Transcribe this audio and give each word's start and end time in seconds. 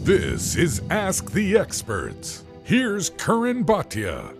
This 0.00 0.56
is 0.56 0.82
Ask 0.90 1.32
the 1.32 1.58
Experts. 1.58 2.44
Here's 2.64 3.10
Curran 3.10 3.64
Bhatia. 3.64 4.34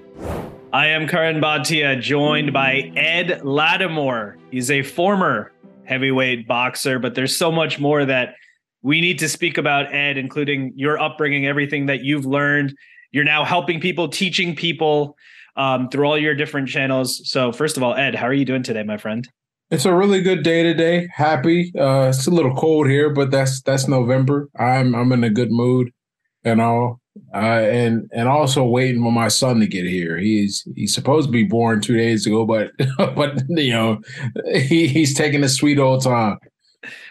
I 0.72 0.86
am 0.86 1.08
Curran 1.08 1.40
Bhatia, 1.40 2.00
joined 2.00 2.52
by 2.52 2.92
Ed 2.94 3.40
Latimore. 3.42 4.36
He's 4.50 4.70
a 4.70 4.82
former 4.82 5.52
heavyweight 5.84 6.46
boxer, 6.46 6.98
but 6.98 7.14
there's 7.14 7.36
so 7.36 7.50
much 7.50 7.80
more 7.80 8.04
that 8.04 8.36
we 8.82 9.00
need 9.00 9.18
to 9.18 9.28
speak 9.28 9.58
about, 9.58 9.92
Ed, 9.92 10.18
including 10.18 10.72
your 10.76 11.00
upbringing, 11.00 11.46
everything 11.46 11.86
that 11.86 12.02
you've 12.02 12.26
learned. 12.26 12.76
You're 13.10 13.24
now 13.24 13.44
helping 13.44 13.80
people, 13.80 14.08
teaching 14.08 14.54
people 14.54 15.16
um, 15.56 15.88
through 15.88 16.06
all 16.06 16.18
your 16.18 16.34
different 16.34 16.68
channels. 16.68 17.28
So, 17.28 17.50
first 17.50 17.76
of 17.76 17.82
all, 17.82 17.94
Ed, 17.94 18.14
how 18.14 18.26
are 18.26 18.34
you 18.34 18.44
doing 18.44 18.62
today, 18.62 18.82
my 18.84 18.98
friend? 18.98 19.28
It's 19.70 19.84
a 19.84 19.94
really 19.94 20.22
good 20.22 20.44
day 20.44 20.62
today. 20.62 21.08
Happy. 21.12 21.72
Uh, 21.76 22.08
it's 22.08 22.26
a 22.26 22.30
little 22.30 22.54
cold 22.54 22.88
here, 22.88 23.10
but 23.10 23.32
that's 23.32 23.60
that's 23.62 23.88
November. 23.88 24.48
I'm 24.58 24.94
I'm 24.94 25.10
in 25.10 25.24
a 25.24 25.30
good 25.30 25.50
mood 25.50 25.90
and 26.44 26.60
all. 26.60 27.00
Uh, 27.34 27.38
and 27.38 28.08
and 28.12 28.28
also 28.28 28.62
waiting 28.62 29.02
for 29.02 29.10
my 29.10 29.26
son 29.26 29.58
to 29.58 29.66
get 29.66 29.86
here. 29.86 30.18
He's 30.18 30.66
he's 30.76 30.94
supposed 30.94 31.28
to 31.28 31.32
be 31.32 31.44
born 31.44 31.80
two 31.80 31.96
days 31.96 32.26
ago, 32.26 32.44
but 32.46 32.70
but 33.16 33.42
you 33.48 33.72
know 33.72 34.00
he, 34.52 34.86
he's 34.86 35.14
taking 35.14 35.42
a 35.42 35.48
sweet 35.48 35.78
old 35.78 36.04
time. 36.04 36.38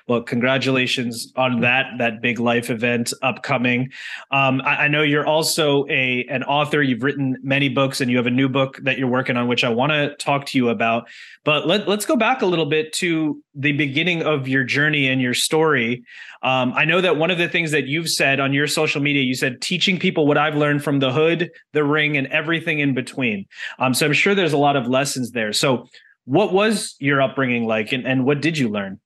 Well, 0.07 0.21
congratulations 0.21 1.31
on 1.35 1.61
that 1.61 1.85
that 1.99 2.21
big 2.21 2.39
life 2.39 2.69
event 2.69 3.13
upcoming. 3.21 3.91
Um, 4.31 4.61
I, 4.61 4.85
I, 4.85 4.87
know 4.87 5.01
you're 5.01 5.25
also 5.25 5.85
a 5.87 6.25
an 6.29 6.43
author. 6.43 6.81
You've 6.81 7.03
written 7.03 7.37
many 7.41 7.69
books, 7.69 8.01
and 8.01 8.09
you 8.09 8.17
have 8.17 8.27
a 8.27 8.31
new 8.31 8.49
book 8.49 8.79
that 8.83 8.97
you're 8.97 9.07
working 9.07 9.37
on, 9.37 9.47
which 9.47 9.63
I 9.63 9.69
want 9.69 9.91
to 9.91 10.15
talk 10.17 10.45
to 10.47 10.57
you 10.57 10.69
about. 10.69 11.07
But 11.43 11.67
let, 11.67 11.87
let's 11.87 12.05
go 12.05 12.15
back 12.15 12.41
a 12.41 12.45
little 12.45 12.65
bit 12.65 12.91
to 12.93 13.41
the 13.53 13.71
beginning 13.71 14.23
of 14.23 14.47
your 14.47 14.63
journey 14.63 15.07
and 15.07 15.21
your 15.21 15.33
story. 15.33 16.03
Um, 16.41 16.73
I 16.75 16.85
know 16.85 17.01
that 17.01 17.17
one 17.17 17.31
of 17.31 17.37
the 17.37 17.47
things 17.47 17.71
that 17.71 17.87
you've 17.87 18.09
said 18.09 18.39
on 18.39 18.53
your 18.53 18.67
social 18.67 19.01
media, 19.01 19.23
you 19.23 19.35
said 19.35 19.61
teaching 19.61 19.99
people 19.99 20.27
what 20.27 20.37
I've 20.37 20.55
learned 20.55 20.83
from 20.83 20.99
the 20.99 21.11
hood, 21.11 21.51
the 21.73 21.83
ring, 21.83 22.17
and 22.17 22.27
everything 22.27 22.79
in 22.79 22.93
between. 22.93 23.45
Um, 23.79 23.93
so 23.93 24.05
I'm 24.05 24.13
sure 24.13 24.35
there's 24.35 24.53
a 24.53 24.57
lot 24.57 24.75
of 24.75 24.87
lessons 24.87 25.31
there. 25.31 25.53
So, 25.53 25.87
what 26.25 26.51
was 26.51 26.95
your 26.99 27.21
upbringing 27.21 27.65
like, 27.67 27.91
and, 27.91 28.07
and 28.07 28.25
what 28.25 28.41
did 28.41 28.57
you 28.57 28.69
learn? 28.69 28.99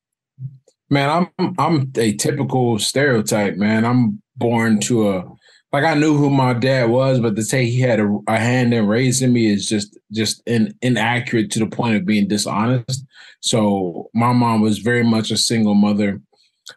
Man, 0.89 1.29
I'm 1.37 1.55
I'm 1.59 1.91
a 1.97 2.13
typical 2.13 2.79
stereotype, 2.79 3.55
man. 3.55 3.85
I'm 3.85 4.21
born 4.37 4.79
to 4.81 5.09
a 5.09 5.23
like 5.71 5.83
I 5.83 5.93
knew 5.93 6.17
who 6.17 6.31
my 6.31 6.53
dad 6.53 6.89
was, 6.89 7.19
but 7.19 7.35
to 7.35 7.43
say 7.43 7.65
he 7.65 7.79
had 7.79 7.99
a, 7.99 8.17
a 8.27 8.37
hand 8.37 8.73
in 8.73 8.87
raising 8.87 9.31
me 9.31 9.51
is 9.51 9.67
just 9.67 9.97
just 10.11 10.41
in, 10.47 10.73
inaccurate 10.81 11.51
to 11.51 11.59
the 11.59 11.67
point 11.67 11.95
of 11.95 12.05
being 12.05 12.27
dishonest. 12.27 13.05
So 13.41 14.09
my 14.13 14.33
mom 14.33 14.61
was 14.61 14.79
very 14.79 15.03
much 15.03 15.29
a 15.29 15.37
single 15.37 15.75
mother. 15.75 16.21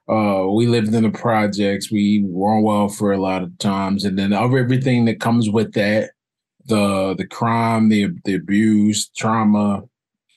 Uh, 0.09 0.47
we 0.53 0.67
lived 0.67 0.95
in 0.95 1.03
the 1.03 1.11
projects. 1.11 1.91
We 1.91 2.23
were 2.27 2.57
on 2.57 2.63
welfare 2.63 3.13
a 3.13 3.19
lot 3.21 3.43
of 3.43 3.57
times, 3.59 4.05
and 4.05 4.19
then 4.19 4.33
of 4.35 4.55
everything 4.55 5.07
that 5.07 5.21
comes 5.21 5.49
with 5.49 5.73
that 5.73 6.11
the 6.67 7.15
the 7.17 7.27
crime, 7.27 7.89
the 7.89 8.09
the 8.25 8.35
abuse, 8.35 9.09
trauma. 9.09 9.85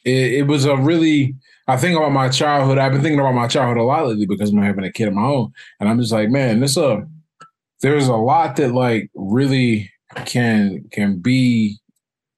It, 0.06 0.34
it 0.34 0.48
was 0.48 0.66
a 0.66 0.78
really 0.78 1.36
I 1.68 1.78
think 1.78 1.98
about 1.98 2.12
my 2.12 2.30
childhood. 2.30 2.78
I've 2.78 2.92
been 2.92 3.02
thinking 3.02 3.20
about 3.20 3.34
my 3.34 3.48
childhood 3.48 3.78
a 3.78 3.84
lot 3.84 4.08
lately 4.08 4.28
because 4.28 4.52
I'm 4.52 4.62
having 4.62 4.86
a 4.86 4.92
kid 4.92 5.08
of 5.08 5.16
my 5.16 5.24
own, 5.24 5.52
and 5.80 5.90
I'm 5.90 6.00
just 6.00 6.12
like, 6.12 6.30
man, 6.30 6.60
this 6.60 6.78
a 6.78 6.86
uh, 6.86 7.02
there's 7.82 8.08
a 8.08 8.16
lot 8.16 8.56
that 8.58 8.74
like 8.74 9.10
really 9.16 9.92
can 10.26 10.86
can 10.92 11.20
be 11.20 11.78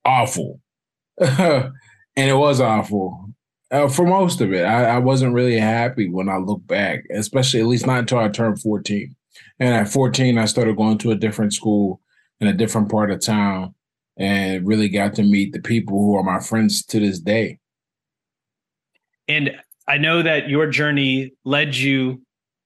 awful, 0.06 0.62
and 1.20 1.74
it 2.16 2.38
was 2.38 2.62
awful 2.62 3.34
uh, 3.72 3.90
for 3.90 4.06
most 4.06 4.40
of 4.40 4.54
it. 4.54 4.64
I, 4.64 4.96
I 4.96 4.98
wasn't 5.00 5.34
really 5.34 5.60
happy 5.60 6.10
when 6.10 6.30
I 6.30 6.38
look 6.38 6.66
back, 6.66 7.04
especially 7.12 7.60
at 7.60 7.68
least 7.68 7.86
not 7.86 8.00
until 8.00 8.20
I 8.20 8.30
turned 8.30 8.62
14. 8.62 9.14
And 9.60 9.74
at 9.74 9.90
14, 9.90 10.38
I 10.38 10.46
started 10.46 10.78
going 10.78 10.98
to 11.00 11.12
a 11.12 11.16
different 11.16 11.54
school 11.54 12.02
in 12.40 12.48
a 12.48 12.54
different 12.54 12.90
part 12.90 13.12
of 13.12 13.20
town, 13.20 13.76
and 14.18 14.66
really 14.66 14.88
got 14.88 15.16
to 15.16 15.24
meet 15.24 15.52
the 15.52 15.62
people 15.62 16.00
who 16.00 16.16
are 16.16 16.24
my 16.24 16.40
friends 16.40 16.86
to 16.86 17.00
this 17.00 17.20
day 17.20 17.60
and 19.28 19.52
I 19.88 19.98
know 19.98 20.22
that 20.22 20.50
your 20.50 20.68
journey 20.68 21.34
led 21.46 21.76
you 21.76 22.22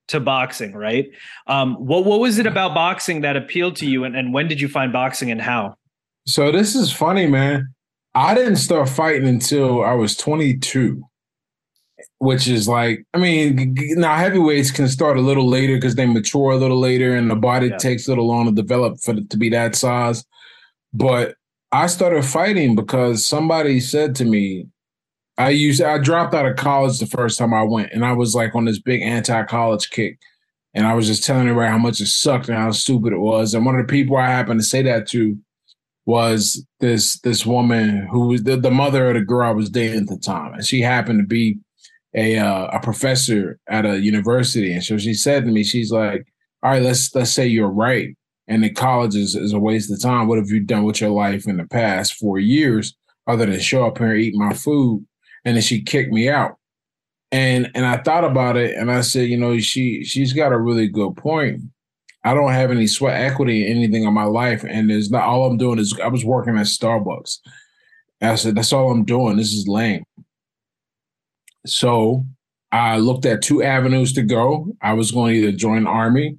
to 0.07 0.19
boxing, 0.19 0.73
right? 0.73 1.09
Um, 1.47 1.75
what 1.75 2.05
what 2.05 2.19
was 2.19 2.37
it 2.37 2.45
about 2.45 2.73
boxing 2.73 3.21
that 3.21 3.35
appealed 3.35 3.75
to 3.77 3.85
you, 3.85 4.03
and, 4.03 4.15
and 4.15 4.33
when 4.33 4.47
did 4.47 4.59
you 4.61 4.67
find 4.67 4.91
boxing 4.91 5.31
and 5.31 5.41
how? 5.41 5.75
So 6.27 6.51
this 6.51 6.75
is 6.75 6.91
funny, 6.91 7.27
man. 7.27 7.73
I 8.13 8.33
didn't 8.33 8.57
start 8.57 8.89
fighting 8.89 9.27
until 9.27 9.83
I 9.83 9.93
was 9.93 10.17
22, 10.17 11.01
which 12.19 12.47
is 12.47 12.67
like, 12.67 13.05
I 13.13 13.19
mean, 13.19 13.75
now 13.95 14.17
heavyweights 14.17 14.69
can 14.69 14.89
start 14.89 15.17
a 15.17 15.21
little 15.21 15.47
later 15.47 15.77
because 15.77 15.95
they 15.95 16.05
mature 16.05 16.51
a 16.51 16.57
little 16.57 16.79
later, 16.79 17.15
and 17.15 17.31
the 17.31 17.35
body 17.35 17.67
yeah. 17.67 17.77
takes 17.77 18.07
a 18.07 18.11
little 18.11 18.27
long 18.27 18.47
to 18.47 18.51
develop 18.51 18.99
for 18.99 19.15
it 19.15 19.29
to 19.29 19.37
be 19.37 19.49
that 19.49 19.75
size. 19.75 20.25
But 20.93 21.35
I 21.71 21.87
started 21.87 22.25
fighting 22.25 22.75
because 22.75 23.25
somebody 23.25 23.79
said 23.79 24.15
to 24.15 24.25
me, 24.25 24.67
I 25.37 25.49
used 25.49 25.81
I 25.81 25.97
dropped 25.97 26.33
out 26.33 26.45
of 26.45 26.57
college 26.57 26.99
the 26.99 27.05
first 27.05 27.39
time 27.39 27.53
I 27.53 27.63
went, 27.63 27.91
and 27.93 28.05
I 28.05 28.13
was 28.13 28.35
like 28.35 28.55
on 28.55 28.65
this 28.65 28.79
big 28.79 29.01
anti-college 29.01 29.89
kick, 29.89 30.19
and 30.73 30.85
I 30.85 30.93
was 30.93 31.07
just 31.07 31.23
telling 31.23 31.47
everybody 31.47 31.71
how 31.71 31.77
much 31.77 32.01
it 32.01 32.07
sucked 32.07 32.49
and 32.49 32.57
how 32.57 32.71
stupid 32.71 33.13
it 33.13 33.19
was. 33.19 33.53
And 33.53 33.65
one 33.65 33.75
of 33.75 33.85
the 33.85 33.91
people 33.91 34.17
I 34.17 34.27
happened 34.27 34.59
to 34.59 34.65
say 34.65 34.81
that 34.83 35.07
to 35.09 35.37
was 36.05 36.65
this 36.79 37.19
this 37.21 37.45
woman 37.45 38.07
who 38.11 38.27
was 38.27 38.43
the, 38.43 38.57
the 38.57 38.71
mother 38.71 39.09
of 39.09 39.15
the 39.15 39.21
girl 39.21 39.47
I 39.47 39.51
was 39.51 39.69
dating 39.69 40.01
at 40.01 40.07
the 40.07 40.17
time, 40.17 40.53
and 40.53 40.65
she 40.65 40.81
happened 40.81 41.19
to 41.19 41.25
be 41.25 41.59
a 42.15 42.37
uh, 42.37 42.67
a 42.67 42.79
professor 42.79 43.59
at 43.67 43.85
a 43.85 43.99
university, 43.99 44.73
and 44.73 44.83
so 44.83 44.97
she 44.97 45.13
said 45.13 45.45
to 45.45 45.51
me, 45.51 45.63
she's 45.63 45.91
like, 45.91 46.25
"All 46.63 46.71
right, 46.71 46.81
let's 46.81 47.13
let's 47.15 47.31
say 47.31 47.47
you're 47.47 47.69
right, 47.69 48.15
and 48.47 48.63
that 48.63 48.75
college 48.75 49.15
is, 49.15 49.35
is 49.35 49.53
a 49.53 49.59
waste 49.59 49.91
of 49.91 50.01
time. 50.01 50.27
What 50.27 50.37
have 50.37 50.49
you 50.49 50.59
done 50.59 50.83
with 50.83 51.01
your 51.01 51.11
life 51.11 51.47
in 51.47 51.57
the 51.57 51.65
past 51.65 52.15
four 52.15 52.39
years?" 52.39 52.95
Other 53.27 53.45
than 53.45 53.59
show 53.59 53.85
up 53.85 53.99
here 53.99 54.11
and 54.11 54.19
eat 54.19 54.35
my 54.35 54.51
food, 54.51 55.05
and 55.45 55.55
then 55.55 55.61
she 55.61 55.81
kicked 55.81 56.11
me 56.11 56.29
out. 56.29 56.57
And 57.31 57.71
and 57.75 57.85
I 57.85 57.97
thought 57.97 58.23
about 58.23 58.57
it 58.57 58.75
and 58.75 58.91
I 58.91 59.01
said, 59.01 59.29
you 59.29 59.37
know, 59.37 59.57
she 59.59 60.03
she's 60.03 60.33
got 60.33 60.51
a 60.51 60.59
really 60.59 60.87
good 60.87 61.15
point. 61.15 61.61
I 62.23 62.33
don't 62.33 62.51
have 62.51 62.71
any 62.71 62.87
sweat 62.87 63.19
equity 63.19 63.65
in 63.65 63.77
anything 63.77 64.03
in 64.03 64.13
my 64.13 64.25
life. 64.25 64.63
And 64.63 64.89
there's 64.89 65.09
not 65.09 65.23
all 65.23 65.45
I'm 65.45 65.57
doing 65.57 65.79
is 65.79 65.97
I 66.03 66.07
was 66.07 66.25
working 66.25 66.57
at 66.57 66.65
Starbucks. 66.65 67.39
And 68.19 68.31
I 68.31 68.35
said, 68.35 68.55
that's 68.55 68.73
all 68.73 68.91
I'm 68.91 69.05
doing. 69.05 69.37
This 69.37 69.53
is 69.53 69.67
lame. 69.67 70.03
So 71.65 72.25
I 72.71 72.97
looked 72.97 73.25
at 73.25 73.41
two 73.41 73.63
avenues 73.63 74.13
to 74.13 74.21
go. 74.21 74.67
I 74.81 74.93
was 74.93 75.11
going 75.11 75.33
to 75.33 75.39
either 75.39 75.57
join 75.57 75.87
army 75.87 76.37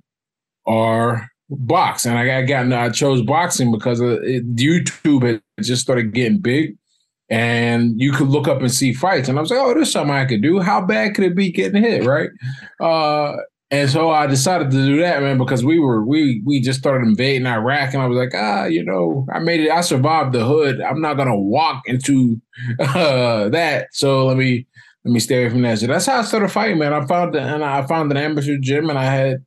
or 0.65 1.27
box. 1.51 2.07
And 2.07 2.17
I 2.17 2.45
got 2.45 2.73
I 2.73 2.91
chose 2.91 3.23
boxing 3.23 3.73
because 3.73 4.01
YouTube 4.01 5.23
had 5.27 5.43
just 5.61 5.83
started 5.83 6.13
getting 6.13 6.39
big 6.39 6.77
and 7.33 7.99
you 7.99 8.13
could 8.13 8.29
look 8.29 8.47
up 8.47 8.61
and 8.61 8.71
see 8.71 8.93
fights. 8.93 9.27
And 9.27 9.39
I 9.39 9.41
was 9.41 9.51
like, 9.51 9.59
oh, 9.59 9.73
there's 9.73 9.91
something 9.91 10.15
I 10.15 10.27
could 10.27 10.43
do. 10.43 10.61
How 10.61 10.83
bad 10.83 11.15
could 11.15 11.25
it 11.25 11.35
be 11.35 11.51
getting 11.51 11.83
hit, 11.83 12.05
right? 12.05 12.29
Uh, 12.79 13.37
and 13.71 13.89
so 13.89 14.11
I 14.11 14.27
decided 14.27 14.71
to 14.71 14.85
do 14.85 15.01
that, 15.01 15.23
man, 15.23 15.39
because 15.39 15.65
we 15.65 15.79
were 15.79 16.05
we 16.05 16.43
we 16.45 16.61
just 16.61 16.79
started 16.79 17.09
invading 17.09 17.47
Iraq, 17.47 17.95
and 17.95 18.03
I 18.03 18.07
was 18.07 18.19
like, 18.19 18.35
ah, 18.35 18.67
you 18.67 18.85
know, 18.85 19.27
I 19.33 19.39
made 19.39 19.61
it. 19.61 19.71
I 19.71 19.81
survived 19.81 20.35
the 20.35 20.45
hood. 20.45 20.83
I'm 20.83 21.01
not 21.01 21.17
gonna 21.17 21.39
walk 21.39 21.81
into 21.87 22.39
uh, 22.79 23.49
that. 23.49 23.89
So 23.93 24.27
let 24.27 24.37
me 24.37 24.67
let 25.07 25.13
me 25.13 25.19
stay 25.19 25.41
away 25.41 25.49
from 25.49 25.63
that. 25.63 25.79
So 25.79 25.87
that's 25.87 26.05
how 26.05 26.19
I 26.19 26.23
started 26.25 26.53
fighting, 26.53 26.79
man. 26.79 26.93
I 26.93 27.07
found 27.07 27.35
and 27.35 27.65
I 27.65 27.81
found 27.87 28.11
an 28.11 28.19
amateur 28.19 28.59
gym, 28.59 28.91
and 28.91 28.99
I 28.99 29.05
had 29.05 29.43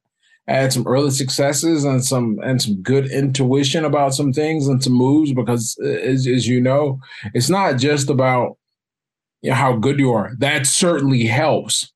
I 0.48 0.54
had 0.54 0.74
some 0.74 0.86
early 0.86 1.10
successes 1.10 1.84
and 1.84 2.04
some 2.06 2.40
and 2.44 2.62
some 2.62 2.82
good 2.82 3.12
intuition 3.12 3.84
about 3.84 4.14
some 4.14 4.32
things 4.32 4.68
and 4.68 4.84
some 4.84 4.94
moves 4.94 5.34
because 5.34 5.76
uh, 5.84 5.88
as, 5.88 6.28
as 6.28 6.48
you 6.48 6.62
know, 6.62 7.00
it's 7.34 7.50
not 7.50 7.78
just 7.78 8.10
about 8.10 8.58
you 9.42 9.50
know, 9.50 9.56
how 9.56 9.76
good 9.76 10.00
you 10.00 10.14
are. 10.14 10.34
That 10.38 10.68
certainly 10.68 11.26
helps. 11.26 11.92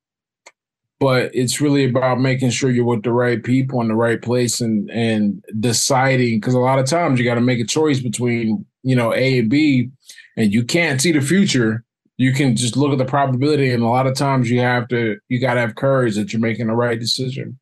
But 0.99 1.33
it's 1.33 1.61
really 1.61 1.85
about 1.85 2.19
making 2.19 2.49
sure 2.49 2.69
you're 2.69 2.83
with 2.83 3.03
the 3.03 3.13
right 3.13 3.41
people 3.41 3.79
in 3.81 3.87
the 3.87 3.95
right 3.95 4.21
place 4.21 4.59
and 4.59 4.89
and 4.89 5.43
deciding 5.59 6.39
because 6.39 6.55
a 6.55 6.59
lot 6.59 6.79
of 6.79 6.87
times 6.87 7.19
you 7.19 7.25
got 7.25 7.35
to 7.35 7.41
make 7.41 7.59
a 7.59 7.65
choice 7.65 8.01
between 8.01 8.65
you 8.83 8.95
know 8.95 9.13
A 9.13 9.39
and 9.39 9.49
B, 9.49 9.91
and 10.35 10.51
you 10.51 10.63
can't 10.63 10.99
see 10.99 11.11
the 11.11 11.21
future 11.21 11.85
you 12.19 12.33
can 12.33 12.53
just 12.53 12.75
look 12.75 12.91
at 12.91 12.97
the 12.97 13.05
probability 13.05 13.71
and 13.71 13.81
a 13.81 13.87
lot 13.87 14.05
of 14.05 14.13
times 14.13 14.51
you 14.51 14.59
have 14.59 14.89
to 14.89 15.17
you 15.29 15.39
got 15.39 15.53
to 15.53 15.61
have 15.61 15.75
courage 15.75 16.15
that 16.15 16.33
you're 16.33 16.41
making 16.41 16.67
the 16.67 16.75
right 16.75 16.99
decision 16.99 17.57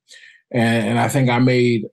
and, 0.51 0.88
and 0.89 0.99
I 0.99 1.07
think 1.07 1.29
I 1.29 1.39
made 1.39 1.85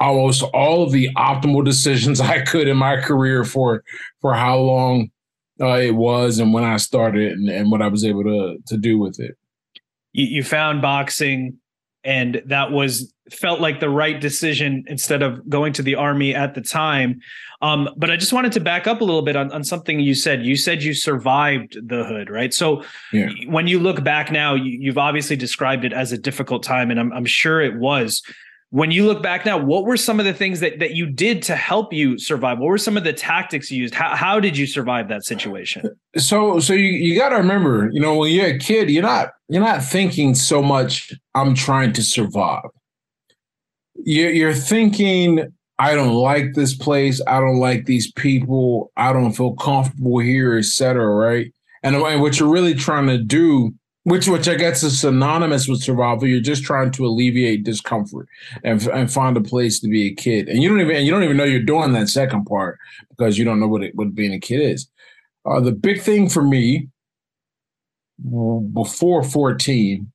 almost 0.00 0.42
all 0.42 0.82
of 0.82 0.92
the 0.92 1.08
optimal 1.16 1.64
decisions 1.64 2.20
I 2.20 2.42
could 2.42 2.68
in 2.68 2.76
my 2.76 3.00
career 3.00 3.44
for 3.44 3.82
for 4.20 4.34
how 4.34 4.58
long 4.58 5.10
uh, 5.60 5.78
it 5.78 5.94
was 5.94 6.38
and 6.38 6.52
when 6.52 6.64
I 6.64 6.76
started 6.78 7.32
and, 7.32 7.48
and 7.48 7.70
what 7.70 7.82
I 7.82 7.88
was 7.88 8.04
able 8.04 8.24
to 8.24 8.56
to 8.66 8.76
do 8.76 8.98
with 8.98 9.20
it. 9.20 9.36
You, 10.12 10.26
you 10.26 10.44
found 10.44 10.82
boxing, 10.82 11.58
and 12.02 12.42
that 12.46 12.70
was 12.70 13.13
felt 13.34 13.60
like 13.60 13.80
the 13.80 13.88
right 13.88 14.20
decision 14.20 14.84
instead 14.86 15.22
of 15.22 15.48
going 15.48 15.72
to 15.74 15.82
the 15.82 15.94
army 15.94 16.34
at 16.34 16.54
the 16.54 16.60
time. 16.60 17.20
Um, 17.62 17.88
but 17.96 18.10
I 18.10 18.16
just 18.16 18.32
wanted 18.32 18.52
to 18.52 18.60
back 18.60 18.86
up 18.86 19.00
a 19.00 19.04
little 19.04 19.22
bit 19.22 19.36
on, 19.36 19.50
on 19.52 19.64
something 19.64 19.98
you 20.00 20.14
said. 20.14 20.44
You 20.44 20.56
said 20.56 20.82
you 20.82 20.92
survived 20.92 21.76
the 21.88 22.04
hood, 22.04 22.28
right? 22.30 22.52
So 22.52 22.84
yeah. 23.12 23.30
when 23.46 23.66
you 23.66 23.78
look 23.78 24.04
back 24.04 24.30
now, 24.30 24.54
you, 24.54 24.90
have 24.90 24.98
obviously 24.98 25.36
described 25.36 25.84
it 25.84 25.92
as 25.92 26.12
a 26.12 26.18
difficult 26.18 26.62
time, 26.62 26.90
and 26.90 27.00
I'm, 27.00 27.12
I'm 27.12 27.24
sure 27.24 27.60
it 27.60 27.76
was. 27.78 28.22
when 28.74 28.90
you 28.90 29.06
look 29.06 29.22
back 29.22 29.46
now, 29.46 29.56
what 29.56 29.84
were 29.84 29.96
some 29.96 30.18
of 30.18 30.26
the 30.26 30.34
things 30.34 30.58
that, 30.58 30.80
that 30.80 30.96
you 30.96 31.06
did 31.06 31.42
to 31.42 31.54
help 31.54 31.92
you 31.92 32.18
survive? 32.18 32.58
What 32.58 32.66
were 32.66 32.76
some 32.76 32.96
of 32.96 33.04
the 33.04 33.12
tactics 33.12 33.70
you 33.70 33.80
used? 33.80 33.94
How, 33.94 34.16
how 34.16 34.40
did 34.40 34.58
you 34.58 34.66
survive 34.66 35.08
that 35.10 35.24
situation? 35.24 35.96
So, 36.16 36.58
so 36.58 36.72
you, 36.72 36.88
you 36.88 37.16
got 37.16 37.28
to 37.28 37.36
remember, 37.36 37.88
you 37.92 38.00
know, 38.00 38.16
when 38.16 38.32
you're 38.32 38.46
a 38.46 38.58
kid, 38.58 38.90
you're 38.90 39.02
not, 39.02 39.30
you're 39.48 39.62
not 39.62 39.84
thinking 39.84 40.34
so 40.34 40.60
much, 40.60 41.12
I'm 41.36 41.54
trying 41.54 41.92
to 41.92 42.02
survive. 42.02 42.64
You're, 44.06 44.54
thinking, 44.54 45.52
I 45.78 45.94
don't 45.94 46.14
like 46.14 46.54
this 46.54 46.74
place. 46.74 47.20
I 47.26 47.40
don't 47.40 47.58
like 47.58 47.86
these 47.86 48.12
people. 48.12 48.92
I 48.96 49.12
don't 49.12 49.32
feel 49.32 49.54
comfortable 49.54 50.18
here, 50.18 50.58
etc. 50.58 51.06
Right. 51.06 51.52
And, 51.82 51.96
and 51.96 52.20
what 52.20 52.38
you're 52.38 52.50
really 52.50 52.74
trying 52.74 53.06
to 53.08 53.18
do 53.18 53.74
which 54.04 54.28
which 54.28 54.48
I 54.48 54.54
guess 54.54 54.82
is 54.82 55.00
synonymous 55.00 55.66
with 55.66 55.82
survival. 55.82 56.28
You're 56.28 56.40
just 56.40 56.62
trying 56.62 56.90
to 56.92 57.06
alleviate 57.06 57.64
discomfort 57.64 58.28
and 58.62 58.86
and 58.88 59.12
find 59.12 59.36
a 59.36 59.40
place 59.40 59.80
to 59.80 59.88
be 59.88 60.06
a 60.08 60.14
kid, 60.14 60.48
and 60.48 60.62
you 60.62 60.68
don't 60.68 60.80
even 60.80 61.04
you 61.04 61.10
don't 61.10 61.24
even 61.24 61.36
know 61.36 61.44
you're 61.44 61.62
doing 61.62 61.92
that 61.92 62.08
second 62.08 62.44
part 62.44 62.78
because 63.10 63.38
you 63.38 63.44
don't 63.44 63.60
know 63.60 63.66
what 63.66 63.82
it, 63.82 63.94
what 63.94 64.14
being 64.14 64.34
a 64.34 64.40
kid 64.40 64.60
is. 64.60 64.88
Uh, 65.46 65.60
the 65.60 65.72
big 65.72 66.00
thing 66.00 66.28
for 66.28 66.42
me 66.42 66.88
before 68.72 69.24
14, 69.24 70.10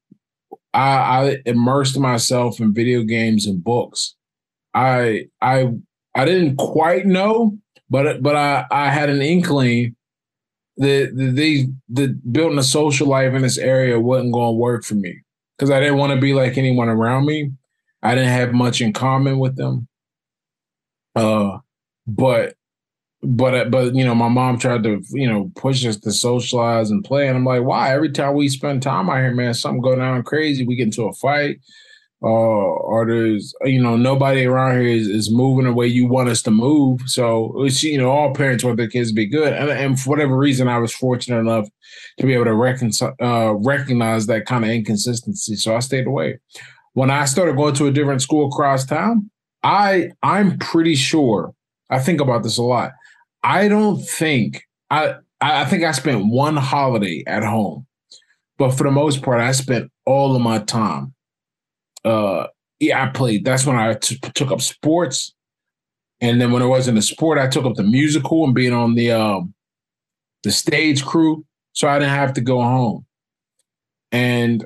I, 0.74 0.82
I 0.82 1.38
immersed 1.46 1.98
myself 1.98 2.60
in 2.60 2.74
video 2.74 3.04
games 3.04 3.48
and 3.48 3.64
books. 3.64 4.16
I 4.74 5.26
I 5.42 5.72
I 6.16 6.26
didn't 6.26 6.58
quite 6.58 7.06
know, 7.06 7.58
but 7.90 8.22
but 8.22 8.36
I 8.36 8.66
I 8.72 8.90
had 8.90 9.10
an 9.10 9.22
inkling 9.22 9.96
that 10.78 11.12
the 11.16 11.68
the 11.90 12.08
building 12.32 12.60
a 12.60 12.64
social 12.64 13.08
life 13.08 13.34
in 13.34 13.42
this 13.42 13.58
area 13.58 14.00
wasn't 14.00 14.34
going 14.34 14.54
to 14.54 14.58
work 14.58 14.84
for 14.84 14.96
me 14.96 15.22
because 15.58 15.70
I 15.72 15.80
didn't 15.80 15.98
want 15.98 16.14
to 16.14 16.22
be 16.22 16.34
like 16.34 16.58
anyone 16.58 16.88
around 16.90 17.26
me. 17.26 17.52
I 18.02 18.16
didn't 18.16 18.32
have 18.32 18.54
much 18.54 18.80
in 18.80 18.94
common 18.94 19.40
with 19.40 19.58
them. 19.58 19.88
Uh, 21.16 21.58
but 22.08 22.56
but 23.22 23.70
but 23.70 23.96
you 23.96 24.06
know, 24.06 24.16
my 24.16 24.30
mom 24.30 24.58
tried 24.58 24.84
to 24.84 25.02
you 25.12 25.28
know 25.28 25.52
push 25.56 25.86
us 25.86 25.98
to 25.98 26.12
socialize 26.12 26.92
and 26.92 27.04
play, 27.04 27.28
and 27.28 27.38
I'm 27.38 27.46
like, 27.46 27.64
why? 27.64 27.94
Every 27.94 28.12
time 28.12 28.36
we 28.36 28.48
spend 28.50 28.82
time 28.82 29.10
out 29.10 29.18
here, 29.18 29.34
man, 29.34 29.54
something 29.54 29.82
go 29.82 29.96
down 29.96 30.24
crazy. 30.24 30.66
We 30.66 30.76
get 30.76 30.84
into 30.84 31.08
a 31.08 31.14
fight 31.14 31.60
uh, 32.22 32.28
or 32.28 33.06
there's 33.06 33.54
you 33.64 33.82
know 33.82 33.96
nobody 33.96 34.46
around 34.46 34.80
here 34.80 34.90
is, 34.90 35.08
is 35.08 35.32
moving 35.32 35.66
the 35.66 35.74
way 35.74 35.88
you 35.88 36.06
want 36.06 36.30
us 36.30 36.42
to 36.42 36.52
move. 36.52 37.02
So 37.06 37.64
it's 37.64 37.82
you 37.82 37.98
know 37.98 38.10
all 38.10 38.34
parents 38.34 38.64
want 38.64 38.78
their 38.78 38.90
kids 38.90 39.10
to 39.10 39.16
be 39.16 39.26
good, 39.26 39.54
and, 39.54 39.70
and 39.70 40.00
for 40.00 40.10
whatever 40.10 40.36
reason, 40.36 40.68
I 40.68 40.80
was 40.80 40.94
fortunate 40.94 41.40
enough 41.40 41.68
to 42.18 42.26
be 42.26 42.34
able 42.34 42.46
to 42.46 42.56
reconcile, 42.56 43.16
uh, 43.22 43.54
recognize 43.56 44.28
that 44.28 44.46
kind 44.46 44.66
of 44.66 44.72
inconsistency. 44.72 45.56
So 45.56 45.76
I 45.76 45.80
stayed 45.80 46.08
away. 46.08 46.40
When 46.94 47.10
I 47.10 47.24
started 47.24 47.56
going 47.56 47.76
to 47.76 47.88
a 47.88 47.92
different 47.92 48.22
school 48.22 48.48
across 48.48 48.86
town, 48.86 49.30
I 49.64 50.12
I'm 50.22 50.58
pretty 50.58 50.96
sure 50.96 51.54
I 51.90 52.00
think 52.00 52.20
about 52.20 52.44
this 52.44 52.58
a 52.58 52.64
lot. 52.64 52.92
I 53.44 53.68
don't 53.68 54.02
think 54.02 54.64
I 54.90 55.16
I 55.42 55.66
think 55.66 55.84
I 55.84 55.92
spent 55.92 56.28
one 56.28 56.58
holiday 56.58 57.24
at 57.28 57.44
home, 57.44 57.86
but 58.58 58.72
for 58.72 58.84
the 58.84 58.92
most 58.92 59.22
part, 59.22 59.40
I 59.40 59.52
spent 59.54 59.92
all 60.06 60.36
of 60.36 60.42
my 60.42 60.60
time 60.60 61.14
uh, 62.06 62.48
yeah, 62.80 63.04
I 63.04 63.10
played. 63.10 63.46
That's 63.46 63.66
when 63.66 63.76
I 63.76 63.94
t- 63.94 64.18
took 64.34 64.52
up 64.52 64.62
sports, 64.62 65.34
and 66.22 66.40
then 66.40 66.52
when 66.52 66.62
it 66.62 66.68
wasn't 66.68 66.98
a 66.98 67.02
sport, 67.02 67.38
I 67.38 67.48
took 67.48 67.66
up 67.66 67.76
the 67.76 67.84
musical 67.84 68.46
and 68.46 68.56
being 68.56 68.74
on 68.74 68.96
the 68.96 69.12
um, 69.12 69.54
the 70.44 70.52
stage 70.52 71.04
crew, 71.04 71.46
so 71.74 71.88
I 71.88 72.00
didn't 72.00 72.16
have 72.16 72.34
to 72.34 72.42
go 72.42 72.62
home. 72.62 73.06
And 74.12 74.66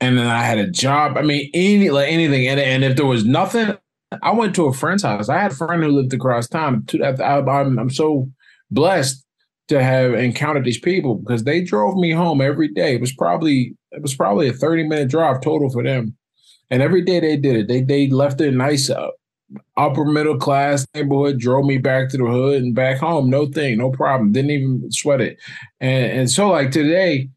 and 0.00 0.18
then 0.18 0.26
I 0.26 0.42
had 0.42 0.58
a 0.58 0.70
job. 0.70 1.16
I 1.16 1.22
mean, 1.22 1.50
any 1.54 1.90
like 1.90 2.12
anything, 2.12 2.48
and 2.48 2.58
and 2.60 2.84
if 2.84 2.96
there 2.96 3.06
was 3.06 3.24
nothing, 3.24 3.76
I 4.22 4.32
went 4.32 4.54
to 4.54 4.66
a 4.66 4.72
friend's 4.72 5.02
house. 5.02 5.28
I 5.28 5.38
had 5.38 5.52
a 5.52 5.54
friend 5.54 5.82
who 5.82 5.90
lived 5.90 6.14
across 6.14 6.48
town. 6.48 6.86
I'm 7.02 7.90
so 7.90 8.30
blessed 8.70 9.24
to 9.68 9.82
have 9.82 10.14
encountered 10.14 10.64
these 10.64 10.80
people 10.80 11.16
because 11.16 11.44
they 11.44 11.62
drove 11.62 11.96
me 11.96 12.10
home 12.10 12.40
every 12.40 12.68
day. 12.68 12.94
It 12.94 13.00
was 13.00 13.12
probably 13.12 13.76
it 13.92 14.02
was 14.02 14.14
probably 14.14 14.48
a 14.48 14.52
30 14.52 14.84
minute 14.84 15.10
drive 15.10 15.40
total 15.40 15.70
for 15.70 15.82
them. 15.82 16.16
And 16.70 16.82
every 16.82 17.02
day 17.02 17.20
they 17.20 17.36
did 17.36 17.56
it. 17.56 17.68
They 17.68 17.82
they 17.82 18.08
left 18.08 18.40
it 18.40 18.52
nice 18.52 18.90
upper 19.76 20.04
middle 20.04 20.38
class 20.38 20.86
neighborhood, 20.94 21.38
drove 21.38 21.64
me 21.64 21.78
back 21.78 22.08
to 22.10 22.18
the 22.18 22.24
hood 22.24 22.62
and 22.62 22.74
back 22.74 22.98
home. 22.98 23.30
No 23.30 23.46
thing, 23.46 23.78
no 23.78 23.90
problem. 23.90 24.32
Didn't 24.32 24.50
even 24.50 24.90
sweat 24.90 25.20
it. 25.20 25.38
And 25.80 26.12
and 26.12 26.30
so 26.30 26.50
like 26.50 26.70
today, 26.70 27.28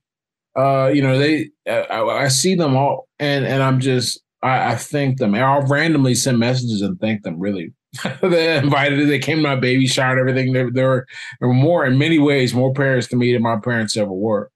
uh, 0.56 0.92
you 0.94 1.02
know, 1.02 1.18
they 1.18 1.50
uh, 1.68 1.86
I, 1.90 2.24
I, 2.24 2.28
see 2.28 2.56
them 2.56 2.76
all 2.76 3.08
and 3.20 3.46
and 3.46 3.64
I'm 3.64 3.80
just 3.80 4.22
I, 4.44 4.74
I 4.74 4.76
thank 4.76 5.18
them. 5.18 5.36
And 5.36 5.44
I'll 5.44 5.68
randomly 5.68 6.16
send 6.16 6.40
messages 6.40 6.82
and 6.82 7.00
thank 7.00 7.24
them 7.24 7.40
really. 7.40 7.74
they 8.22 8.58
invited 8.58 9.10
they 9.10 9.20
came 9.20 9.38
to 9.38 9.44
my 9.44 9.56
baby 9.56 9.86
shower 9.86 10.12
and 10.12 10.20
everything. 10.20 10.54
There, 10.54 10.72
there, 10.72 10.88
were, 10.88 11.08
there 11.40 11.50
were 11.50 11.54
more 11.54 11.86
in 11.86 11.98
many 11.98 12.20
ways, 12.20 12.54
more 12.54 12.74
parents 12.74 13.08
to 13.08 13.16
me 13.16 13.34
than 13.34 13.42
my 13.42 13.60
parents 13.60 13.98
ever 13.98 14.12
were 14.12 14.50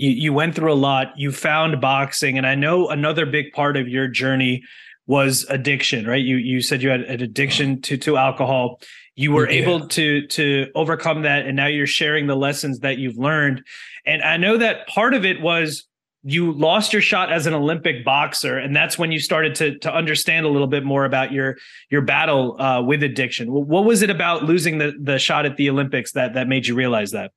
you, 0.00 0.10
you 0.10 0.32
went 0.32 0.54
through 0.54 0.72
a 0.72 0.74
lot 0.74 1.12
you 1.16 1.30
found 1.30 1.80
boxing 1.80 2.38
and 2.38 2.46
i 2.46 2.54
know 2.54 2.88
another 2.88 3.26
big 3.26 3.52
part 3.52 3.76
of 3.76 3.86
your 3.86 4.08
journey 4.08 4.62
was 5.06 5.44
addiction 5.50 6.06
right 6.06 6.24
you 6.24 6.36
you 6.36 6.62
said 6.62 6.82
you 6.82 6.88
had 6.88 7.02
an 7.02 7.20
addiction 7.20 7.80
to 7.82 7.96
to 7.96 8.16
alcohol 8.16 8.80
you 9.14 9.32
were 9.32 9.48
yeah. 9.48 9.60
able 9.60 9.86
to 9.88 10.26
to 10.28 10.68
overcome 10.74 11.22
that 11.22 11.46
and 11.46 11.56
now 11.56 11.66
you're 11.66 11.86
sharing 11.86 12.26
the 12.26 12.36
lessons 12.36 12.80
that 12.80 12.98
you've 12.98 13.18
learned 13.18 13.62
and 14.06 14.22
i 14.22 14.36
know 14.36 14.56
that 14.56 14.86
part 14.86 15.12
of 15.12 15.24
it 15.24 15.40
was 15.42 15.86
you 16.22 16.52
lost 16.52 16.92
your 16.92 17.00
shot 17.00 17.32
as 17.32 17.46
an 17.46 17.54
olympic 17.54 18.04
boxer 18.04 18.58
and 18.58 18.76
that's 18.76 18.98
when 18.98 19.10
you 19.10 19.18
started 19.18 19.54
to 19.54 19.78
to 19.78 19.92
understand 19.94 20.44
a 20.44 20.48
little 20.48 20.66
bit 20.66 20.84
more 20.84 21.04
about 21.06 21.32
your 21.32 21.56
your 21.88 22.02
battle 22.02 22.60
uh, 22.60 22.82
with 22.82 23.02
addiction 23.02 23.50
what 23.50 23.84
was 23.84 24.02
it 24.02 24.10
about 24.10 24.44
losing 24.44 24.78
the 24.78 24.92
the 25.00 25.18
shot 25.18 25.46
at 25.46 25.56
the 25.56 25.70
olympics 25.70 26.12
that 26.12 26.34
that 26.34 26.46
made 26.46 26.66
you 26.66 26.74
realize 26.74 27.10
that 27.10 27.32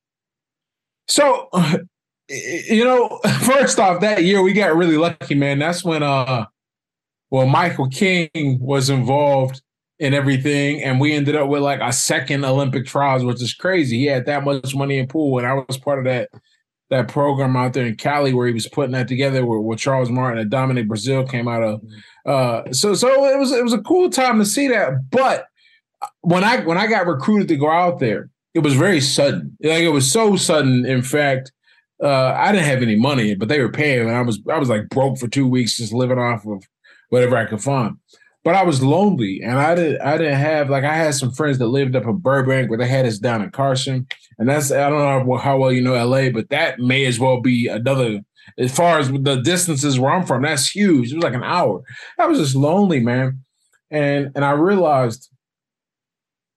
so 1.07 1.49
you 2.29 2.83
know, 2.83 3.19
first 3.41 3.79
off, 3.79 4.01
that 4.01 4.23
year 4.23 4.41
we 4.41 4.53
got 4.53 4.75
really 4.75 4.97
lucky, 4.97 5.35
man. 5.35 5.59
That's 5.59 5.83
when 5.83 6.03
uh 6.03 6.45
well 7.29 7.47
Michael 7.47 7.89
King 7.89 8.29
was 8.59 8.89
involved 8.89 9.61
in 9.99 10.13
everything, 10.13 10.81
and 10.83 10.99
we 10.99 11.13
ended 11.13 11.35
up 11.35 11.47
with 11.47 11.61
like 11.61 11.79
a 11.81 11.93
second 11.93 12.45
Olympic 12.45 12.85
trials, 12.85 13.23
which 13.23 13.41
is 13.41 13.53
crazy. 13.53 13.99
He 13.99 14.05
had 14.05 14.25
that 14.25 14.43
much 14.43 14.75
money 14.75 14.97
in 14.97 15.07
pool, 15.07 15.37
and 15.37 15.47
I 15.47 15.53
was 15.53 15.77
part 15.77 15.99
of 15.99 16.05
that 16.05 16.29
that 16.93 17.07
program 17.07 17.55
out 17.55 17.73
there 17.73 17.85
in 17.85 17.95
Cali 17.95 18.33
where 18.33 18.47
he 18.47 18.53
was 18.53 18.67
putting 18.67 18.93
that 18.93 19.07
together 19.07 19.45
with, 19.45 19.61
with 19.61 19.79
Charles 19.79 20.09
Martin 20.09 20.39
and 20.39 20.49
Dominic 20.49 20.87
Breazeale 20.87 21.29
came 21.29 21.47
out 21.47 21.63
of. 21.63 21.81
Uh, 22.25 22.71
so 22.71 22.93
so 22.93 23.25
it 23.25 23.37
was 23.37 23.51
it 23.51 23.63
was 23.63 23.73
a 23.73 23.81
cool 23.81 24.09
time 24.09 24.39
to 24.39 24.45
see 24.45 24.67
that. 24.69 25.09
But 25.09 25.47
when 26.21 26.43
I 26.43 26.63
when 26.63 26.77
I 26.77 26.87
got 26.87 27.07
recruited 27.07 27.47
to 27.49 27.57
go 27.57 27.69
out 27.69 27.99
there, 27.99 28.29
it 28.53 28.59
was 28.59 28.75
very 28.75 29.01
sudden. 29.01 29.57
Like 29.61 29.83
it 29.83 29.89
was 29.89 30.11
so 30.11 30.35
sudden, 30.35 30.85
in 30.85 31.01
fact, 31.01 31.51
uh, 32.01 32.33
I 32.37 32.51
didn't 32.51 32.67
have 32.67 32.81
any 32.81 32.95
money, 32.95 33.35
but 33.35 33.47
they 33.47 33.59
were 33.59 33.71
paying, 33.71 34.01
and 34.01 34.11
I 34.11 34.21
was 34.21 34.39
I 34.49 34.59
was 34.59 34.69
like 34.69 34.89
broke 34.89 35.17
for 35.17 35.27
two 35.27 35.47
weeks, 35.47 35.77
just 35.77 35.93
living 35.93 36.19
off 36.19 36.45
of 36.45 36.63
whatever 37.09 37.37
I 37.37 37.45
could 37.45 37.61
find. 37.61 37.97
But 38.43 38.55
I 38.55 38.63
was 38.63 38.83
lonely, 38.83 39.41
and 39.41 39.57
I 39.57 39.73
didn't 39.73 40.01
I 40.01 40.17
didn't 40.17 40.39
have 40.39 40.69
like 40.69 40.83
I 40.83 40.95
had 40.95 41.15
some 41.15 41.31
friends 41.31 41.59
that 41.59 41.67
lived 41.67 41.95
up 41.95 42.03
in 42.05 42.17
Burbank, 42.17 42.69
where 42.69 42.77
they 42.77 42.87
had 42.87 43.05
us 43.05 43.17
down 43.17 43.41
in 43.41 43.51
Carson, 43.51 44.05
and 44.37 44.49
that's 44.49 44.71
I 44.71 44.89
don't 44.89 45.27
know 45.27 45.37
how 45.37 45.57
well 45.57 45.71
you 45.71 45.81
know 45.81 45.93
LA, 45.93 46.29
but 46.29 46.49
that 46.49 46.79
may 46.79 47.05
as 47.05 47.19
well 47.19 47.41
be 47.41 47.67
another. 47.67 48.21
As 48.57 48.75
far 48.75 48.99
as 48.99 49.09
the 49.09 49.41
distances 49.43 49.97
where 49.97 50.11
I'm 50.11 50.25
from, 50.25 50.41
that's 50.41 50.69
huge. 50.69 51.11
It 51.11 51.15
was 51.15 51.23
like 51.23 51.33
an 51.33 51.43
hour. 51.43 51.81
I 52.19 52.25
was 52.27 52.39
just 52.39 52.55
lonely, 52.55 52.99
man, 52.99 53.39
and 53.89 54.31
and 54.35 54.43
I 54.43 54.51
realized 54.51 55.29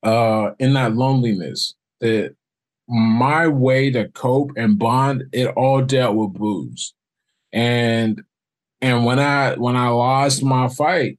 uh 0.03 0.51
in 0.59 0.75
that 0.75 0.95
loneliness 0.95 1.75
that 2.01 2.35
my 2.89 3.49
way 3.49 3.91
to 3.91 4.09
cope 4.11 4.53
and 4.57 4.79
bond, 4.79 5.25
it 5.33 5.49
all 5.57 5.83
dealt 5.83 6.17
with 6.17 6.35
booze. 6.35 6.95
And 7.53 8.23
and 8.81 9.05
when 9.05 9.19
I 9.19 9.55
when 9.57 9.77
I 9.77 9.89
lost 9.89 10.43
my 10.43 10.69
fight 10.69 11.19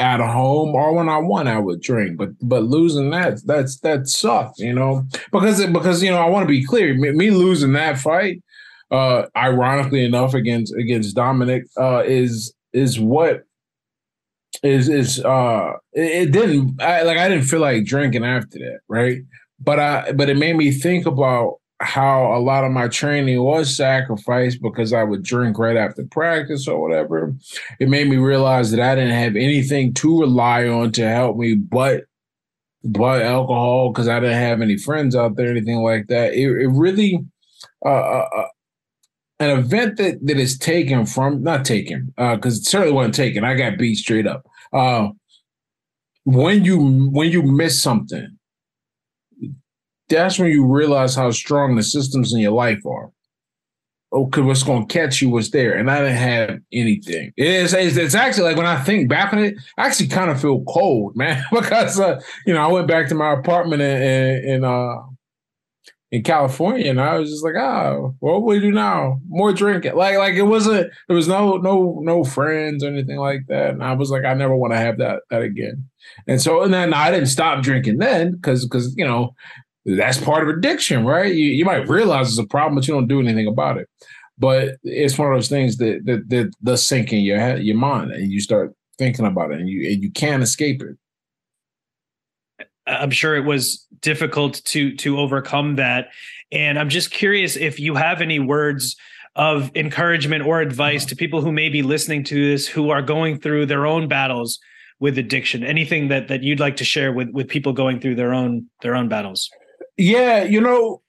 at 0.00 0.20
home 0.20 0.74
or 0.74 0.94
when 0.94 1.08
I 1.08 1.18
won, 1.18 1.46
I 1.48 1.58
would 1.58 1.80
drink. 1.80 2.16
But 2.18 2.30
but 2.42 2.64
losing 2.64 3.10
that, 3.10 3.40
that's 3.46 3.78
that 3.80 4.08
sucked, 4.08 4.58
you 4.58 4.74
know. 4.74 5.06
Because 5.32 5.64
because 5.66 6.02
you 6.02 6.10
know, 6.10 6.18
I 6.18 6.28
want 6.28 6.44
to 6.44 6.48
be 6.48 6.64
clear, 6.64 6.94
me, 6.94 7.12
me, 7.12 7.30
losing 7.30 7.74
that 7.74 7.98
fight, 7.98 8.42
uh, 8.90 9.26
ironically 9.36 10.04
enough, 10.04 10.34
against 10.34 10.74
against 10.74 11.14
Dominic, 11.16 11.64
uh, 11.78 12.02
is 12.06 12.52
is 12.72 12.98
what 12.98 13.44
is 14.62 14.88
is 14.88 15.24
uh 15.24 15.72
it, 15.92 16.28
it 16.28 16.32
didn't 16.32 16.82
I, 16.82 17.02
like 17.02 17.18
I 17.18 17.28
didn't 17.28 17.44
feel 17.44 17.60
like 17.60 17.84
drinking 17.84 18.24
after 18.24 18.58
that, 18.58 18.80
right? 18.88 19.22
but 19.60 19.78
I 19.78 20.12
but 20.12 20.28
it 20.28 20.36
made 20.36 20.56
me 20.56 20.70
think 20.70 21.06
about 21.06 21.59
how 21.80 22.36
a 22.36 22.38
lot 22.38 22.64
of 22.64 22.72
my 22.72 22.88
training 22.88 23.42
was 23.42 23.74
sacrificed 23.74 24.60
because 24.60 24.92
I 24.92 25.02
would 25.02 25.22
drink 25.22 25.58
right 25.58 25.76
after 25.76 26.04
practice 26.04 26.68
or 26.68 26.80
whatever. 26.80 27.34
It 27.78 27.88
made 27.88 28.08
me 28.08 28.18
realize 28.18 28.70
that 28.70 28.80
I 28.80 28.94
didn't 28.94 29.16
have 29.16 29.34
anything 29.34 29.94
to 29.94 30.20
rely 30.20 30.68
on 30.68 30.92
to 30.92 31.08
help 31.08 31.36
me 31.38 31.54
but 31.54 32.04
but 32.84 33.22
alcohol 33.22 33.90
because 33.90 34.08
I 34.08 34.20
didn't 34.20 34.38
have 34.40 34.60
any 34.60 34.76
friends 34.76 35.14
out 35.14 35.36
there, 35.36 35.50
anything 35.50 35.78
like 35.78 36.06
that. 36.08 36.32
It, 36.34 36.48
it 36.48 36.68
really 36.68 37.24
uh, 37.84 37.88
uh, 37.88 38.28
uh 38.36 38.46
an 39.38 39.58
event 39.58 39.96
that 39.96 40.18
that 40.26 40.38
is 40.38 40.58
taken 40.58 41.06
from 41.06 41.42
not 41.42 41.64
taken 41.64 42.12
because 42.16 42.58
uh, 42.58 42.60
it 42.60 42.66
certainly 42.66 42.92
wasn't 42.92 43.14
taken. 43.14 43.42
I 43.42 43.54
got 43.54 43.78
beat 43.78 43.96
straight 43.96 44.26
up. 44.26 44.46
Uh, 44.72 45.08
when 46.24 46.62
you 46.64 47.08
when 47.10 47.30
you 47.30 47.42
miss 47.42 47.82
something, 47.82 48.36
that's 50.10 50.38
when 50.38 50.50
you 50.50 50.66
realize 50.66 51.14
how 51.14 51.30
strong 51.30 51.76
the 51.76 51.82
systems 51.82 52.32
in 52.32 52.40
your 52.40 52.52
life 52.52 52.84
are. 52.84 53.10
Okay, 54.12 54.40
what's 54.40 54.64
going 54.64 54.88
to 54.88 54.92
catch 54.92 55.22
you 55.22 55.30
was 55.30 55.50
there, 55.50 55.72
and 55.72 55.88
I 55.88 56.00
didn't 56.00 56.16
have 56.16 56.58
anything. 56.72 57.32
It's, 57.36 57.72
it's, 57.72 57.96
it's 57.96 58.14
actually 58.16 58.42
like 58.42 58.56
when 58.56 58.66
I 58.66 58.82
think 58.82 59.08
back 59.08 59.32
on 59.32 59.38
it, 59.38 59.54
I 59.78 59.86
actually 59.86 60.08
kind 60.08 60.32
of 60.32 60.40
feel 60.40 60.64
cold, 60.64 61.12
man, 61.16 61.44
because 61.52 61.98
uh, 62.00 62.20
you 62.44 62.52
know 62.52 62.60
I 62.60 62.66
went 62.66 62.88
back 62.88 63.08
to 63.08 63.14
my 63.14 63.32
apartment 63.32 63.82
in, 63.82 64.02
in, 64.02 64.44
in 64.44 64.64
uh, 64.64 64.96
in 66.10 66.24
California, 66.24 66.90
and 66.90 67.00
I 67.00 67.18
was 67.18 67.30
just 67.30 67.44
like, 67.44 67.54
oh, 67.54 68.16
what 68.18 68.42
we 68.42 68.58
do 68.58 68.72
now? 68.72 69.20
More 69.28 69.52
drinking. 69.52 69.94
Like, 69.94 70.18
like 70.18 70.34
it 70.34 70.42
wasn't. 70.42 70.90
There 71.06 71.16
was 71.16 71.28
no, 71.28 71.58
no, 71.58 72.00
no 72.02 72.24
friends 72.24 72.82
or 72.82 72.88
anything 72.88 73.18
like 73.18 73.42
that. 73.46 73.70
And 73.70 73.84
I 73.84 73.92
was 73.92 74.10
like, 74.10 74.24
I 74.24 74.34
never 74.34 74.56
want 74.56 74.72
to 74.72 74.78
have 74.78 74.98
that 74.98 75.22
that 75.30 75.42
again. 75.42 75.88
And 76.26 76.42
so, 76.42 76.62
and 76.62 76.74
then 76.74 76.94
I 76.94 77.12
didn't 77.12 77.28
stop 77.28 77.62
drinking 77.62 77.98
then 77.98 78.32
because 78.32 78.66
because 78.66 78.92
you 78.96 79.04
know 79.04 79.34
that's 79.84 80.18
part 80.18 80.42
of 80.42 80.54
addiction, 80.54 81.04
right? 81.04 81.34
You 81.34 81.46
you 81.46 81.64
might 81.64 81.88
realize 81.88 82.28
it's 82.28 82.38
a 82.38 82.46
problem, 82.46 82.76
but 82.76 82.86
you 82.86 82.94
don't 82.94 83.08
do 83.08 83.20
anything 83.20 83.46
about 83.46 83.78
it. 83.78 83.88
But 84.38 84.76
it's 84.82 85.18
one 85.18 85.30
of 85.30 85.36
those 85.36 85.48
things 85.48 85.76
that 85.78 86.04
that 86.04 86.28
that 86.28 86.52
does 86.62 86.84
sink 86.84 87.12
in 87.12 87.20
your 87.20 87.38
head, 87.38 87.62
your 87.62 87.76
mind, 87.76 88.12
and 88.12 88.30
you 88.30 88.40
start 88.40 88.74
thinking 88.98 89.26
about 89.26 89.52
it, 89.52 89.60
and 89.60 89.68
you 89.68 89.90
and 89.90 90.02
you 90.02 90.10
can't 90.10 90.42
escape 90.42 90.82
it. 90.82 90.96
I'm 92.86 93.10
sure 93.10 93.36
it 93.36 93.44
was 93.44 93.86
difficult 94.00 94.62
to 94.66 94.94
to 94.96 95.18
overcome 95.18 95.76
that. 95.76 96.08
And 96.52 96.78
I'm 96.78 96.88
just 96.88 97.10
curious 97.10 97.56
if 97.56 97.78
you 97.78 97.94
have 97.94 98.20
any 98.20 98.38
words 98.38 98.96
of 99.36 99.70
encouragement 99.74 100.44
or 100.44 100.60
advice 100.60 101.04
to 101.06 101.16
people 101.16 101.40
who 101.40 101.52
may 101.52 101.68
be 101.68 101.82
listening 101.82 102.24
to 102.24 102.50
this 102.50 102.66
who 102.66 102.90
are 102.90 103.02
going 103.02 103.38
through 103.38 103.66
their 103.66 103.86
own 103.86 104.08
battles 104.08 104.58
with 104.98 105.16
addiction. 105.18 105.64
Anything 105.64 106.08
that 106.08 106.28
that 106.28 106.42
you'd 106.42 106.60
like 106.60 106.76
to 106.76 106.84
share 106.84 107.12
with 107.12 107.30
with 107.30 107.48
people 107.48 107.72
going 107.72 108.00
through 108.00 108.16
their 108.16 108.34
own 108.34 108.66
their 108.82 108.94
own 108.94 109.08
battles? 109.08 109.50
Yeah, 109.96 110.44
you 110.44 110.60
know, 110.60 111.02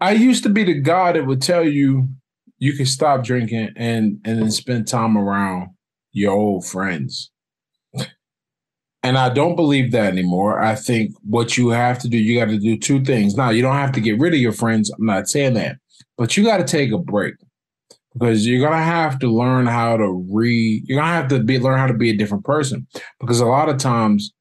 I 0.00 0.12
used 0.12 0.42
to 0.44 0.48
be 0.48 0.64
the 0.64 0.80
guy 0.80 1.12
that 1.12 1.26
would 1.26 1.42
tell 1.42 1.66
you 1.66 2.08
you 2.58 2.72
can 2.74 2.86
stop 2.86 3.24
drinking 3.24 3.70
and 3.76 4.20
and 4.24 4.40
then 4.40 4.50
spend 4.50 4.88
time 4.88 5.16
around 5.16 5.70
your 6.12 6.32
old 6.32 6.66
friends. 6.66 7.30
And 9.02 9.16
I 9.16 9.28
don't 9.28 9.54
believe 9.54 9.92
that 9.92 10.12
anymore. 10.12 10.60
I 10.60 10.74
think 10.74 11.12
what 11.22 11.56
you 11.56 11.68
have 11.68 12.00
to 12.00 12.08
do, 12.08 12.18
you 12.18 12.40
got 12.40 12.46
to 12.46 12.58
do 12.58 12.76
two 12.76 13.04
things. 13.04 13.36
Now, 13.36 13.50
you 13.50 13.62
don't 13.62 13.76
have 13.76 13.92
to 13.92 14.00
get 14.00 14.18
rid 14.18 14.34
of 14.34 14.40
your 14.40 14.50
friends. 14.50 14.90
I'm 14.90 15.06
not 15.06 15.28
saying 15.28 15.54
that, 15.54 15.76
but 16.18 16.36
you 16.36 16.42
got 16.42 16.56
to 16.56 16.64
take 16.64 16.90
a 16.90 16.98
break 16.98 17.34
because 18.18 18.46
you're 18.46 18.66
gonna 18.66 18.82
have 18.82 19.18
to 19.18 19.28
learn 19.28 19.66
how 19.66 19.96
to 19.96 20.26
re. 20.30 20.82
You're 20.86 20.98
gonna 20.98 21.12
have 21.12 21.28
to 21.28 21.40
be 21.40 21.58
learn 21.58 21.78
how 21.78 21.86
to 21.86 21.94
be 21.94 22.10
a 22.10 22.16
different 22.16 22.44
person 22.44 22.86
because 23.20 23.40
a 23.40 23.46
lot 23.46 23.68
of 23.68 23.76
times, 23.76 24.32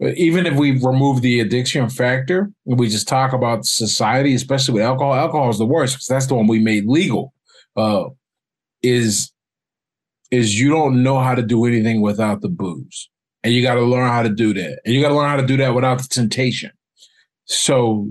even 0.00 0.46
if 0.46 0.54
we 0.54 0.72
remove 0.72 1.20
the 1.20 1.40
addiction 1.40 1.88
factor, 1.90 2.50
and 2.66 2.78
we 2.78 2.88
just 2.88 3.08
talk 3.08 3.32
about 3.32 3.66
society, 3.66 4.34
especially 4.34 4.74
with 4.74 4.82
alcohol. 4.82 5.14
Alcohol 5.14 5.50
is 5.50 5.58
the 5.58 5.66
worst 5.66 5.94
because 5.94 6.06
that's 6.06 6.26
the 6.26 6.34
one 6.34 6.46
we 6.46 6.58
made 6.58 6.86
legal. 6.86 7.34
Uh, 7.76 8.04
is 8.82 9.32
is 10.30 10.58
you 10.58 10.70
don't 10.70 11.02
know 11.02 11.18
how 11.18 11.34
to 11.34 11.42
do 11.42 11.64
anything 11.64 12.00
without 12.00 12.40
the 12.40 12.48
booze. 12.48 13.10
And 13.42 13.52
you 13.52 13.62
got 13.62 13.74
to 13.74 13.82
learn 13.82 14.08
how 14.08 14.22
to 14.22 14.28
do 14.28 14.54
that. 14.54 14.80
And 14.84 14.94
you 14.94 15.02
got 15.02 15.08
to 15.08 15.14
learn 15.14 15.28
how 15.28 15.36
to 15.36 15.46
do 15.46 15.56
that 15.56 15.74
without 15.74 15.98
the 15.98 16.08
temptation. 16.08 16.70
So 17.46 18.08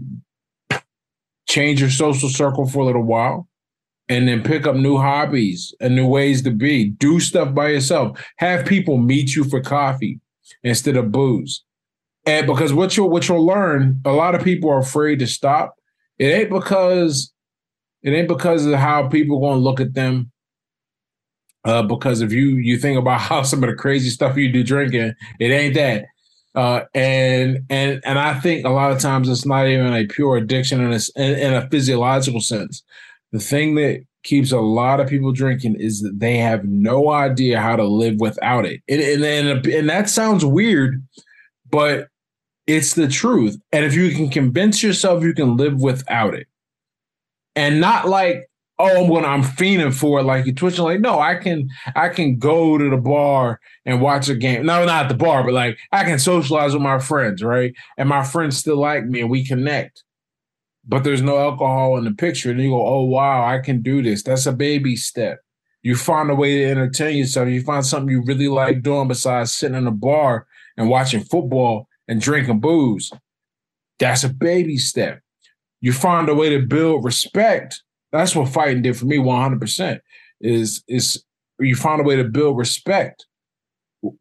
change 1.48 1.80
your 1.80 1.90
social 1.90 2.30
circle 2.30 2.68
for 2.68 2.80
a 2.80 2.86
little 2.86 3.04
while 3.04 3.48
and 4.10 4.28
then 4.28 4.44
pick 4.44 4.68
up 4.68 4.76
new 4.76 4.98
hobbies 4.98 5.74
and 5.80 5.96
new 5.96 6.08
ways 6.08 6.42
to 6.42 6.52
be. 6.52 6.90
Do 6.90 7.20
stuff 7.20 7.54
by 7.54 7.70
yourself. 7.70 8.20
Have 8.38 8.66
people 8.66 8.98
meet 8.98 9.36
you 9.36 9.44
for 9.44 9.62
coffee 9.62 10.20
instead 10.64 10.98
of 10.98 11.12
booze. 11.12 11.64
And 12.30 12.46
because 12.46 12.72
what 12.74 12.96
you'll 12.96 13.10
what 13.10 13.28
you'll 13.28 13.44
learn, 13.44 14.02
a 14.06 14.12
lot 14.12 14.36
of 14.36 14.44
people 14.44 14.70
are 14.70 14.78
afraid 14.78 15.18
to 15.20 15.26
stop. 15.28 15.76
It 16.20 16.28
ain't 16.28 16.52
because 16.52 17.34
it 18.04 18.12
ain't 18.12 18.28
because 18.28 18.68
of 18.68 18.76
how 18.76 19.08
people 19.08 19.40
gonna 19.40 19.60
look 19.60 19.80
at 19.80 19.96
them 19.96 20.32
uh, 21.66 21.82
because 21.82 22.22
if 22.22 22.32
you 22.32 22.58
you 22.58 22.78
think 22.78 23.00
about 23.00 23.20
how 23.30 23.42
some 23.42 23.64
of 23.64 23.70
the 23.70 23.76
crazy 23.76 24.10
stuff 24.10 24.38
you 24.38 24.52
do 24.52 24.64
drinking, 24.64 25.14
it 25.40 25.52
ain't 25.52 25.74
that. 25.74 26.06
Uh, 26.54 26.82
and 26.94 27.66
and 27.72 28.00
and 28.06 28.20
I 28.20 28.40
think 28.40 28.64
a 28.64 28.70
lot 28.70 28.92
of 28.92 29.00
times 29.00 29.28
it's 29.28 29.46
not 29.46 29.68
even 29.68 29.92
a 29.92 30.06
pure 30.06 30.38
addiction 30.38 30.82
in 30.82 30.94
a, 30.94 31.22
in 31.22 31.54
a 31.54 31.68
physiological 31.70 32.42
sense. 32.42 32.84
The 33.32 33.40
thing 33.40 33.74
that 33.76 34.04
keeps 34.24 34.52
a 34.52 34.60
lot 34.60 35.00
of 35.00 35.08
people 35.08 35.32
drinking 35.32 35.76
is 35.80 36.02
that 36.02 36.20
they 36.20 36.38
have 36.38 36.64
no 36.66 37.10
idea 37.10 37.60
how 37.60 37.76
to 37.76 37.86
live 37.86 38.20
without 38.20 38.66
it. 38.66 38.82
And 38.88 39.02
and 39.02 39.24
and, 39.24 39.66
and 39.66 39.90
that 39.90 40.10
sounds 40.10 40.46
weird, 40.46 41.04
but 41.72 42.08
it's 42.70 42.94
the 42.94 43.08
truth. 43.08 43.58
And 43.72 43.84
if 43.84 43.96
you 43.96 44.12
can 44.12 44.30
convince 44.30 44.84
yourself 44.84 45.24
you 45.24 45.34
can 45.34 45.58
live 45.58 45.82
without 45.82 46.34
it, 46.36 46.48
and 47.56 47.82
not 47.82 48.08
like 48.08 48.50
oh, 48.80 49.04
I'm 49.04 49.10
going, 49.10 49.26
I'm 49.26 49.44
fiending 49.44 49.94
for 49.94 50.20
it. 50.22 50.24
Like 50.24 50.46
you're 50.46 50.56
twitching. 50.56 50.86
Like, 50.86 51.02
no, 51.02 51.20
I 51.20 51.36
can, 51.36 51.70
I 51.96 52.10
can 52.10 52.40
go 52.40 52.78
to 52.78 52.90
the 52.90 52.98
bar 52.98 53.60
and 53.86 54.02
watch 54.02 54.30
a 54.30 54.36
game. 54.36 54.66
No, 54.66 54.86
not 54.86 55.04
at 55.04 55.10
the 55.10 55.16
bar, 55.16 55.44
but 55.44 55.54
like 55.54 55.78
I 55.92 56.06
can 56.06 56.18
socialize 56.18 56.74
with 56.74 56.82
my 56.82 57.00
friends, 57.00 57.44
right? 57.44 57.74
And 57.98 58.08
my 58.08 58.24
friends 58.24 58.58
still 58.58 58.78
like 58.78 59.06
me, 59.06 59.22
and 59.22 59.30
we 59.30 59.46
connect. 59.46 60.04
But 60.88 61.04
there's 61.04 61.22
no 61.22 61.38
alcohol 61.38 61.98
in 61.98 62.06
the 62.06 62.12
picture, 62.12 62.50
and 62.50 62.60
you 62.60 62.70
go, 62.70 62.88
oh 62.88 63.04
wow, 63.04 63.46
I 63.46 63.60
can 63.60 63.82
do 63.82 64.02
this. 64.02 64.24
That's 64.24 64.46
a 64.46 64.54
baby 64.54 64.96
step. 64.96 65.40
You 65.84 65.96
find 65.96 66.32
a 66.32 66.36
way 66.36 66.60
to 66.60 66.66
entertain 66.66 67.18
yourself. 67.18 67.50
You 67.50 67.62
find 67.62 67.86
something 67.86 68.10
you 68.10 68.24
really 68.24 68.48
like 68.48 68.82
doing 68.82 69.08
besides 69.08 69.52
sitting 69.52 69.78
in 69.78 69.88
a 69.88 69.92
bar 69.92 70.48
and 70.78 70.90
watching 70.90 71.24
football 71.24 71.89
and 72.10 72.20
drinking 72.20 72.60
booze. 72.60 73.14
That's 74.00 74.26
a 74.26 74.30
baby 74.30 74.78
step. 74.78 75.22
You 75.80 75.94
find 75.94 76.28
a 76.28 76.36
way 76.36 76.50
to 76.50 76.60
build 76.60 77.06
respect. 77.06 77.82
That's 78.12 78.36
what 78.36 78.50
fighting 78.50 78.82
did 78.82 78.98
for 78.98 79.06
me 79.06 79.18
100% 79.18 80.00
is 80.42 80.84
is 80.88 81.24
you 81.60 81.76
find 81.76 82.02
a 82.02 82.04
way 82.04 82.16
to 82.16 82.24
build 82.24 82.58
respect 82.58 83.26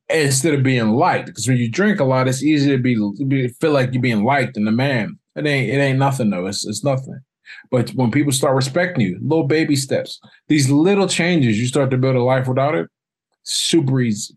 instead 0.08 0.54
of 0.54 0.62
being 0.62 0.90
liked. 0.90 1.26
Because 1.26 1.48
when 1.48 1.56
you 1.56 1.70
drink 1.70 1.98
a 1.98 2.04
lot 2.04 2.28
it's 2.28 2.42
easy 2.42 2.70
to 2.70 2.78
be 2.78 3.48
feel 3.60 3.72
like 3.72 3.92
you're 3.92 4.02
being 4.02 4.24
liked 4.24 4.56
and 4.56 4.66
the 4.66 4.72
man. 4.72 5.18
It 5.34 5.46
ain't 5.46 5.70
it 5.70 5.80
ain't 5.80 5.98
nothing 5.98 6.30
though. 6.30 6.46
It's, 6.46 6.66
it's 6.66 6.84
nothing. 6.84 7.20
But 7.70 7.90
when 7.90 8.10
people 8.10 8.32
start 8.32 8.56
respecting 8.56 9.06
you 9.06 9.18
little 9.22 9.46
baby 9.46 9.74
steps 9.74 10.20
these 10.48 10.70
little 10.70 11.08
changes 11.08 11.58
you 11.58 11.66
start 11.66 11.90
to 11.90 11.96
build 11.96 12.16
a 12.16 12.22
life 12.22 12.46
without 12.46 12.74
it 12.74 12.88
super 13.44 14.00
easy 14.00 14.36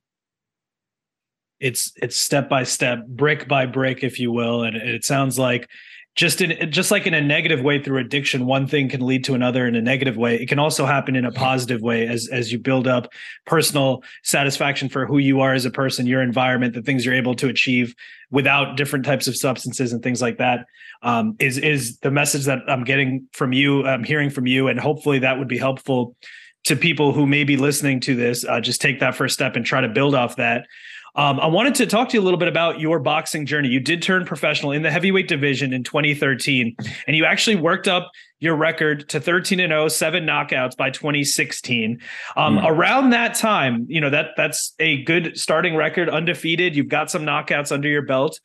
it's 1.61 1.93
it's 1.95 2.15
step 2.17 2.49
by 2.49 2.63
step 2.63 3.05
brick 3.07 3.47
by 3.47 3.65
brick 3.65 4.03
if 4.03 4.19
you 4.19 4.31
will. 4.31 4.63
And 4.63 4.75
it 4.75 5.05
sounds 5.05 5.39
like 5.39 5.69
just 6.15 6.41
in 6.41 6.69
just 6.71 6.91
like 6.91 7.07
in 7.07 7.13
a 7.13 7.21
negative 7.21 7.61
way 7.61 7.81
through 7.81 7.99
addiction 7.99 8.45
one 8.45 8.67
thing 8.67 8.89
can 8.89 8.99
lead 8.99 9.23
to 9.23 9.33
another 9.33 9.65
in 9.65 9.75
a 9.75 9.81
negative 9.81 10.17
way. 10.17 10.35
It 10.35 10.49
can 10.49 10.59
also 10.59 10.85
happen 10.85 11.15
in 11.15 11.23
a 11.23 11.31
positive 11.31 11.81
way 11.81 12.07
as 12.07 12.27
as 12.29 12.51
you 12.51 12.59
build 12.59 12.87
up 12.87 13.13
personal 13.45 14.03
satisfaction 14.23 14.89
for 14.89 15.05
who 15.05 15.19
you 15.19 15.39
are 15.39 15.53
as 15.53 15.63
a 15.63 15.71
person 15.71 16.07
your 16.07 16.21
environment 16.21 16.73
the 16.73 16.81
things 16.81 17.05
you're 17.05 17.15
able 17.15 17.35
to 17.35 17.47
achieve 17.47 17.95
without 18.31 18.75
different 18.75 19.05
types 19.05 19.27
of 19.27 19.37
substances 19.37 19.93
and 19.93 20.03
things 20.03 20.21
like 20.21 20.37
that 20.39 20.65
um, 21.03 21.35
is 21.39 21.57
is 21.57 21.97
the 21.99 22.11
message 22.11 22.45
that 22.45 22.59
i'm 22.67 22.83
getting 22.83 23.27
from 23.31 23.53
you 23.53 23.85
i'm 23.85 24.03
hearing 24.03 24.29
from 24.29 24.47
you. 24.47 24.67
And 24.67 24.79
hopefully 24.79 25.19
that 25.19 25.37
would 25.39 25.47
be 25.47 25.57
helpful 25.57 26.15
to 26.63 26.75
people 26.75 27.11
who 27.11 27.25
may 27.25 27.43
be 27.43 27.57
listening 27.57 27.99
to 28.01 28.15
this. 28.15 28.45
Uh, 28.45 28.59
just 28.59 28.81
take 28.81 28.99
that 28.99 29.15
first 29.15 29.33
step 29.33 29.55
and 29.55 29.65
try 29.65 29.81
to 29.81 29.89
build 29.89 30.13
off 30.13 30.35
that 30.35 30.67
um, 31.15 31.39
I 31.39 31.47
wanted 31.47 31.75
to 31.75 31.85
talk 31.85 32.09
to 32.09 32.17
you 32.17 32.21
a 32.21 32.23
little 32.23 32.39
bit 32.39 32.47
about 32.47 32.79
your 32.79 32.99
boxing 32.99 33.45
journey. 33.45 33.67
You 33.69 33.79
did 33.79 34.01
turn 34.01 34.25
professional 34.25 34.71
in 34.71 34.81
the 34.81 34.91
heavyweight 34.91 35.27
division 35.27 35.73
in 35.73 35.83
2013, 35.83 36.75
and 37.07 37.15
you 37.15 37.25
actually 37.25 37.57
worked 37.57 37.87
up 37.87 38.11
your 38.39 38.55
record 38.55 39.07
to 39.09 39.19
13 39.19 39.59
and 39.59 39.71
0, 39.71 39.87
seven 39.89 40.25
knockouts 40.25 40.75
by 40.75 40.89
2016. 40.89 41.99
Um, 42.35 42.57
mm. 42.57 42.65
Around 42.65 43.09
that 43.11 43.35
time, 43.35 43.85
you 43.89 43.99
know 43.99 44.09
that 44.09 44.29
that's 44.37 44.73
a 44.79 45.03
good 45.03 45.37
starting 45.37 45.75
record, 45.75 46.09
undefeated. 46.09 46.75
You've 46.75 46.89
got 46.89 47.11
some 47.11 47.23
knockouts 47.23 47.71
under 47.71 47.89
your 47.89 48.03
belt. 48.03 48.39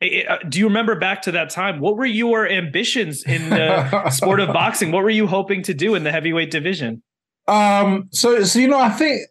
Uh, 0.00 0.36
do 0.48 0.58
you 0.60 0.66
remember 0.66 0.94
back 0.94 1.22
to 1.22 1.32
that 1.32 1.50
time? 1.50 1.80
What 1.80 1.96
were 1.96 2.06
your 2.06 2.48
ambitions 2.48 3.24
in 3.24 3.50
the 3.50 4.10
sport 4.10 4.40
of 4.40 4.48
boxing? 4.52 4.92
What 4.92 5.02
were 5.02 5.10
you 5.10 5.26
hoping 5.26 5.62
to 5.64 5.74
do 5.74 5.94
in 5.94 6.04
the 6.04 6.12
heavyweight 6.12 6.50
division? 6.50 7.02
Um, 7.48 8.08
so, 8.12 8.44
so 8.44 8.58
you 8.58 8.68
know, 8.68 8.78
I 8.78 8.90
think 8.90 9.22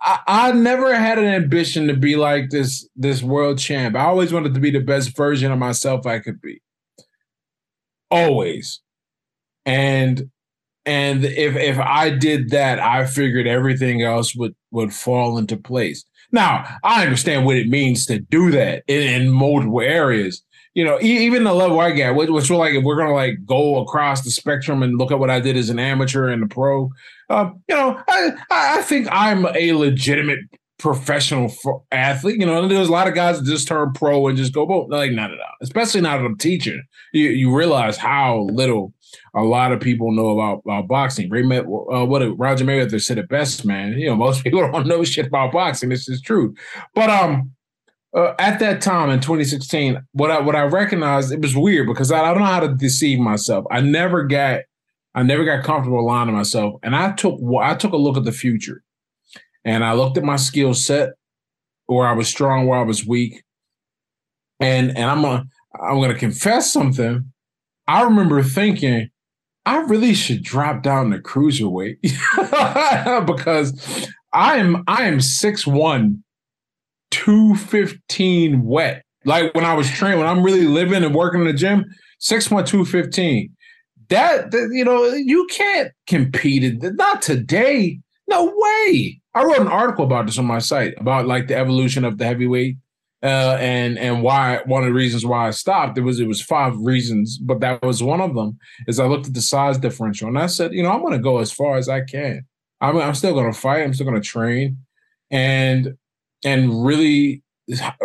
I, 0.00 0.20
I 0.26 0.52
never 0.52 0.94
had 0.94 1.18
an 1.18 1.26
ambition 1.26 1.88
to 1.88 1.96
be 1.96 2.16
like 2.16 2.50
this 2.50 2.88
this 2.96 3.22
world 3.22 3.58
champ. 3.58 3.96
I 3.96 4.04
always 4.04 4.32
wanted 4.32 4.54
to 4.54 4.60
be 4.60 4.70
the 4.70 4.80
best 4.80 5.16
version 5.16 5.50
of 5.50 5.58
myself 5.58 6.06
I 6.06 6.18
could 6.18 6.40
be. 6.40 6.60
Always. 8.10 8.80
And 9.64 10.30
and 10.86 11.24
if 11.24 11.56
if 11.56 11.78
I 11.78 12.10
did 12.10 12.50
that, 12.50 12.78
I 12.78 13.06
figured 13.06 13.46
everything 13.46 14.02
else 14.02 14.34
would 14.34 14.54
would 14.70 14.92
fall 14.92 15.38
into 15.38 15.56
place. 15.56 16.04
Now, 16.32 16.64
I 16.82 17.04
understand 17.04 17.46
what 17.46 17.56
it 17.56 17.68
means 17.68 18.06
to 18.06 18.18
do 18.18 18.50
that 18.50 18.82
in, 18.88 19.02
in 19.02 19.30
multiple 19.30 19.80
areas. 19.80 20.42
You 20.74 20.84
know, 20.84 20.98
even 21.00 21.44
the 21.44 21.54
level 21.54 21.78
I 21.78 21.92
get, 21.92 22.16
which, 22.16 22.28
which 22.28 22.50
we're 22.50 22.56
like, 22.56 22.74
if 22.74 22.82
we're 22.82 22.96
gonna 22.96 23.14
like 23.14 23.46
go 23.46 23.80
across 23.80 24.22
the 24.22 24.30
spectrum 24.30 24.82
and 24.82 24.98
look 24.98 25.12
at 25.12 25.20
what 25.20 25.30
I 25.30 25.38
did 25.38 25.56
as 25.56 25.70
an 25.70 25.78
amateur 25.78 26.28
and 26.28 26.42
a 26.42 26.48
pro, 26.48 26.90
Um, 27.30 27.62
you 27.68 27.74
know, 27.74 28.00
I 28.08 28.30
I 28.50 28.82
think 28.82 29.08
I'm 29.10 29.46
a 29.46 29.72
legitimate 29.72 30.40
professional 30.78 31.50
athlete. 31.92 32.38
You 32.38 32.46
know, 32.46 32.68
there's 32.68 32.88
a 32.88 32.92
lot 32.92 33.08
of 33.08 33.14
guys 33.14 33.38
that 33.38 33.46
just 33.46 33.66
turn 33.66 33.92
pro 33.94 34.26
and 34.26 34.36
just 34.36 34.52
go, 34.52 34.64
well, 34.64 34.86
like 34.88 35.12
not 35.12 35.30
at 35.30 35.38
all. 35.38 35.54
Especially 35.62 36.02
now 36.02 36.18
that 36.18 36.24
I'm 36.24 36.36
teaching, 36.36 36.82
you, 37.12 37.30
you 37.30 37.56
realize 37.56 37.96
how 37.96 38.46
little 38.52 38.92
a 39.34 39.42
lot 39.42 39.72
of 39.72 39.80
people 39.80 40.12
know 40.12 40.28
about, 40.28 40.60
about 40.64 40.88
boxing. 40.88 41.30
Ray 41.30 41.42
Met, 41.42 41.64
uh, 41.64 42.04
what 42.04 42.20
Roger 42.38 42.66
Mayweather 42.66 43.02
said 43.02 43.18
it 43.18 43.30
best, 43.30 43.64
man. 43.64 43.92
You 43.92 44.08
know, 44.08 44.16
most 44.16 44.44
people 44.44 44.60
don't 44.70 44.86
know 44.86 45.04
shit 45.04 45.26
about 45.26 45.52
boxing. 45.52 45.88
This 45.88 46.08
is 46.08 46.20
true, 46.20 46.54
but 46.94 47.10
um. 47.10 47.50
Uh, 48.16 48.32
at 48.38 48.60
that 48.60 48.80
time 48.80 49.10
in 49.10 49.18
2016, 49.18 50.00
what 50.12 50.30
I 50.30 50.38
what 50.38 50.54
I 50.54 50.62
recognized 50.62 51.32
it 51.32 51.40
was 51.40 51.56
weird 51.56 51.88
because 51.88 52.12
I, 52.12 52.20
I 52.20 52.30
don't 52.30 52.42
know 52.42 52.46
how 52.46 52.60
to 52.60 52.72
deceive 52.72 53.18
myself. 53.18 53.64
I 53.72 53.80
never 53.80 54.22
got 54.22 54.60
I 55.14 55.22
never 55.22 55.44
got 55.44 55.64
comfortable 55.64 56.04
lying 56.04 56.26
to 56.26 56.32
myself, 56.32 56.74
and 56.82 56.96
I 56.96 57.12
took 57.12 57.40
I 57.60 57.74
took 57.74 57.92
a 57.92 57.96
look 57.96 58.16
at 58.16 58.24
the 58.24 58.32
future. 58.32 58.82
And 59.64 59.82
I 59.82 59.94
looked 59.94 60.18
at 60.18 60.24
my 60.24 60.36
skill 60.36 60.74
set, 60.74 61.10
where 61.86 62.06
I 62.06 62.12
was 62.12 62.28
strong, 62.28 62.66
where 62.66 62.78
I 62.78 62.84
was 62.84 63.06
weak. 63.06 63.42
And 64.60 64.96
and 64.96 65.10
I'm 65.10 65.24
a, 65.24 65.44
I'm 65.80 66.00
gonna 66.00 66.14
confess 66.14 66.72
something. 66.72 67.32
I 67.86 68.02
remember 68.02 68.42
thinking, 68.42 69.10
I 69.66 69.78
really 69.78 70.14
should 70.14 70.42
drop 70.42 70.82
down 70.82 71.10
to 71.10 71.18
cruiserweight 71.18 71.96
because 73.26 74.08
I 74.32 74.56
am 74.56 74.84
I 74.86 75.04
am 75.04 75.18
6'1, 75.18 76.20
215 77.10 78.64
wet. 78.64 79.02
Like 79.24 79.54
when 79.54 79.64
I 79.64 79.74
was 79.74 79.90
training, 79.90 80.18
when 80.18 80.28
I'm 80.28 80.42
really 80.42 80.66
living 80.66 81.02
and 81.02 81.14
working 81.14 81.40
in 81.40 81.46
the 81.46 81.52
gym, 81.54 81.86
6'1, 82.20 82.66
215. 82.66 83.54
That, 84.08 84.50
that 84.50 84.70
you 84.72 84.84
know, 84.84 85.04
you 85.04 85.46
can't 85.50 85.92
compete 86.06 86.64
it. 86.64 86.94
Not 86.96 87.22
today. 87.22 88.00
No 88.28 88.52
way. 88.56 89.20
I 89.34 89.44
wrote 89.44 89.60
an 89.60 89.68
article 89.68 90.04
about 90.04 90.26
this 90.26 90.38
on 90.38 90.46
my 90.46 90.58
site 90.58 90.94
about 90.98 91.26
like 91.26 91.48
the 91.48 91.56
evolution 91.56 92.04
of 92.04 92.18
the 92.18 92.24
heavyweight 92.24 92.76
uh, 93.24 93.56
and 93.58 93.98
and 93.98 94.22
why 94.22 94.60
one 94.66 94.82
of 94.82 94.88
the 94.88 94.94
reasons 94.94 95.24
why 95.24 95.48
I 95.48 95.50
stopped. 95.50 95.96
It 95.96 96.02
was 96.02 96.20
it 96.20 96.28
was 96.28 96.42
five 96.42 96.76
reasons, 96.78 97.38
but 97.38 97.60
that 97.60 97.82
was 97.82 98.02
one 98.02 98.20
of 98.20 98.34
them. 98.34 98.58
Is 98.86 99.00
I 99.00 99.06
looked 99.06 99.26
at 99.26 99.34
the 99.34 99.40
size 99.40 99.78
differential 99.78 100.28
and 100.28 100.38
I 100.38 100.46
said, 100.46 100.74
you 100.74 100.82
know, 100.82 100.90
I'm 100.90 101.00
going 101.00 101.14
to 101.14 101.18
go 101.18 101.38
as 101.38 101.50
far 101.50 101.76
as 101.76 101.88
I 101.88 102.02
can. 102.02 102.44
I'm, 102.82 102.98
I'm 102.98 103.14
still 103.14 103.32
going 103.32 103.50
to 103.50 103.58
fight. 103.58 103.82
I'm 103.82 103.94
still 103.94 104.06
going 104.06 104.20
to 104.20 104.28
train, 104.28 104.76
and 105.30 105.96
and 106.44 106.84
really, 106.84 107.42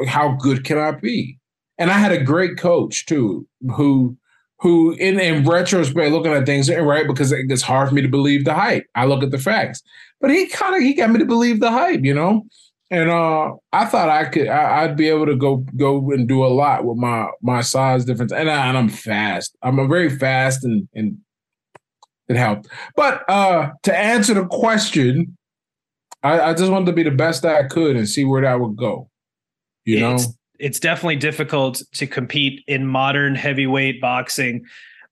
how 0.08 0.38
good 0.40 0.64
can 0.64 0.78
I 0.78 0.92
be? 0.92 1.38
And 1.78 1.92
I 1.92 1.98
had 1.98 2.14
a 2.14 2.24
great 2.24 2.58
coach 2.58 3.06
too, 3.06 3.46
who 3.76 4.18
who 4.60 4.92
in, 4.94 5.20
in 5.20 5.46
retrospect 5.46 6.12
looking 6.12 6.34
at 6.34 6.46
things 6.46 6.70
right 6.70 7.08
because 7.08 7.32
it's 7.32 7.62
hard 7.62 7.90
for 7.90 7.96
me 7.96 8.02
to 8.02 8.10
believe 8.10 8.46
the 8.46 8.54
hype. 8.54 8.86
I 8.96 9.06
look 9.06 9.24
at 9.24 9.32
the 9.32 9.38
facts. 9.38 9.82
But 10.20 10.32
he 10.32 10.48
kind 10.48 10.76
of 10.76 10.82
he 10.82 10.94
got 10.94 11.10
me 11.10 11.20
to 11.20 11.26
believe 11.26 11.60
the 11.60 11.72
hype, 11.72 12.04
you 12.04 12.14
know. 12.14 12.44
And 12.92 13.10
uh, 13.10 13.54
I 13.72 13.86
thought 13.86 14.10
I 14.10 14.26
could 14.26 14.48
I, 14.48 14.88
would 14.88 14.98
be 14.98 15.08
able 15.08 15.28
to 15.28 15.36
go 15.36 15.58
go 15.78 16.12
and 16.12 16.28
do 16.28 16.44
a 16.44 16.48
lot 16.48 16.86
with 16.86 16.98
my 16.98 17.30
my 17.42 17.62
size 17.62 18.04
difference. 18.04 18.34
And, 18.34 18.50
I, 18.50 18.68
and 18.68 18.78
I'm 18.78 18.90
fast. 18.90 19.56
I'm 19.62 19.80
a 19.80 19.88
very 19.88 20.10
fast 20.10 20.66
and 20.66 20.90
and 20.94 21.18
it 22.28 22.36
helped. 22.36 22.68
But 22.96 23.28
uh, 23.30 23.72
to 23.84 23.98
answer 23.98 24.34
the 24.34 24.46
question, 24.46 25.38
I, 26.22 26.42
I 26.42 26.54
just 26.54 26.72
wanted 26.72 26.88
to 26.88 26.94
be 26.94 27.04
the 27.04 27.12
best 27.12 27.46
I 27.46 27.64
could 27.64 27.96
and 27.96 28.10
see 28.10 28.26
where 28.26 28.42
that 28.42 28.60
would 28.60 28.76
go. 28.76 29.10
You 29.86 30.06
it's, 30.06 30.28
know, 30.28 30.34
it's 30.60 30.80
definitely 30.80 31.16
difficult 31.16 31.82
to 31.94 32.08
compete 32.08 32.64
in 32.68 32.86
modern 32.86 33.36
heavyweight 33.36 34.02
boxing 34.02 34.66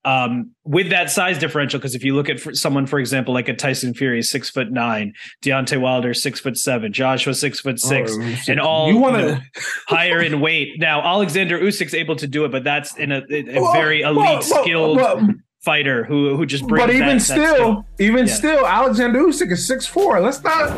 um, 0.04 0.50
with 0.64 0.90
that 0.90 1.10
size 1.10 1.38
differential. 1.38 1.78
Because 1.78 1.94
if 1.94 2.04
you 2.04 2.14
look 2.14 2.28
at 2.28 2.40
for 2.40 2.54
someone, 2.54 2.86
for 2.86 2.98
example, 2.98 3.34
like 3.34 3.48
a 3.48 3.54
Tyson 3.54 3.94
Fury, 3.94 4.22
six 4.22 4.48
foot 4.48 4.70
nine, 4.70 5.12
Deontay 5.42 5.80
Wilder, 5.80 6.14
six 6.14 6.40
foot 6.40 6.56
seven, 6.56 6.92
Joshua, 6.92 7.34
six 7.34 7.60
foot 7.60 7.80
six, 7.80 8.12
oh, 8.14 8.36
and 8.48 8.60
all 8.60 8.88
you 8.88 8.98
want 8.98 9.16
to 9.16 9.42
higher 9.86 10.20
in 10.20 10.40
weight. 10.40 10.78
Now, 10.78 11.02
Alexander 11.02 11.58
Usyk's 11.58 11.94
able 11.94 12.16
to 12.16 12.26
do 12.26 12.44
it, 12.44 12.52
but 12.52 12.64
that's 12.64 12.96
in 12.96 13.12
a, 13.12 13.22
a 13.30 13.60
well, 13.60 13.72
very 13.72 14.02
elite, 14.02 14.16
well, 14.18 14.42
skilled. 14.42 14.96
Well, 14.96 15.28
fighter 15.60 16.04
who 16.04 16.36
who 16.36 16.46
just 16.46 16.66
brings 16.66 16.86
but 16.86 16.94
even 16.94 17.18
that, 17.18 17.20
still 17.20 17.74
that 17.74 18.02
even 18.02 18.28
yeah. 18.28 18.32
still 18.32 18.64
alexander 18.64 19.20
usyk 19.20 19.50
is 19.50 19.66
six 19.66 19.84
four. 19.84 20.20
let's 20.20 20.40
not 20.44 20.70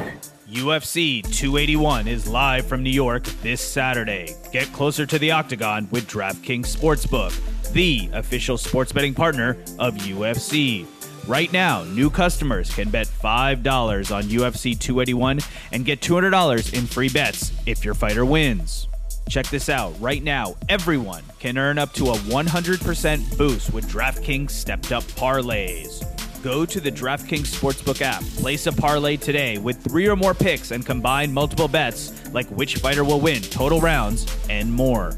UFC 0.51 1.23
281 1.23 2.09
is 2.09 2.27
live 2.27 2.67
from 2.67 2.83
New 2.83 2.91
York 2.91 3.23
this 3.43 3.61
Saturday. 3.61 4.35
Get 4.53 4.73
closer 4.73 5.07
to 5.07 5.19
the 5.19 5.31
octagon 5.31 5.89
with 5.91 6.09
DraftKings 6.09 6.77
Sportsbook 6.77 7.33
the 7.73 8.11
official 8.13 8.59
sports 8.59 8.93
betting 8.93 9.15
partner 9.15 9.57
of 9.79 9.95
UFC. 9.99 10.87
Right 11.27 11.53
now, 11.53 11.85
new 11.85 12.11
customers 12.11 12.75
can 12.75 12.91
bet 12.91 13.07
$5 13.07 14.15
on 14.15 14.25
UFC 14.25 14.79
281 14.79 15.41
and 15.73 15.85
get 15.85 16.01
$200 16.01 16.75
in 16.75 16.87
free 16.87 17.09
bets 17.09 17.53
if 17.67 17.85
your 17.85 17.95
fighter 17.95 18.25
wins. 18.25 18.89
Check 19.29 19.47
this 19.49 19.69
out. 19.69 19.95
Right 20.01 20.23
now, 20.23 20.57
everyone 20.69 21.23
can 21.39 21.57
earn 21.57 21.79
up 21.79 21.93
to 21.95 22.09
a 22.09 22.15
100% 22.15 23.39
boost 23.39 23.73
with 23.73 23.89
DraftKings 23.89 24.51
stepped 24.51 24.91
up 24.91 25.05
parlays. 25.05 26.05
Go 26.43 26.65
to 26.65 26.81
the 26.81 26.91
DraftKings 26.91 27.55
Sportsbook 27.55 28.01
app, 28.01 28.23
place 28.39 28.67
a 28.67 28.73
parlay 28.73 29.19
today 29.19 29.59
with 29.59 29.83
three 29.85 30.09
or 30.09 30.17
more 30.17 30.33
picks 30.33 30.71
and 30.71 30.87
combine 30.87 31.31
multiple 31.31 31.69
bets 31.69 32.13
like 32.33 32.47
which 32.49 32.77
fighter 32.77 33.05
will 33.05 33.21
win, 33.21 33.43
total 33.43 33.79
rounds, 33.79 34.27
and 34.49 34.73
more. 34.73 35.13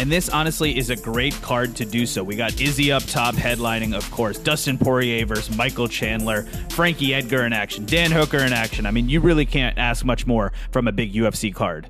And 0.00 0.10
this 0.10 0.28
honestly 0.28 0.76
is 0.76 0.90
a 0.90 0.96
great 0.96 1.40
card 1.42 1.76
to 1.76 1.84
do 1.84 2.06
so. 2.06 2.24
We 2.24 2.34
got 2.34 2.60
Izzy 2.60 2.90
up 2.90 3.04
top 3.04 3.36
headlining, 3.36 3.94
of 3.94 4.10
course, 4.10 4.36
Dustin 4.36 4.76
Poirier 4.76 5.24
versus 5.24 5.56
Michael 5.56 5.86
Chandler, 5.86 6.42
Frankie 6.70 7.14
Edgar 7.14 7.44
in 7.44 7.52
action, 7.52 7.86
Dan 7.86 8.10
Hooker 8.10 8.38
in 8.38 8.52
action. 8.52 8.84
I 8.84 8.90
mean, 8.90 9.08
you 9.08 9.20
really 9.20 9.46
can't 9.46 9.78
ask 9.78 10.04
much 10.04 10.26
more 10.26 10.52
from 10.72 10.88
a 10.88 10.92
big 10.92 11.12
UFC 11.12 11.54
card. 11.54 11.86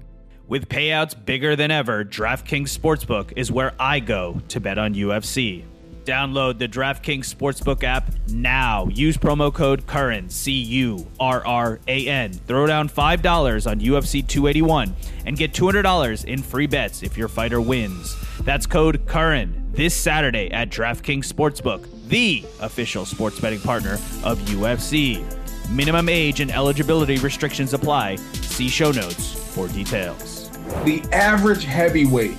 With 0.46 0.68
payouts 0.68 1.16
bigger 1.24 1.56
than 1.56 1.70
ever, 1.70 2.04
DraftKings 2.04 2.78
Sportsbook 2.78 3.32
is 3.34 3.50
where 3.50 3.72
I 3.80 4.00
go 4.00 4.42
to 4.48 4.60
bet 4.60 4.76
on 4.76 4.94
UFC. 4.94 5.64
Download 6.04 6.58
the 6.58 6.68
DraftKings 6.68 7.34
Sportsbook 7.34 7.82
app 7.82 8.12
now. 8.28 8.86
Use 8.88 9.16
promo 9.16 9.52
code 9.52 9.86
CURRAN, 9.86 10.28
C 10.28 10.52
U 10.52 11.06
R 11.18 11.44
R 11.46 11.80
A 11.88 12.06
N. 12.06 12.32
Throw 12.32 12.66
down 12.66 12.90
$5 12.90 13.70
on 13.70 13.80
UFC 13.80 14.26
281 14.26 14.94
and 15.24 15.36
get 15.36 15.54
$200 15.54 16.24
in 16.26 16.42
free 16.42 16.66
bets 16.66 17.02
if 17.02 17.16
your 17.16 17.28
fighter 17.28 17.60
wins. 17.60 18.14
That's 18.40 18.66
code 18.66 19.06
CURRAN 19.06 19.72
this 19.72 19.94
Saturday 19.94 20.50
at 20.50 20.68
DraftKings 20.68 21.26
Sportsbook, 21.32 21.88
the 22.08 22.44
official 22.60 23.06
sports 23.06 23.40
betting 23.40 23.60
partner 23.60 23.94
of 24.22 24.38
UFC. 24.40 25.24
Minimum 25.70 26.10
age 26.10 26.40
and 26.40 26.50
eligibility 26.50 27.16
restrictions 27.16 27.72
apply. 27.72 28.16
See 28.16 28.68
show 28.68 28.90
notes 28.90 29.32
for 29.54 29.68
details. 29.68 30.50
The 30.84 31.02
average 31.12 31.64
heavyweight 31.64 32.38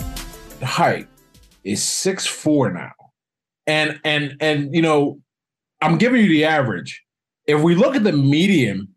height 0.61 1.07
is 1.63 1.83
six 1.83 2.27
four 2.27 2.71
now 2.71 2.91
and 3.67 3.99
and 4.03 4.35
and 4.39 4.73
you 4.73 4.81
know, 4.81 5.19
I'm 5.81 5.97
giving 5.97 6.21
you 6.21 6.29
the 6.29 6.45
average. 6.45 7.03
If 7.47 7.61
we 7.61 7.75
look 7.75 7.95
at 7.95 8.03
the 8.03 8.11
median, 8.11 8.87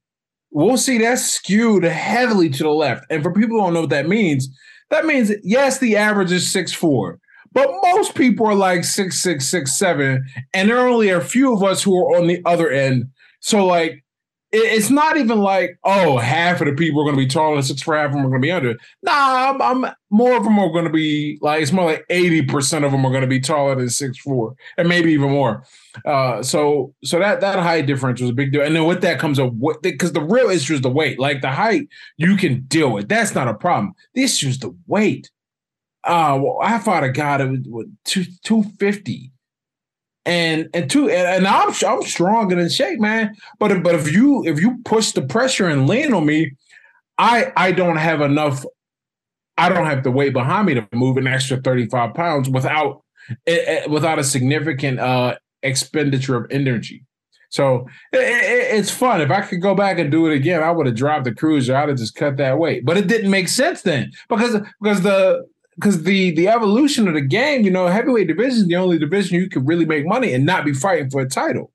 we'll 0.50 0.76
see 0.76 0.98
that's 0.98 1.24
skewed 1.24 1.85
heavily 1.85 2.50
to 2.50 2.62
the 2.62 2.70
left. 2.70 3.04
And 3.11 3.22
for 3.22 3.33
people 3.33 3.59
who 3.59 3.64
don't 3.64 3.74
know 3.74 3.81
what 3.83 3.90
that 3.90 4.09
means, 4.09 4.48
that 4.90 5.04
means 5.04 5.33
yes, 5.42 5.78
the 5.78 5.96
average 5.96 6.33
is 6.33 6.50
six 6.50 6.72
four, 6.72 7.18
but 7.52 7.68
most 7.83 8.14
people 8.14 8.46
are 8.46 8.54
like 8.54 8.85
six 8.85 9.20
six 9.20 9.46
six 9.46 9.78
seven, 9.78 10.24
and 10.54 10.68
there 10.68 10.78
are 10.78 10.88
only 10.88 11.11
a 11.11 11.20
few 11.20 11.52
of 11.52 11.62
us 11.62 11.83
who 11.83 11.96
are 11.98 12.18
on 12.18 12.26
the 12.26 12.40
other 12.44 12.70
end. 12.70 13.04
So 13.40 13.64
like 13.64 14.04
it's 14.50 14.88
not 14.88 15.16
even 15.16 15.38
like 15.40 15.78
oh 15.84 16.16
half 16.16 16.61
of 16.61 16.66
the 16.66 16.72
people 16.72 17.00
are 17.00 17.04
going 17.04 17.16
to 17.16 17.22
be 17.22 17.26
taller 17.26 17.56
than 17.56 17.62
six 17.62 17.82
four 17.82 17.96
half 17.96 18.06
of 18.06 18.12
them 18.12 18.24
are 18.24 18.30
going 18.30 18.40
to 18.40 18.46
be 18.46 18.52
under. 18.52 18.76
Nah 19.02 19.50
I'm, 19.50 19.62
I'm, 19.62 19.94
more 20.11 20.37
of 20.37 20.44
them 20.44 20.58
are 20.58 20.70
going 20.70 20.84
to 20.84 20.90
be 20.90 21.38
like 21.42 21.61
it's 21.61 21.72
more 21.72 21.84
like 21.84 22.06
80% 22.08 22.84
of 22.84 22.92
them 22.92 23.04
are 23.04 23.11
going 23.11 23.22
to 23.22 23.26
be 23.26 23.40
taller 23.40 23.74
than 23.74 23.90
six 23.90 24.18
four 24.18 24.54
and 24.78 24.88
maybe 24.88 25.12
even 25.12 25.30
more. 25.30 25.64
Uh, 26.04 26.42
so 26.42 26.94
so 27.04 27.18
that 27.18 27.40
that 27.40 27.58
height 27.58 27.87
difference 27.87 28.20
was 28.20 28.30
a 28.30 28.34
big 28.34 28.52
deal. 28.52 28.62
And 28.62 28.74
then 28.74 28.87
with 28.87 29.02
that 29.02 29.18
comes 29.18 29.38
a 29.38 29.46
what 29.46 29.82
because 29.82 30.12
the 30.12 30.22
real 30.22 30.48
issue 30.48 30.74
is 30.74 30.80
the 30.80 30.90
weight. 30.90 31.18
Like 31.18 31.42
the 31.42 31.50
height 31.50 31.88
you 32.16 32.37
can 32.37 32.62
deal 32.62 32.90
with. 32.90 33.08
That's 33.08 33.34
not 33.34 33.48
a 33.48 33.54
problem. 33.54 33.94
The 34.14 34.22
issue 34.22 34.48
is 34.48 34.58
the 34.58 34.74
weight. 34.87 35.30
Uh 36.04 36.38
well, 36.40 36.58
i 36.62 36.78
fought 36.78 37.04
a 37.04 37.11
guy 37.11 37.38
that 37.38 37.50
was, 37.50 37.61
was 37.66 37.87
two, 38.04 38.24
250 38.44 39.32
and 40.29 40.69
and 40.75 40.91
two 40.91 41.09
and, 41.09 41.27
and 41.27 41.47
I'm 41.47 41.73
I'm 41.87 42.03
strong 42.03 42.53
and 42.53 42.61
in 42.61 42.69
shape, 42.69 43.01
man. 43.01 43.35
But 43.59 43.83
but 43.83 43.95
if 43.95 44.12
you 44.12 44.45
if 44.47 44.61
you 44.61 44.79
push 44.85 45.12
the 45.12 45.23
pressure 45.23 45.67
and 45.67 45.88
lean 45.88 46.12
on 46.12 46.27
me, 46.27 46.53
I 47.17 47.51
I 47.57 47.73
don't 47.73 47.97
have 47.97 48.21
enough. 48.21 48.64
I 49.57 49.71
don't 49.71 49.87
have 49.87 50.05
the 50.05 50.11
weight 50.11 50.35
behind 50.35 50.67
me 50.67 50.75
to 50.75 50.87
move 50.93 51.17
an 51.17 51.27
extra 51.27 51.57
35 51.57 52.14
pounds 52.14 52.49
without 52.49 53.03
eh, 53.47 53.57
eh, 53.67 53.87
without 53.88 54.19
a 54.19 54.25
significant 54.25 55.01
uh, 55.01 55.37
expenditure 55.62 56.37
of 56.37 56.47
energy. 56.51 57.05
So 57.49 57.88
it, 58.12 58.19
it, 58.19 58.79
it's 58.79 58.91
fun. 58.91 59.23
If 59.23 59.31
I 59.31 59.41
could 59.41 59.62
go 59.62 59.75
back 59.75 59.99
and 59.99 60.11
do 60.11 60.27
it 60.27 60.35
again, 60.35 60.62
I 60.62 60.71
would 60.71 60.85
have 60.85 60.95
dropped 60.95 61.25
the 61.25 61.35
cruiser. 61.35 61.75
I'd 61.75 61.88
have 61.88 61.97
just 61.97 62.14
cut 62.14 62.37
that 62.37 62.59
weight. 62.59 62.85
But 62.85 62.99
it 62.99 63.07
didn't 63.07 63.31
make 63.31 63.49
sense 63.49 63.81
then 63.81 64.12
because 64.29 64.61
because 64.83 65.01
the 65.01 65.47
because 65.79 66.03
the 66.05 66.33
the 66.33 66.49
evolution 66.49 67.09
of 67.09 67.14
the 67.14 67.21
game, 67.21 67.62
you 67.64 67.71
know, 67.71 67.87
heavyweight 67.88 68.29
division 68.29 68.61
is 68.62 68.67
the 68.67 68.77
only 68.77 68.99
division 68.99 69.37
you 69.41 69.49
can 69.49 69.64
really 69.67 69.85
make 69.87 70.07
money 70.07 70.33
and 70.33 70.45
not 70.47 70.64
be 70.64 70.73
fighting 70.75 71.11
for 71.11 71.21
a 71.23 71.29
title. 71.29 71.73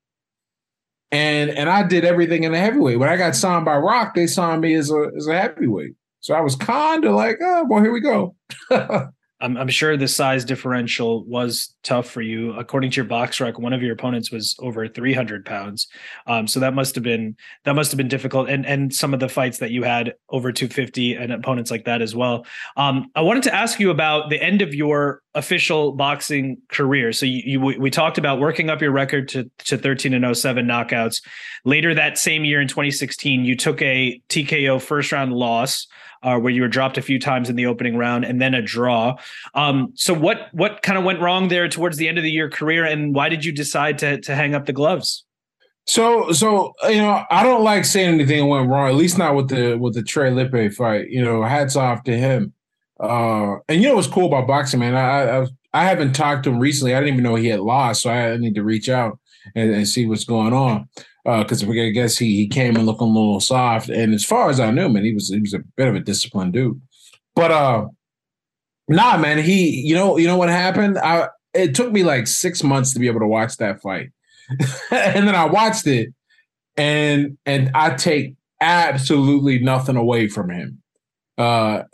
and 1.10 1.50
and 1.50 1.68
I 1.70 1.82
did 1.86 2.04
everything 2.04 2.44
in 2.44 2.52
the 2.52 2.58
heavyweight. 2.58 2.98
When 2.98 3.08
I 3.08 3.16
got 3.16 3.36
signed 3.36 3.64
by 3.64 3.76
Rock, 3.76 4.14
they 4.14 4.26
signed 4.26 4.62
me 4.62 4.74
as 4.74 4.90
a 4.90 5.10
as 5.16 5.26
a 5.28 5.38
heavyweight. 5.38 5.94
So 6.20 6.34
I 6.34 6.40
was 6.40 6.56
kind 6.56 7.04
of 7.04 7.14
like, 7.14 7.38
oh 7.42 7.66
well, 7.68 7.82
here 7.82 7.92
we 7.92 8.00
go. 8.00 8.34
I'm, 9.44 9.58
I'm 9.58 9.68
sure 9.68 9.94
the 9.96 10.08
size 10.08 10.42
differential 10.42 11.22
was 11.24 11.74
tough 11.82 12.08
for 12.08 12.22
you. 12.22 12.54
According 12.54 12.92
to 12.92 12.96
your 12.96 13.04
BoxRec, 13.04 13.58
one 13.58 13.74
of 13.74 13.82
your 13.82 13.92
opponents 13.92 14.30
was 14.30 14.56
over 14.58 14.88
300 14.88 15.44
pounds, 15.44 15.86
um, 16.26 16.46
so 16.46 16.60
that 16.60 16.72
must 16.72 16.94
have 16.94 17.04
been 17.04 17.36
that 17.64 17.74
must 17.74 17.90
have 17.92 17.98
been 17.98 18.08
difficult. 18.08 18.48
And 18.48 18.64
and 18.64 18.92
some 18.92 19.12
of 19.12 19.20
the 19.20 19.28
fights 19.28 19.58
that 19.58 19.70
you 19.70 19.82
had 19.82 20.14
over 20.30 20.50
250 20.50 21.14
and 21.14 21.30
opponents 21.30 21.70
like 21.70 21.84
that 21.84 22.00
as 22.00 22.16
well. 22.16 22.46
Um, 22.78 23.10
I 23.14 23.20
wanted 23.20 23.42
to 23.44 23.54
ask 23.54 23.78
you 23.78 23.90
about 23.90 24.30
the 24.30 24.42
end 24.42 24.62
of 24.62 24.74
your 24.74 25.20
official 25.34 25.92
boxing 25.92 26.58
career. 26.68 27.12
So 27.12 27.26
you, 27.26 27.42
you 27.44 27.60
we 27.60 27.90
talked 27.90 28.16
about 28.16 28.40
working 28.40 28.70
up 28.70 28.80
your 28.80 28.92
record 28.92 29.28
to 29.28 29.50
to 29.66 29.76
13 29.76 30.14
and 30.14 30.36
07 30.36 30.66
knockouts. 30.66 31.20
Later 31.66 31.94
that 31.94 32.16
same 32.16 32.46
year 32.46 32.62
in 32.62 32.68
2016, 32.68 33.44
you 33.44 33.56
took 33.56 33.82
a 33.82 34.22
TKO 34.30 34.80
first 34.80 35.12
round 35.12 35.34
loss 35.34 35.86
uh, 36.24 36.38
where 36.38 36.52
you 36.52 36.62
were 36.62 36.68
dropped 36.68 36.98
a 36.98 37.02
few 37.02 37.18
times 37.18 37.48
in 37.48 37.56
the 37.56 37.66
opening 37.66 37.96
round 37.96 38.24
and 38.24 38.40
then 38.40 38.54
a 38.54 38.62
draw. 38.62 39.16
Um, 39.54 39.92
so 39.94 40.12
what 40.14 40.48
what 40.52 40.82
kind 40.82 40.98
of 40.98 41.04
went 41.04 41.20
wrong 41.20 41.48
there 41.48 41.68
towards 41.68 41.98
the 41.98 42.08
end 42.08 42.18
of 42.18 42.24
the 42.24 42.30
year 42.30 42.50
career, 42.50 42.84
and 42.84 43.14
why 43.14 43.28
did 43.28 43.44
you 43.44 43.52
decide 43.52 43.98
to 43.98 44.20
to 44.22 44.34
hang 44.34 44.54
up 44.54 44.66
the 44.66 44.72
gloves? 44.72 45.24
So 45.86 46.32
so 46.32 46.72
you 46.88 46.96
know 46.96 47.24
I 47.30 47.42
don't 47.42 47.62
like 47.62 47.84
saying 47.84 48.14
anything 48.14 48.48
went 48.48 48.68
wrong, 48.68 48.88
at 48.88 48.94
least 48.94 49.18
not 49.18 49.36
with 49.36 49.48
the 49.48 49.76
with 49.76 49.94
the 49.94 50.02
Trey 50.02 50.30
Lippe 50.30 50.72
fight. 50.74 51.10
You 51.10 51.22
know, 51.22 51.44
hats 51.44 51.76
off 51.76 52.02
to 52.04 52.16
him. 52.16 52.54
Uh, 52.98 53.56
and 53.68 53.82
you 53.82 53.88
know 53.88 53.96
what's 53.96 54.08
cool 54.08 54.26
about 54.26 54.46
boxing, 54.46 54.80
man? 54.80 54.94
I, 54.94 55.40
I 55.40 55.46
I 55.74 55.84
haven't 55.84 56.14
talked 56.14 56.44
to 56.44 56.50
him 56.50 56.58
recently. 56.58 56.94
I 56.94 57.00
didn't 57.00 57.14
even 57.14 57.24
know 57.24 57.34
he 57.34 57.48
had 57.48 57.60
lost, 57.60 58.02
so 58.02 58.10
I 58.10 58.36
need 58.36 58.54
to 58.54 58.62
reach 58.62 58.88
out 58.88 59.18
and, 59.54 59.74
and 59.74 59.86
see 59.86 60.06
what's 60.06 60.24
going 60.24 60.54
on 60.54 60.88
because 61.24 61.64
uh, 61.64 61.70
I 61.70 61.90
guess 61.90 62.18
he 62.18 62.36
he 62.36 62.46
came 62.46 62.76
in 62.76 62.84
looking 62.84 63.08
a 63.08 63.10
little 63.10 63.40
soft. 63.40 63.88
And 63.88 64.12
as 64.12 64.24
far 64.24 64.50
as 64.50 64.60
I 64.60 64.70
knew, 64.70 64.88
man, 64.88 65.04
he 65.04 65.14
was 65.14 65.28
he 65.28 65.40
was 65.40 65.54
a 65.54 65.60
bit 65.76 65.88
of 65.88 65.94
a 65.94 66.00
disciplined 66.00 66.52
dude. 66.52 66.80
But 67.34 67.50
uh, 67.50 67.86
nah, 68.88 69.16
man, 69.16 69.38
he 69.38 69.80
you 69.80 69.94
know 69.94 70.18
you 70.18 70.26
know 70.26 70.36
what 70.36 70.50
happened? 70.50 70.98
I 70.98 71.28
it 71.54 71.74
took 71.74 71.92
me 71.92 72.04
like 72.04 72.26
six 72.26 72.62
months 72.62 72.92
to 72.92 72.98
be 72.98 73.06
able 73.06 73.20
to 73.20 73.26
watch 73.26 73.56
that 73.56 73.80
fight, 73.80 74.10
and 74.90 75.26
then 75.26 75.34
I 75.34 75.46
watched 75.46 75.86
it, 75.86 76.12
and 76.76 77.38
and 77.46 77.70
I 77.74 77.94
take 77.94 78.34
absolutely 78.60 79.60
nothing 79.60 79.96
away 79.96 80.28
from 80.28 80.50
him. 80.50 80.82
Uh, 81.38 81.84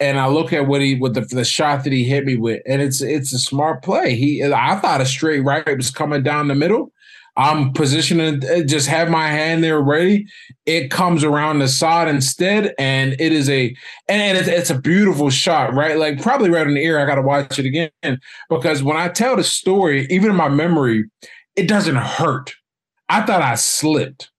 and 0.00 0.18
I 0.18 0.26
look 0.26 0.52
at 0.52 0.66
what 0.66 0.80
he 0.80 0.96
with 0.96 1.14
the, 1.14 1.22
the 1.22 1.44
shot 1.44 1.84
that 1.84 1.92
he 1.92 2.04
hit 2.04 2.24
me 2.24 2.36
with, 2.36 2.62
and 2.66 2.80
it's 2.82 3.00
it's 3.00 3.32
a 3.32 3.38
smart 3.38 3.82
play. 3.82 4.14
He 4.14 4.44
I 4.44 4.76
thought 4.76 5.00
a 5.00 5.06
straight 5.06 5.40
right 5.40 5.76
was 5.76 5.90
coming 5.90 6.22
down 6.22 6.48
the 6.48 6.54
middle, 6.54 6.92
I'm 7.36 7.72
positioning, 7.72 8.44
uh, 8.44 8.62
just 8.62 8.88
have 8.88 9.08
my 9.08 9.28
hand 9.28 9.64
there 9.64 9.80
ready. 9.80 10.26
It 10.66 10.90
comes 10.90 11.24
around 11.24 11.60
the 11.60 11.68
side 11.68 12.08
instead, 12.08 12.74
and 12.78 13.14
it 13.18 13.32
is 13.32 13.48
a 13.48 13.74
and 14.08 14.36
it's, 14.36 14.48
it's 14.48 14.70
a 14.70 14.78
beautiful 14.78 15.30
shot, 15.30 15.72
right? 15.72 15.96
Like 15.96 16.20
probably 16.20 16.50
right 16.50 16.66
in 16.66 16.74
the 16.74 16.84
ear. 16.84 17.00
I 17.00 17.06
got 17.06 17.14
to 17.14 17.22
watch 17.22 17.58
it 17.58 17.64
again 17.64 18.20
because 18.50 18.82
when 18.82 18.96
I 18.98 19.08
tell 19.08 19.36
the 19.36 19.44
story, 19.44 20.06
even 20.10 20.30
in 20.30 20.36
my 20.36 20.48
memory, 20.48 21.04
it 21.56 21.68
doesn't 21.68 21.96
hurt. 21.96 22.52
I 23.08 23.22
thought 23.22 23.42
I 23.42 23.54
slipped. 23.54 24.30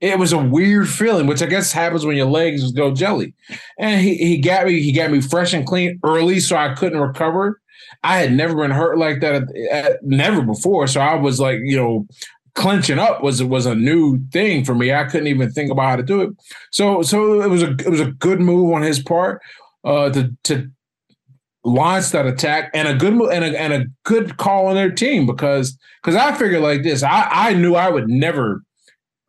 It 0.00 0.18
was 0.18 0.32
a 0.32 0.38
weird 0.38 0.88
feeling, 0.88 1.28
which 1.28 1.42
I 1.42 1.46
guess 1.46 1.70
happens 1.70 2.04
when 2.04 2.16
your 2.16 2.26
legs 2.26 2.72
go 2.72 2.92
jelly. 2.92 3.34
And 3.78 4.00
he, 4.00 4.16
he 4.16 4.38
got 4.38 4.66
me, 4.66 4.80
he 4.80 4.90
got 4.90 5.12
me 5.12 5.20
fresh 5.20 5.52
and 5.52 5.64
clean 5.64 6.00
early, 6.04 6.40
so 6.40 6.56
I 6.56 6.74
couldn't 6.74 7.00
recover. 7.00 7.61
I 8.02 8.18
had 8.18 8.32
never 8.32 8.54
been 8.54 8.70
hurt 8.70 8.98
like 8.98 9.20
that, 9.20 9.34
at, 9.34 9.56
at, 9.70 10.02
never 10.02 10.42
before. 10.42 10.86
So 10.86 11.00
I 11.00 11.14
was 11.14 11.40
like, 11.40 11.60
you 11.62 11.76
know, 11.76 12.06
clenching 12.54 12.98
up 12.98 13.22
was 13.22 13.42
was 13.42 13.66
a 13.66 13.74
new 13.74 14.20
thing 14.30 14.64
for 14.64 14.74
me. 14.74 14.92
I 14.92 15.04
couldn't 15.04 15.28
even 15.28 15.50
think 15.50 15.70
about 15.70 15.90
how 15.90 15.96
to 15.96 16.02
do 16.02 16.22
it. 16.22 16.30
So 16.70 17.02
so 17.02 17.40
it 17.40 17.48
was 17.48 17.62
a 17.62 17.70
it 17.70 17.88
was 17.88 18.00
a 18.00 18.12
good 18.12 18.40
move 18.40 18.72
on 18.72 18.82
his 18.82 19.02
part 19.02 19.40
uh, 19.84 20.10
to 20.10 20.30
to 20.44 20.70
launch 21.64 22.10
that 22.10 22.26
attack 22.26 22.70
and 22.74 22.88
a 22.88 22.94
good 22.94 23.14
and 23.14 23.44
a, 23.44 23.60
and 23.60 23.72
a 23.72 23.86
good 24.04 24.36
call 24.36 24.66
on 24.66 24.74
their 24.74 24.90
team 24.90 25.26
because 25.26 25.78
because 26.02 26.16
I 26.16 26.32
figured 26.32 26.62
like 26.62 26.82
this. 26.82 27.02
I 27.02 27.28
I 27.30 27.54
knew 27.54 27.74
I 27.74 27.90
would 27.90 28.08
never. 28.08 28.62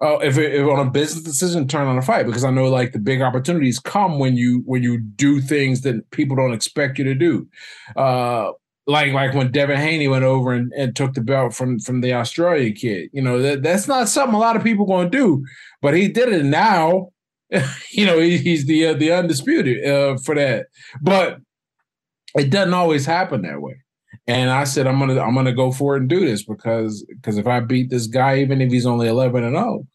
Uh, 0.04 0.20
if, 0.22 0.38
if 0.38 0.68
on 0.68 0.86
a 0.86 0.92
business 0.92 1.24
decision, 1.24 1.66
turn 1.66 1.88
on 1.88 1.98
a 1.98 2.02
fight 2.02 2.26
because 2.26 2.44
I 2.44 2.52
know 2.52 2.68
like 2.70 2.92
the 2.92 3.00
big 3.00 3.22
opportunities 3.22 3.80
come 3.80 4.20
when 4.20 4.36
you 4.36 4.62
when 4.66 4.84
you 4.84 5.00
do 5.00 5.40
things 5.40 5.82
that 5.82 6.12
people 6.12 6.36
don't 6.36 6.54
expect 6.54 6.98
you 6.98 7.06
to 7.06 7.16
do. 7.16 7.48
Uh, 7.96 8.52
like 8.86 9.14
like 9.14 9.34
when 9.34 9.52
Devin 9.52 9.78
Haney 9.78 10.10
went 10.10 10.26
over 10.26 10.52
and, 10.52 10.74
and 10.74 10.94
took 10.94 11.14
the 11.14 11.22
belt 11.22 11.54
from 11.54 11.80
from 11.80 12.02
the 12.02 12.14
Australian 12.14 12.74
kid. 12.74 13.12
You 13.14 13.22
know, 13.22 13.42
that, 13.42 13.64
that's 13.64 13.88
not 13.88 14.10
something 14.10 14.36
a 14.36 14.40
lot 14.40 14.58
of 14.58 14.64
people 14.64 14.86
going 14.86 15.10
to 15.10 15.18
do, 15.18 15.46
but 15.82 15.94
he 15.94 16.10
did 16.10 16.30
it 16.30 16.44
now. 16.44 17.10
you 17.92 18.06
know, 18.06 18.20
he, 18.20 18.38
he's 18.38 18.66
the 18.66 18.88
uh, 18.88 18.94
the 18.96 19.12
undisputed 19.14 19.86
uh, 19.86 20.18
for 20.18 20.36
that. 20.36 20.66
But 21.02 21.38
it 22.36 22.50
doesn't 22.50 22.74
always 22.74 23.06
happen 23.06 23.44
that 23.44 23.62
way. 23.62 23.76
And 24.28 24.50
I 24.50 24.64
said, 24.66 24.88
I'm 24.88 25.00
gonna 25.00 25.20
I'm 25.22 25.36
gonna 25.36 25.54
go 25.54 25.72
for 25.72 25.96
it 25.96 26.02
and 26.02 26.10
do 26.10 26.26
this 26.26 26.44
because 26.44 27.06
because 27.10 27.38
if 27.38 27.48
I 27.48 27.60
beat 27.62 27.90
this 27.90 28.08
guy, 28.08 28.40
even 28.40 28.62
if 28.62 28.72
he's 28.72 28.86
only 28.86 29.08
11 29.08 29.44
and 29.44 29.56
0, 29.56 29.88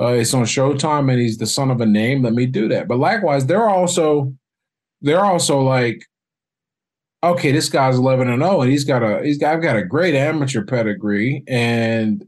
uh, 0.00 0.14
it's 0.14 0.34
on 0.34 0.44
Showtime 0.44 1.10
and 1.10 1.20
he's 1.20 1.38
the 1.38 1.46
son 1.46 1.70
of 1.70 1.80
a 1.80 1.86
name. 1.86 2.22
Let 2.22 2.32
me 2.32 2.46
do 2.46 2.68
that. 2.68 2.88
But 2.88 2.98
likewise, 2.98 3.46
they're 3.46 3.68
also 3.68 4.34
they're 5.00 5.24
also 5.24 5.60
like 5.60 6.06
okay, 7.24 7.52
this 7.52 7.68
guy's 7.68 7.96
11 7.96 8.28
and 8.28 8.42
0 8.42 8.62
and 8.62 8.70
he's 8.70 8.84
got 8.84 9.02
a 9.02 9.22
he's 9.22 9.38
got 9.38 9.54
I've 9.54 9.62
got 9.62 9.76
a 9.76 9.84
great 9.84 10.14
amateur 10.14 10.64
pedigree 10.64 11.44
and 11.46 12.24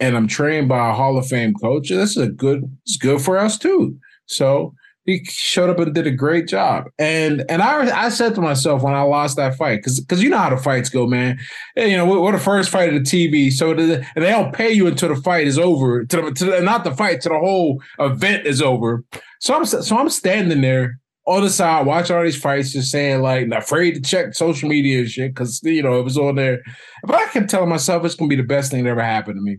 and 0.00 0.16
I'm 0.16 0.26
trained 0.26 0.68
by 0.68 0.90
a 0.90 0.94
Hall 0.94 1.18
of 1.18 1.26
Fame 1.26 1.54
coach. 1.54 1.88
This 1.88 2.12
is 2.12 2.16
a 2.16 2.28
good 2.28 2.64
it's 2.84 2.96
good 2.96 3.20
for 3.20 3.38
us 3.38 3.58
too. 3.58 3.98
So 4.26 4.74
he 5.04 5.24
showed 5.24 5.68
up 5.68 5.78
and 5.78 5.94
did 5.94 6.06
a 6.06 6.10
great 6.10 6.46
job. 6.46 6.84
And 6.98 7.44
and 7.48 7.62
I 7.62 8.06
I 8.06 8.08
said 8.08 8.34
to 8.36 8.40
myself 8.40 8.82
when 8.82 8.94
I 8.94 9.02
lost 9.02 9.36
that 9.36 9.56
fight 9.56 9.76
because 9.76 10.00
because 10.00 10.22
you 10.22 10.30
know 10.30 10.38
how 10.38 10.50
the 10.50 10.56
fights 10.56 10.88
go, 10.88 11.06
man. 11.06 11.38
And, 11.76 11.90
you 11.90 11.96
know 11.96 12.06
we're, 12.06 12.20
we're, 12.20 12.32
the 12.32 12.38
first 12.38 12.70
fight 12.70 12.92
of 12.92 12.94
the 12.94 13.00
TV, 13.00 13.52
so 13.52 13.74
the, 13.74 14.06
and 14.14 14.24
they 14.24 14.30
don't 14.30 14.52
pay 14.52 14.70
you 14.70 14.86
until 14.86 15.08
the 15.14 15.20
fight 15.20 15.46
is 15.46 15.58
over. 15.58 16.04
To 16.04 16.22
the, 16.22 16.30
to 16.32 16.44
the, 16.44 16.60
not 16.60 16.84
the 16.84 16.94
fight, 16.94 17.20
to 17.22 17.28
the 17.28 17.38
whole 17.38 17.82
event 17.98 18.46
is 18.46 18.62
over. 18.62 19.04
So 19.40 19.54
I'm 19.54 19.64
so 19.64 19.96
I'm 19.96 20.08
standing 20.08 20.60
there 20.60 20.98
on 21.26 21.42
the 21.42 21.50
side, 21.50 21.86
watch 21.86 22.10
all 22.10 22.22
these 22.22 22.40
fights, 22.40 22.72
just 22.72 22.90
saying 22.90 23.22
like, 23.22 23.48
afraid 23.48 23.94
to 23.94 24.00
check 24.00 24.34
social 24.34 24.68
media 24.68 25.00
and 25.00 25.10
shit 25.10 25.34
because 25.34 25.60
you 25.62 25.82
know 25.82 25.98
it 25.98 26.04
was 26.04 26.18
on 26.18 26.36
there. 26.36 26.60
But 27.04 27.16
I 27.16 27.26
kept 27.26 27.50
telling 27.50 27.68
myself 27.68 28.04
it's 28.04 28.14
gonna 28.14 28.28
be 28.28 28.36
the 28.36 28.42
best 28.42 28.70
thing 28.70 28.84
that 28.84 28.90
ever 28.90 29.02
happened 29.02 29.36
to 29.36 29.42
me. 29.42 29.58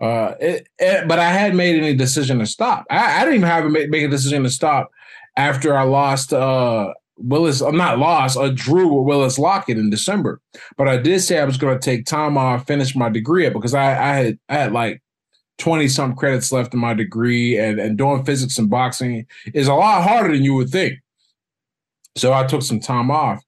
Uh, 0.00 0.34
it, 0.40 0.68
it, 0.78 1.08
but 1.08 1.18
I 1.18 1.30
hadn't 1.30 1.56
made 1.56 1.76
any 1.76 1.94
decision 1.94 2.38
to 2.40 2.46
stop. 2.46 2.84
I, 2.90 3.20
I 3.20 3.20
didn't 3.20 3.36
even 3.36 3.48
have 3.48 3.64
to 3.64 3.70
make, 3.70 3.90
make, 3.90 4.02
a 4.02 4.08
decision 4.08 4.42
to 4.42 4.50
stop 4.50 4.90
after 5.36 5.76
I 5.76 5.84
lost 5.84 6.32
uh, 6.32 6.92
Willis. 7.16 7.60
I'm 7.60 7.76
not 7.76 7.98
lost. 7.98 8.36
I 8.36 8.48
drew 8.48 8.88
with 8.88 9.06
Willis 9.06 9.38
Lockett 9.38 9.78
in 9.78 9.90
December. 9.90 10.40
But 10.76 10.88
I 10.88 10.96
did 10.96 11.20
say 11.20 11.38
I 11.38 11.44
was 11.44 11.56
going 11.56 11.78
to 11.78 11.84
take 11.84 12.06
time 12.06 12.36
off, 12.36 12.66
finish 12.66 12.96
my 12.96 13.08
degree 13.08 13.48
because 13.50 13.74
I, 13.74 13.92
I 13.92 14.14
had 14.14 14.38
I 14.48 14.54
had 14.54 14.72
like 14.72 15.00
20 15.58 15.88
some 15.88 16.16
credits 16.16 16.52
left 16.52 16.74
in 16.74 16.80
my 16.80 16.94
degree 16.94 17.58
and, 17.58 17.78
and 17.78 17.96
doing 17.96 18.24
physics 18.24 18.58
and 18.58 18.68
boxing 18.68 19.26
is 19.52 19.68
a 19.68 19.74
lot 19.74 20.02
harder 20.02 20.32
than 20.34 20.44
you 20.44 20.54
would 20.54 20.70
think. 20.70 20.98
So 22.16 22.32
I 22.32 22.44
took 22.44 22.62
some 22.62 22.80
time 22.80 23.10
off. 23.10 23.42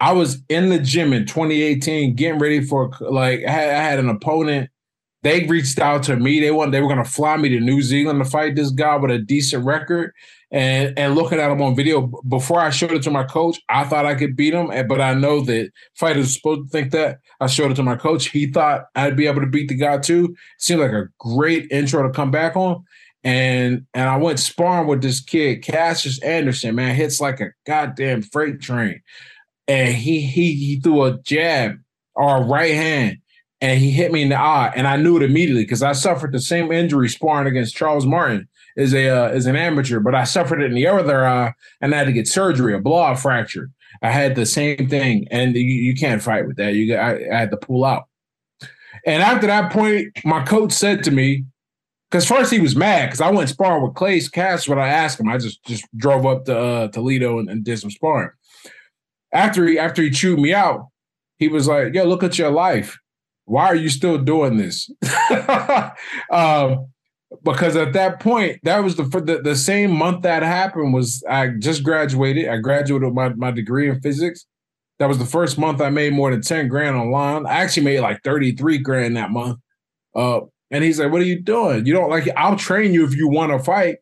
I 0.00 0.12
was 0.12 0.42
in 0.48 0.70
the 0.70 0.78
gym 0.78 1.12
in 1.12 1.26
2018 1.26 2.14
getting 2.14 2.38
ready 2.38 2.64
for 2.64 2.90
like 3.00 3.40
had, 3.42 3.70
I 3.70 3.82
had 3.82 3.98
an 3.98 4.08
opponent. 4.08 4.70
They 5.22 5.44
reached 5.44 5.78
out 5.78 6.02
to 6.04 6.16
me. 6.16 6.40
They 6.40 6.50
want 6.50 6.72
they 6.72 6.80
were 6.80 6.88
gonna 6.88 7.04
fly 7.04 7.36
me 7.36 7.50
to 7.50 7.60
New 7.60 7.82
Zealand 7.82 8.24
to 8.24 8.30
fight 8.30 8.56
this 8.56 8.70
guy 8.70 8.96
with 8.96 9.10
a 9.10 9.18
decent 9.18 9.64
record. 9.64 10.12
And 10.50 10.98
and 10.98 11.14
looking 11.14 11.38
at 11.38 11.50
him 11.50 11.60
on 11.60 11.76
video 11.76 12.10
before 12.28 12.60
I 12.60 12.70
showed 12.70 12.92
it 12.92 13.02
to 13.02 13.10
my 13.10 13.24
coach, 13.24 13.60
I 13.68 13.84
thought 13.84 14.06
I 14.06 14.14
could 14.14 14.34
beat 14.34 14.54
him. 14.54 14.68
But 14.88 15.00
I 15.00 15.14
know 15.14 15.42
that 15.42 15.70
fighters 15.94 16.26
are 16.28 16.32
supposed 16.32 16.62
to 16.62 16.68
think 16.68 16.92
that. 16.92 17.18
I 17.40 17.46
showed 17.46 17.70
it 17.70 17.74
to 17.74 17.82
my 17.82 17.96
coach. 17.96 18.28
He 18.28 18.46
thought 18.46 18.86
I'd 18.94 19.16
be 19.16 19.26
able 19.26 19.42
to 19.42 19.46
beat 19.46 19.68
the 19.68 19.76
guy 19.76 19.98
too. 19.98 20.34
Seemed 20.58 20.80
like 20.80 20.92
a 20.92 21.08
great 21.18 21.70
intro 21.70 22.02
to 22.02 22.10
come 22.10 22.30
back 22.30 22.56
on. 22.56 22.82
And 23.22 23.86
and 23.92 24.08
I 24.08 24.16
went 24.16 24.38
sparring 24.40 24.88
with 24.88 25.02
this 25.02 25.20
kid, 25.20 25.62
Cassius 25.62 26.22
Anderson, 26.22 26.74
man, 26.74 26.94
hits 26.94 27.20
like 27.20 27.40
a 27.40 27.50
goddamn 27.66 28.22
freight 28.22 28.60
train. 28.60 29.02
And 29.68 29.94
he 29.94 30.22
he 30.22 30.54
he 30.54 30.80
threw 30.80 31.04
a 31.04 31.18
jab 31.22 31.76
or 32.14 32.38
a 32.38 32.46
right 32.46 32.74
hand 32.74 33.18
and 33.60 33.78
he 33.78 33.90
hit 33.90 34.12
me 34.12 34.22
in 34.22 34.30
the 34.30 34.40
eye. 34.40 34.72
And 34.74 34.86
I 34.86 34.96
knew 34.96 35.16
it 35.16 35.22
immediately 35.22 35.64
because 35.64 35.82
I 35.82 35.92
suffered 35.92 36.32
the 36.32 36.40
same 36.40 36.72
injury 36.72 37.08
sparring 37.08 37.46
against 37.46 37.76
Charles 37.76 38.06
Martin 38.06 38.48
as 38.76 38.94
a 38.94 39.08
uh, 39.08 39.28
as 39.28 39.46
an 39.46 39.56
amateur, 39.56 40.00
but 40.00 40.14
I 40.14 40.24
suffered 40.24 40.62
it 40.62 40.66
in 40.66 40.74
the 40.74 40.86
other 40.86 41.26
eye 41.26 41.54
and 41.80 41.94
I 41.94 41.98
had 41.98 42.06
to 42.06 42.12
get 42.12 42.28
surgery, 42.28 42.74
a 42.74 42.78
blowout 42.78 43.18
fracture. 43.18 43.70
I 44.02 44.10
had 44.10 44.34
the 44.34 44.46
same 44.46 44.88
thing, 44.88 45.26
and 45.30 45.54
you, 45.54 45.62
you 45.62 45.94
can't 45.94 46.22
fight 46.22 46.46
with 46.46 46.56
that. 46.56 46.74
You 46.74 46.94
got 46.94 47.04
I, 47.04 47.28
I 47.30 47.38
had 47.40 47.50
to 47.50 47.56
pull 47.56 47.84
out. 47.84 48.04
And 49.06 49.22
after 49.22 49.46
that 49.46 49.72
point, 49.72 50.18
my 50.24 50.44
coach 50.44 50.72
said 50.72 51.02
to 51.04 51.10
me, 51.10 51.44
because 52.10 52.26
first 52.26 52.52
he 52.52 52.58
was 52.58 52.74
mad 52.74 53.06
because 53.06 53.20
I 53.20 53.30
went 53.30 53.48
sparring 53.48 53.82
with 53.82 53.94
Clay's 53.94 54.28
Cass 54.28 54.66
when 54.66 54.78
I 54.78 54.88
asked 54.88 55.20
him. 55.20 55.28
I 55.28 55.38
just 55.38 55.64
just 55.64 55.84
drove 55.96 56.26
up 56.26 56.44
to 56.46 56.58
uh, 56.58 56.88
Toledo 56.88 57.38
and, 57.38 57.48
and, 57.48 57.64
did 57.64 57.78
some 57.78 57.90
sparring. 57.90 58.30
After 59.32 59.66
he 59.66 59.78
after 59.78 60.02
he 60.02 60.10
chewed 60.10 60.40
me 60.40 60.52
out, 60.52 60.88
he 61.38 61.48
was 61.48 61.68
like, 61.68 61.94
"Yo, 61.94 62.04
look 62.04 62.24
at 62.24 62.38
your 62.38 62.50
life. 62.50 62.98
Why 63.50 63.66
are 63.66 63.74
you 63.74 63.88
still 63.88 64.16
doing 64.16 64.58
this? 64.58 64.88
um, 66.30 66.86
because 67.42 67.74
at 67.74 67.94
that 67.94 68.20
point, 68.20 68.60
that 68.62 68.78
was 68.78 68.94
the, 68.94 69.02
the 69.02 69.40
the 69.42 69.56
same 69.56 69.90
month 69.90 70.22
that 70.22 70.44
happened 70.44 70.94
was 70.94 71.24
I 71.28 71.48
just 71.58 71.82
graduated. 71.82 72.48
I 72.48 72.58
graduated 72.58 73.08
with 73.08 73.14
my, 73.14 73.30
my 73.30 73.50
degree 73.50 73.90
in 73.90 74.00
physics. 74.00 74.46
That 75.00 75.08
was 75.08 75.18
the 75.18 75.24
first 75.24 75.58
month 75.58 75.80
I 75.80 75.90
made 75.90 76.12
more 76.12 76.30
than 76.30 76.42
10 76.42 76.68
grand 76.68 76.94
online. 76.94 77.46
I 77.46 77.54
actually 77.54 77.84
made 77.84 78.00
like 78.00 78.22
33 78.22 78.78
grand 78.78 79.16
that 79.16 79.30
month. 79.30 79.58
Uh, 80.14 80.42
and 80.70 80.84
he's 80.84 81.00
like, 81.00 81.10
What 81.10 81.20
are 81.20 81.24
you 81.24 81.40
doing? 81.40 81.86
You 81.86 81.92
don't 81.92 82.10
like 82.10 82.28
I'll 82.36 82.56
train 82.56 82.94
you 82.94 83.04
if 83.04 83.16
you 83.16 83.26
want 83.26 83.50
to 83.50 83.58
fight, 83.58 83.96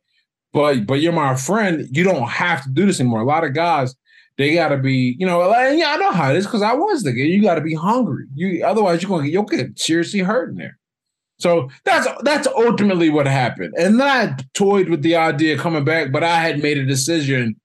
but 0.53 0.87
but 0.87 1.01
you're 1.01 1.13
my 1.13 1.37
friend. 1.37 1.89
You 1.91 2.05
don't 2.05 2.29
have 2.29 2.65
to 2.65 2.71
do 2.71 2.85
this 2.85 3.01
anymore. 3.01 3.23
A 3.23 3.25
lot 3.25 3.45
of 3.45 3.55
guys, 3.55 3.95
they 4.39 4.55
gotta 4.55 4.79
be, 4.79 5.17
you 5.19 5.27
know, 5.27 5.41
like, 5.41 5.77
yeah, 5.77 5.93
I 5.93 5.97
know 5.97 6.13
how 6.13 6.31
it 6.31 6.37
is 6.37 6.47
because 6.47 6.63
I 6.63 6.73
was 6.73 7.03
the. 7.03 7.13
You 7.13 7.43
gotta 7.43 7.61
be 7.61 7.75
hungry. 7.75 8.25
You 8.35 8.65
otherwise 8.65 9.03
you're 9.03 9.11
gonna 9.11 9.45
get 9.47 9.79
seriously 9.79 10.21
hurt 10.21 10.51
in 10.51 10.57
there. 10.57 10.79
So 11.39 11.69
that's 11.85 12.07
that's 12.23 12.47
ultimately 12.49 13.11
what 13.11 13.27
happened. 13.27 13.75
And 13.77 14.01
then 14.01 14.09
I 14.09 14.37
toyed 14.55 14.89
with 14.89 15.03
the 15.03 15.17
idea 15.17 15.59
coming 15.59 15.85
back, 15.85 16.11
but 16.13 16.25
I 16.25 16.41
had 16.41 16.63
made 16.63 16.79
a 16.79 16.87
decision 16.87 17.57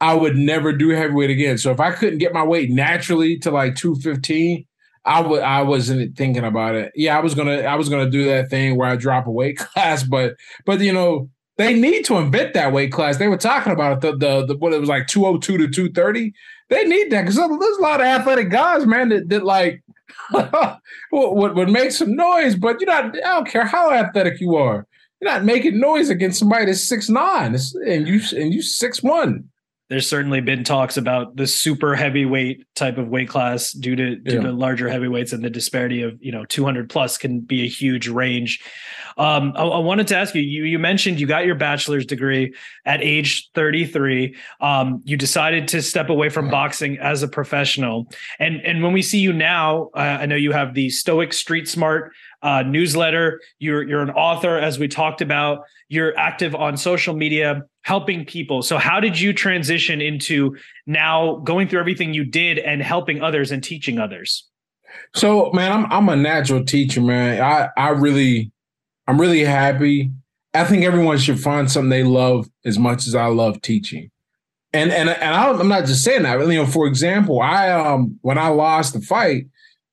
I 0.00 0.14
would 0.14 0.36
never 0.36 0.72
do 0.72 0.90
heavyweight 0.90 1.30
again. 1.30 1.56
So 1.58 1.70
if 1.70 1.80
I 1.80 1.92
couldn't 1.92 2.18
get 2.18 2.32
my 2.32 2.42
weight 2.42 2.70
naturally 2.70 3.38
to 3.38 3.50
like 3.50 3.76
215, 3.76 4.66
I 5.04 5.20
would 5.20 5.42
I 5.42 5.62
wasn't 5.62 6.16
thinking 6.16 6.44
about 6.44 6.74
it. 6.74 6.92
Yeah, 6.94 7.16
I 7.16 7.20
was 7.20 7.34
gonna 7.34 7.62
I 7.62 7.74
was 7.76 7.88
gonna 7.88 8.10
do 8.10 8.24
that 8.24 8.50
thing 8.50 8.76
where 8.76 8.88
I 8.88 8.96
drop 8.96 9.26
a 9.26 9.30
weight 9.30 9.56
class, 9.58 10.02
but 10.02 10.34
but 10.66 10.80
you 10.80 10.92
know, 10.92 11.30
they 11.56 11.74
need 11.74 12.04
to 12.06 12.16
invent 12.16 12.54
that 12.54 12.72
weight 12.72 12.92
class. 12.92 13.16
They 13.16 13.28
were 13.28 13.36
talking 13.36 13.72
about 13.72 13.92
it, 13.92 14.00
the 14.00 14.16
the, 14.16 14.46
the 14.46 14.56
what 14.56 14.72
it 14.72 14.80
was 14.80 14.88
like 14.88 15.06
202 15.06 15.58
to 15.58 15.68
230. 15.68 16.32
They 16.70 16.84
need 16.84 17.10
that 17.10 17.22
because 17.22 17.36
there's 17.36 17.78
a 17.78 17.82
lot 17.82 18.00
of 18.00 18.06
athletic 18.06 18.50
guys, 18.50 18.86
man, 18.86 19.10
that, 19.10 19.28
that 19.28 19.44
like 19.44 19.82
what 20.30 21.54
would 21.54 21.68
make 21.68 21.92
some 21.92 22.16
noise, 22.16 22.56
but 22.56 22.80
you're 22.80 22.90
not. 22.90 23.16
I 23.16 23.34
don't 23.34 23.48
care 23.48 23.64
how 23.64 23.92
athletic 23.92 24.40
you 24.40 24.56
are. 24.56 24.86
You're 25.20 25.30
not 25.30 25.44
making 25.44 25.78
noise 25.78 26.10
against 26.10 26.38
somebody 26.38 26.66
that's 26.66 26.82
six 26.82 27.08
nine 27.08 27.56
and 27.86 28.08
you 28.08 28.20
and 28.36 28.52
you 28.52 28.62
six 28.62 29.02
one. 29.02 29.48
There's 29.94 30.08
certainly 30.08 30.40
been 30.40 30.64
talks 30.64 30.96
about 30.96 31.36
the 31.36 31.46
super 31.46 31.94
heavyweight 31.94 32.66
type 32.74 32.98
of 32.98 33.06
weight 33.06 33.28
class 33.28 33.70
due 33.70 33.94
to 33.94 34.16
due 34.16 34.34
yeah. 34.34 34.40
to 34.40 34.50
larger 34.50 34.88
heavyweights 34.88 35.32
and 35.32 35.44
the 35.44 35.48
disparity 35.48 36.02
of 36.02 36.18
you 36.20 36.32
know 36.32 36.44
200 36.46 36.90
plus 36.90 37.16
can 37.16 37.38
be 37.38 37.62
a 37.62 37.68
huge 37.68 38.08
range. 38.08 38.58
Um, 39.16 39.52
I, 39.54 39.62
I, 39.62 39.78
wanted 39.78 40.08
to 40.08 40.16
ask 40.16 40.34
you, 40.34 40.42
you, 40.42 40.64
you 40.64 40.80
mentioned 40.80 41.20
you 41.20 41.28
got 41.28 41.46
your 41.46 41.54
bachelor's 41.54 42.04
degree 42.04 42.52
at 42.84 43.00
age 43.02 43.48
33. 43.54 44.34
Um, 44.60 45.00
you 45.04 45.16
decided 45.16 45.68
to 45.68 45.82
step 45.82 46.08
away 46.08 46.28
from 46.28 46.50
boxing 46.50 46.98
as 46.98 47.22
a 47.22 47.28
professional. 47.28 48.10
And, 48.40 48.60
and 48.62 48.82
when 48.82 48.92
we 48.92 49.02
see 49.02 49.20
you 49.20 49.32
now, 49.32 49.90
uh, 49.94 50.18
I 50.20 50.26
know 50.26 50.34
you 50.34 50.50
have 50.50 50.74
the 50.74 50.90
Stoic 50.90 51.32
Street 51.32 51.68
Smart 51.68 52.12
uh, 52.44 52.62
newsletter. 52.62 53.40
You're, 53.58 53.82
you're 53.82 54.02
an 54.02 54.10
author, 54.10 54.58
as 54.58 54.78
we 54.78 54.86
talked 54.86 55.20
about. 55.20 55.64
You're 55.88 56.16
active 56.18 56.54
on 56.54 56.76
social 56.76 57.14
media, 57.14 57.62
helping 57.82 58.24
people. 58.24 58.62
So, 58.62 58.78
how 58.78 59.00
did 59.00 59.18
you 59.18 59.32
transition 59.32 60.00
into 60.00 60.56
now 60.86 61.36
going 61.36 61.68
through 61.68 61.80
everything 61.80 62.14
you 62.14 62.24
did 62.24 62.58
and 62.58 62.82
helping 62.82 63.22
others 63.22 63.50
and 63.50 63.64
teaching 63.64 63.98
others? 63.98 64.48
So, 65.14 65.50
man, 65.52 65.72
I'm 65.72 65.92
I'm 65.92 66.08
a 66.08 66.16
natural 66.16 66.64
teacher, 66.64 67.00
man. 67.00 67.40
I 67.42 67.68
I 67.76 67.88
really 67.90 68.52
I'm 69.06 69.20
really 69.20 69.44
happy. 69.44 70.10
I 70.52 70.64
think 70.64 70.84
everyone 70.84 71.18
should 71.18 71.40
find 71.40 71.70
something 71.70 71.90
they 71.90 72.04
love 72.04 72.48
as 72.64 72.78
much 72.78 73.06
as 73.06 73.14
I 73.14 73.26
love 73.26 73.60
teaching. 73.60 74.10
And 74.72 74.92
and 74.92 75.08
and 75.08 75.34
I'm 75.34 75.68
not 75.68 75.86
just 75.86 76.04
saying 76.04 76.22
that. 76.24 76.40
You 76.40 76.46
know, 76.46 76.66
for 76.66 76.86
example, 76.86 77.40
I 77.40 77.70
um 77.70 78.18
when 78.22 78.38
I 78.38 78.48
lost 78.48 78.92
the 78.92 79.00
fight, 79.00 79.46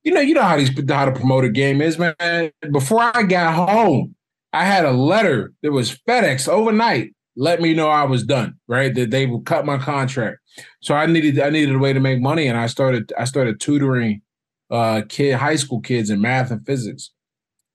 you 0.04 0.12
know, 0.12 0.22
you 0.22 0.34
know 0.34 0.42
how 0.42 0.58
these 0.58 0.70
how 0.90 1.06
the 1.06 1.12
promoter 1.12 1.50
game 1.50 1.82
is, 1.82 1.98
man. 1.98 2.52
Before 2.72 3.12
I 3.14 3.24
got 3.24 3.54
home, 3.54 4.16
I 4.54 4.66
had 4.66 4.86
a 4.86 4.92
letter 4.92 5.54
that 5.62 5.72
was 5.72 5.98
FedEx 6.08 6.48
overnight, 6.48 7.14
let 7.36 7.62
me 7.62 7.74
know 7.74 7.88
I 7.88 8.04
was 8.04 8.24
done, 8.24 8.56
right? 8.68 8.94
That 8.94 9.12
they 9.12 9.26
would 9.26 9.46
cut 9.46 9.66
my 9.66 9.78
contract. 9.78 10.40
So 10.82 10.96
I 10.96 11.06
needed 11.06 11.40
I 11.40 11.50
needed 11.50 11.76
a 11.76 11.80
way 11.80 11.94
to 11.94 12.00
make 12.00 12.20
money, 12.20 12.48
and 12.48 12.58
I 12.58 12.68
started 12.68 13.14
I 13.18 13.26
started 13.26 13.60
tutoring 13.60 14.22
uh 14.70 15.02
kid 15.10 15.36
high 15.36 15.56
school 15.58 15.82
kids 15.82 16.10
in 16.10 16.22
math 16.22 16.52
and 16.52 16.66
physics 16.66 17.12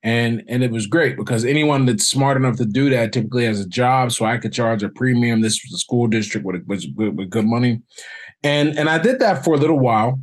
and 0.03 0.43
and 0.49 0.63
it 0.63 0.71
was 0.71 0.87
great 0.87 1.17
because 1.17 1.45
anyone 1.45 1.85
that's 1.85 2.07
smart 2.07 2.37
enough 2.37 2.57
to 2.57 2.65
do 2.65 2.89
that 2.89 3.13
typically 3.13 3.45
has 3.45 3.61
a 3.61 3.69
job 3.69 4.13
so 4.13 4.25
i 4.25 4.39
could 4.39 4.53
charge 4.53 4.83
a 4.83 4.89
premium 4.89 5.41
this 5.41 5.61
was 5.65 5.75
a 5.75 5.79
school 5.79 6.07
district 6.07 6.47
with, 6.47 6.65
with, 6.67 6.85
with 6.97 7.29
good 7.29 7.45
money 7.45 7.83
and 8.43 8.79
and 8.79 8.89
i 8.89 8.99
did 8.99 9.19
that 9.19 9.45
for 9.45 9.55
a 9.55 9.59
little 9.59 9.79
while 9.79 10.19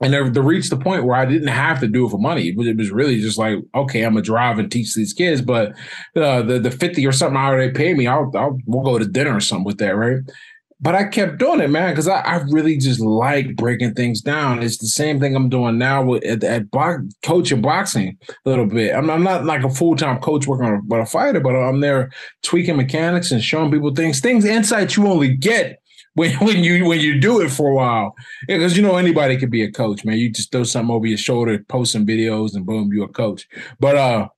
and 0.00 0.34
to 0.34 0.42
reach 0.42 0.70
the 0.70 0.76
point 0.76 1.04
where 1.04 1.16
I 1.16 1.24
didn't 1.24 1.48
have 1.48 1.80
to 1.80 1.88
do 1.88 2.06
it 2.06 2.10
for 2.10 2.18
money. 2.18 2.48
It 2.48 2.76
was 2.76 2.90
really 2.90 3.20
just 3.20 3.38
like, 3.38 3.58
okay, 3.74 4.02
I'm 4.02 4.12
gonna 4.12 4.22
drive 4.22 4.58
and 4.58 4.70
teach 4.70 4.94
these 4.94 5.12
kids, 5.12 5.40
but 5.40 5.72
uh, 6.16 6.42
the 6.42 6.58
the 6.58 6.70
fifty 6.70 7.06
or 7.06 7.12
something 7.12 7.36
hour 7.36 7.58
they 7.58 7.72
pay 7.72 7.94
me, 7.94 8.06
I'll, 8.06 8.30
I'll 8.36 8.58
we'll 8.66 8.84
go 8.84 8.98
to 8.98 9.04
dinner 9.04 9.36
or 9.36 9.40
something 9.40 9.64
with 9.64 9.78
that, 9.78 9.96
right? 9.96 10.20
but 10.80 10.94
I 10.94 11.04
kept 11.04 11.38
doing 11.38 11.60
it, 11.60 11.70
man, 11.70 11.90
because 11.90 12.06
I, 12.06 12.20
I, 12.20 12.36
really 12.50 12.76
just 12.76 13.00
like 13.00 13.56
breaking 13.56 13.94
things 13.94 14.20
down. 14.20 14.62
It's 14.62 14.78
the 14.78 14.86
same 14.86 15.18
thing 15.18 15.34
I'm 15.34 15.48
doing 15.48 15.76
now 15.76 16.04
with 16.04 16.24
at, 16.24 16.44
at 16.44 16.70
bo- 16.70 17.08
coaching 17.24 17.60
boxing 17.60 18.16
a 18.28 18.48
little 18.48 18.66
bit. 18.66 18.94
I'm, 18.94 19.10
I'm 19.10 19.24
not 19.24 19.44
like 19.44 19.64
a 19.64 19.70
full 19.70 19.96
time 19.96 20.20
coach 20.20 20.46
working 20.46 20.66
on 20.66 20.86
a, 20.90 20.96
a 21.00 21.06
fighter, 21.06 21.40
but 21.40 21.56
I'm 21.56 21.80
there 21.80 22.10
tweaking 22.42 22.76
mechanics 22.76 23.32
and 23.32 23.42
showing 23.42 23.72
people 23.72 23.92
things, 23.94 24.20
things 24.20 24.44
insights 24.44 24.96
you 24.96 25.06
only 25.08 25.36
get 25.36 25.82
when 26.18 26.32
when 26.40 26.64
you 26.64 26.84
when 26.84 27.00
you 27.00 27.18
do 27.18 27.40
it 27.40 27.50
for 27.50 27.70
a 27.70 27.74
while. 27.74 28.14
Because 28.46 28.76
you 28.76 28.82
know 28.82 28.96
anybody 28.96 29.38
could 29.38 29.50
be 29.50 29.62
a 29.62 29.70
coach, 29.70 30.04
man. 30.04 30.18
You 30.18 30.30
just 30.30 30.52
throw 30.52 30.64
something 30.64 30.94
over 30.94 31.06
your 31.06 31.18
shoulder, 31.18 31.64
post 31.68 31.92
some 31.92 32.06
videos, 32.06 32.54
and 32.54 32.66
boom, 32.66 32.92
you're 32.92 33.06
a 33.06 33.08
coach. 33.08 33.48
But 33.78 33.96
uh, 33.96 34.28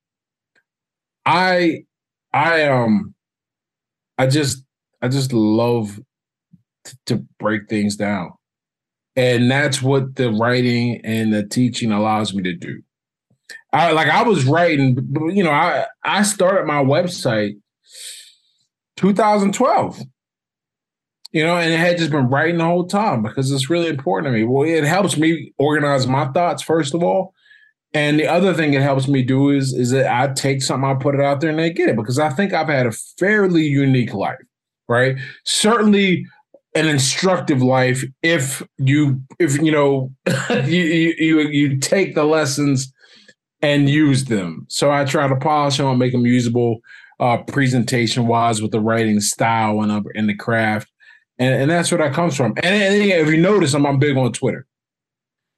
I 1.24 1.84
I 2.32 2.64
um 2.64 3.14
I 4.18 4.26
just 4.26 4.64
I 5.02 5.08
just 5.08 5.32
love 5.32 5.98
to 7.06 7.26
break 7.38 7.68
things 7.68 7.96
down. 7.96 8.32
And 9.16 9.50
that's 9.50 9.82
what 9.82 10.14
the 10.14 10.30
writing 10.30 11.00
and 11.04 11.32
the 11.32 11.42
teaching 11.42 11.90
allows 11.90 12.32
me 12.32 12.42
to 12.44 12.54
do. 12.54 12.82
I 13.72 13.92
like 13.92 14.08
I 14.08 14.22
was 14.22 14.44
writing, 14.44 14.96
you 15.32 15.42
know, 15.42 15.50
I 15.50 15.86
I 16.04 16.22
started 16.22 16.66
my 16.66 16.82
website 16.82 17.58
2012. 18.96 20.00
You 21.32 21.44
know, 21.44 21.56
and 21.56 21.72
it 21.72 21.78
had 21.78 21.98
just 21.98 22.10
been 22.10 22.28
writing 22.28 22.58
the 22.58 22.64
whole 22.64 22.86
time 22.86 23.22
because 23.22 23.52
it's 23.52 23.70
really 23.70 23.88
important 23.88 24.32
to 24.32 24.38
me. 24.38 24.44
Well, 24.44 24.68
it 24.68 24.84
helps 24.84 25.16
me 25.16 25.52
organize 25.58 26.06
my 26.06 26.26
thoughts, 26.32 26.62
first 26.62 26.92
of 26.92 27.02
all. 27.04 27.34
And 27.92 28.18
the 28.18 28.26
other 28.26 28.54
thing 28.54 28.74
it 28.74 28.82
helps 28.82 29.08
me 29.08 29.22
do 29.22 29.50
is 29.50 29.72
is 29.72 29.90
that 29.90 30.12
I 30.12 30.32
take 30.32 30.62
something, 30.62 30.88
I 30.88 30.94
put 30.94 31.14
it 31.14 31.20
out 31.20 31.40
there 31.40 31.50
and 31.50 31.58
they 31.58 31.70
get 31.70 31.88
it 31.88 31.96
because 31.96 32.18
I 32.18 32.30
think 32.30 32.52
I've 32.52 32.68
had 32.68 32.86
a 32.86 32.92
fairly 32.92 33.62
unique 33.62 34.14
life, 34.14 34.38
right? 34.88 35.16
Certainly 35.44 36.26
an 36.76 36.86
instructive 36.86 37.62
life 37.62 38.04
if 38.22 38.62
you 38.78 39.20
if 39.40 39.60
you 39.60 39.72
know 39.72 40.12
you, 40.64 40.82
you 41.18 41.40
you 41.40 41.78
take 41.78 42.14
the 42.14 42.24
lessons 42.24 42.92
and 43.62 43.90
use 43.90 44.26
them. 44.26 44.66
So 44.68 44.90
I 44.90 45.04
try 45.04 45.28
to 45.28 45.36
polish 45.36 45.76
them, 45.76 45.98
make 45.98 46.12
them 46.12 46.26
usable, 46.26 46.80
uh, 47.18 47.38
presentation 47.38 48.26
wise 48.26 48.62
with 48.62 48.70
the 48.70 48.80
writing 48.80 49.20
style 49.20 49.80
and 49.82 49.92
uh, 49.92 50.02
and 50.14 50.28
the 50.28 50.36
craft, 50.36 50.89
and, 51.40 51.62
and 51.62 51.70
that's 51.70 51.90
where 51.90 51.98
that 51.98 52.14
comes 52.14 52.36
from. 52.36 52.52
And, 52.62 52.66
and 52.66 53.10
if 53.10 53.28
you 53.28 53.38
notice, 53.38 53.74
I'm, 53.74 53.86
I'm 53.86 53.98
big 53.98 54.16
on 54.16 54.32
Twitter. 54.32 54.66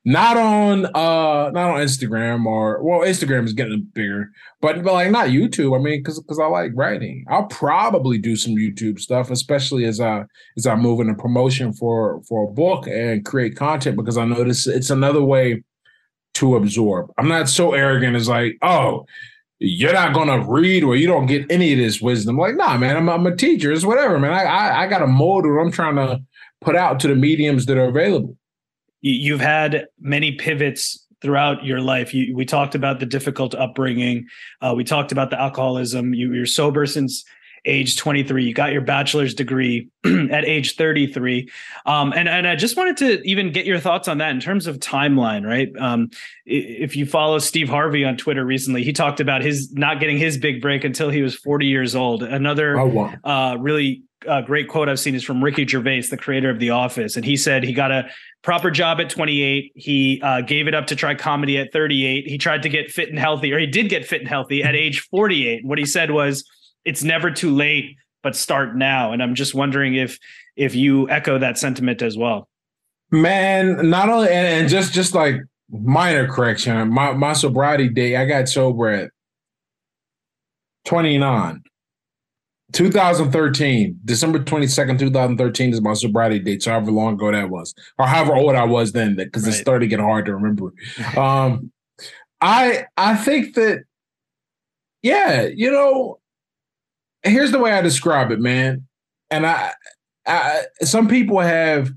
Not 0.04 0.36
on 0.36 0.86
uh 0.86 1.50
not 1.52 1.70
on 1.70 1.80
Instagram 1.80 2.44
or 2.44 2.82
well 2.82 3.00
Instagram 3.00 3.44
is 3.44 3.52
getting 3.52 3.86
bigger, 3.94 4.32
but 4.60 4.82
but 4.82 4.94
like 4.94 5.12
not 5.12 5.28
YouTube. 5.28 5.78
I 5.78 5.80
mean, 5.80 6.00
because 6.00 6.20
because 6.20 6.40
I 6.40 6.46
like 6.46 6.72
writing. 6.74 7.24
I'll 7.28 7.46
probably 7.46 8.18
do 8.18 8.34
some 8.34 8.54
YouTube 8.54 8.98
stuff, 8.98 9.30
especially 9.30 9.84
as 9.84 10.00
I 10.00 10.24
as 10.56 10.66
I 10.66 10.74
move 10.74 10.98
into 10.98 11.14
promotion 11.14 11.72
for 11.72 12.20
for 12.28 12.48
a 12.48 12.52
book 12.52 12.88
and 12.88 13.24
create 13.24 13.54
content 13.54 13.96
because 13.96 14.18
I 14.18 14.24
notice 14.24 14.66
it's 14.66 14.90
another 14.90 15.22
way 15.22 15.62
to 16.34 16.56
absorb. 16.56 17.12
I'm 17.16 17.28
not 17.28 17.48
so 17.48 17.72
arrogant 17.72 18.16
as 18.16 18.28
like, 18.28 18.58
oh, 18.62 19.06
you're 19.64 19.92
not 19.92 20.14
gonna 20.14 20.44
read 20.46 20.82
or 20.82 20.96
you 20.96 21.06
don't 21.06 21.26
get 21.26 21.50
any 21.50 21.72
of 21.72 21.78
this 21.78 22.00
wisdom. 22.00 22.36
Like, 22.36 22.56
nah, 22.56 22.76
man, 22.76 22.96
I'm, 22.96 23.08
I'm 23.08 23.26
a 23.26 23.36
teacher. 23.36 23.72
It's 23.72 23.84
whatever, 23.84 24.18
man. 24.18 24.32
I, 24.32 24.44
I 24.44 24.82
I 24.82 24.86
got 24.86 25.02
a 25.02 25.06
mold 25.06 25.44
that 25.44 25.48
I'm 25.48 25.70
trying 25.70 25.96
to 25.96 26.22
put 26.60 26.76
out 26.76 27.00
to 27.00 27.08
the 27.08 27.14
mediums 27.14 27.66
that 27.66 27.76
are 27.76 27.88
available 27.88 28.36
you've 29.02 29.40
had 29.40 29.88
many 30.00 30.32
pivots 30.32 31.06
throughout 31.20 31.64
your 31.64 31.80
life. 31.80 32.14
You, 32.14 32.34
we 32.34 32.44
talked 32.44 32.74
about 32.74 33.00
the 33.00 33.06
difficult 33.06 33.54
upbringing. 33.54 34.26
Uh, 34.60 34.72
we 34.76 34.84
talked 34.84 35.12
about 35.12 35.30
the 35.30 35.40
alcoholism. 35.40 36.14
You, 36.14 36.32
you're 36.32 36.46
sober 36.46 36.86
since 36.86 37.24
age 37.64 37.96
23. 37.96 38.44
You 38.44 38.54
got 38.54 38.72
your 38.72 38.80
bachelor's 38.80 39.34
degree 39.34 39.88
at 40.04 40.44
age 40.44 40.76
33. 40.76 41.48
Um, 41.86 42.12
and, 42.12 42.28
and 42.28 42.46
I 42.46 42.56
just 42.56 42.76
wanted 42.76 42.96
to 42.98 43.22
even 43.28 43.52
get 43.52 43.66
your 43.66 43.78
thoughts 43.78 44.08
on 44.08 44.18
that 44.18 44.30
in 44.30 44.40
terms 44.40 44.66
of 44.66 44.78
timeline, 44.78 45.46
right? 45.46 45.70
Um, 45.78 46.10
if 46.44 46.96
you 46.96 47.06
follow 47.06 47.38
Steve 47.38 47.68
Harvey 47.68 48.04
on 48.04 48.16
Twitter 48.16 48.44
recently, 48.44 48.82
he 48.82 48.92
talked 48.92 49.20
about 49.20 49.42
his 49.42 49.72
not 49.72 50.00
getting 50.00 50.18
his 50.18 50.36
big 50.38 50.60
break 50.60 50.84
until 50.84 51.10
he 51.10 51.22
was 51.22 51.34
40 51.36 51.66
years 51.66 51.94
old. 51.94 52.22
Another 52.22 52.78
oh, 52.78 52.86
wow. 52.86 53.14
uh, 53.24 53.56
really 53.58 54.02
uh, 54.26 54.40
great 54.42 54.68
quote 54.68 54.88
I've 54.88 55.00
seen 55.00 55.14
is 55.14 55.24
from 55.24 55.42
Ricky 55.42 55.66
Gervais, 55.66 56.02
the 56.02 56.16
creator 56.16 56.50
of 56.50 56.58
The 56.58 56.70
Office, 56.70 57.16
and 57.16 57.24
he 57.24 57.36
said 57.36 57.64
he 57.64 57.72
got 57.72 57.90
a 57.90 58.08
proper 58.42 58.70
job 58.70 59.00
at 59.00 59.10
28. 59.10 59.72
He 59.74 60.20
uh, 60.22 60.40
gave 60.42 60.68
it 60.68 60.74
up 60.74 60.86
to 60.88 60.96
try 60.96 61.14
comedy 61.14 61.58
at 61.58 61.72
38. 61.72 62.26
He 62.26 62.38
tried 62.38 62.62
to 62.62 62.68
get 62.68 62.90
fit 62.90 63.08
and 63.08 63.18
healthy, 63.18 63.52
or 63.52 63.58
he 63.58 63.66
did 63.66 63.88
get 63.88 64.06
fit 64.06 64.20
and 64.20 64.28
healthy 64.28 64.62
at 64.62 64.74
age 64.74 65.00
48. 65.10 65.64
What 65.64 65.78
he 65.78 65.86
said 65.86 66.10
was, 66.10 66.44
"It's 66.84 67.02
never 67.02 67.30
too 67.30 67.54
late, 67.54 67.96
but 68.22 68.36
start 68.36 68.76
now." 68.76 69.12
And 69.12 69.22
I'm 69.22 69.34
just 69.34 69.54
wondering 69.54 69.94
if 69.94 70.18
if 70.56 70.74
you 70.74 71.08
echo 71.10 71.38
that 71.38 71.58
sentiment 71.58 72.02
as 72.02 72.16
well. 72.16 72.48
Man, 73.10 73.90
not 73.90 74.08
only 74.08 74.28
and, 74.28 74.46
and 74.46 74.68
just 74.68 74.92
just 74.92 75.14
like 75.14 75.36
minor 75.70 76.26
correction, 76.26 76.88
my 76.90 77.12
my 77.12 77.32
sobriety 77.32 77.88
date, 77.88 78.16
I 78.16 78.24
got 78.24 78.48
sober 78.48 78.88
at 78.88 79.10
29. 80.84 81.62
2013, 82.72 84.00
December 84.04 84.38
22nd, 84.38 84.98
2013 84.98 85.72
is 85.72 85.82
my 85.82 85.92
sobriety 85.92 86.38
date. 86.38 86.62
So 86.62 86.70
however 86.70 86.90
long 86.90 87.14
ago 87.14 87.30
that 87.30 87.50
was, 87.50 87.74
or 87.98 88.06
however 88.06 88.34
old 88.34 88.54
I 88.54 88.64
was 88.64 88.92
then, 88.92 89.14
because 89.14 89.44
right. 89.44 89.54
it 89.54 89.58
started 89.58 89.88
getting 89.88 90.04
hard 90.04 90.26
to 90.26 90.34
remember. 90.34 90.72
Um, 91.16 91.70
I 92.40 92.86
I 92.96 93.14
think 93.16 93.54
that, 93.54 93.84
yeah, 95.02 95.42
you 95.42 95.70
know, 95.70 96.18
here's 97.22 97.52
the 97.52 97.58
way 97.58 97.72
I 97.72 97.82
describe 97.82 98.30
it, 98.30 98.40
man. 98.40 98.86
And 99.30 99.46
I, 99.46 99.72
I 100.26 100.62
some 100.82 101.08
people 101.08 101.40
have 101.40 101.90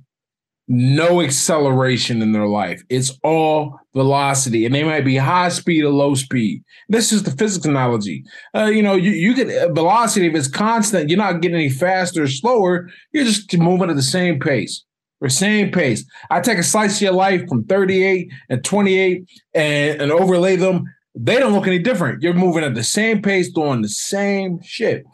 no 0.67 1.21
acceleration 1.21 2.21
in 2.21 2.31
their 2.31 2.47
life. 2.47 2.81
It's 2.89 3.11
all 3.23 3.79
velocity, 3.93 4.65
and 4.65 4.73
they 4.73 4.83
might 4.83 5.05
be 5.05 5.17
high 5.17 5.49
speed 5.49 5.83
or 5.83 5.91
low 5.91 6.15
speed. 6.15 6.63
This 6.89 7.11
is 7.11 7.23
the 7.23 7.31
physics 7.31 7.65
analogy. 7.65 8.23
Uh, 8.55 8.65
you 8.65 8.81
know, 8.81 8.95
you, 8.95 9.11
you 9.11 9.35
get 9.35 9.49
uh, 9.55 9.71
velocity 9.73 10.27
if 10.27 10.35
it's 10.35 10.47
constant, 10.47 11.09
you're 11.09 11.17
not 11.17 11.41
getting 11.41 11.55
any 11.55 11.69
faster 11.69 12.23
or 12.23 12.27
slower. 12.27 12.89
You're 13.11 13.25
just 13.25 13.55
moving 13.57 13.89
at 13.89 13.95
the 13.95 14.01
same 14.01 14.39
pace. 14.39 14.83
The 15.21 15.29
same 15.29 15.71
pace. 15.71 16.03
I 16.29 16.41
take 16.41 16.57
a 16.57 16.63
slice 16.63 16.97
of 16.97 17.01
your 17.01 17.13
life 17.13 17.47
from 17.47 17.63
38 17.65 18.29
and 18.49 18.63
28 18.63 19.29
and, 19.53 20.01
and 20.01 20.11
overlay 20.11 20.55
them. 20.55 20.85
They 21.15 21.39
don't 21.39 21.53
look 21.53 21.67
any 21.67 21.79
different. 21.79 22.21
You're 22.21 22.33
moving 22.33 22.63
at 22.63 22.75
the 22.75 22.83
same 22.83 23.21
pace, 23.21 23.49
doing 23.49 23.81
the 23.81 23.89
same 23.89 24.59
shit. 24.61 25.05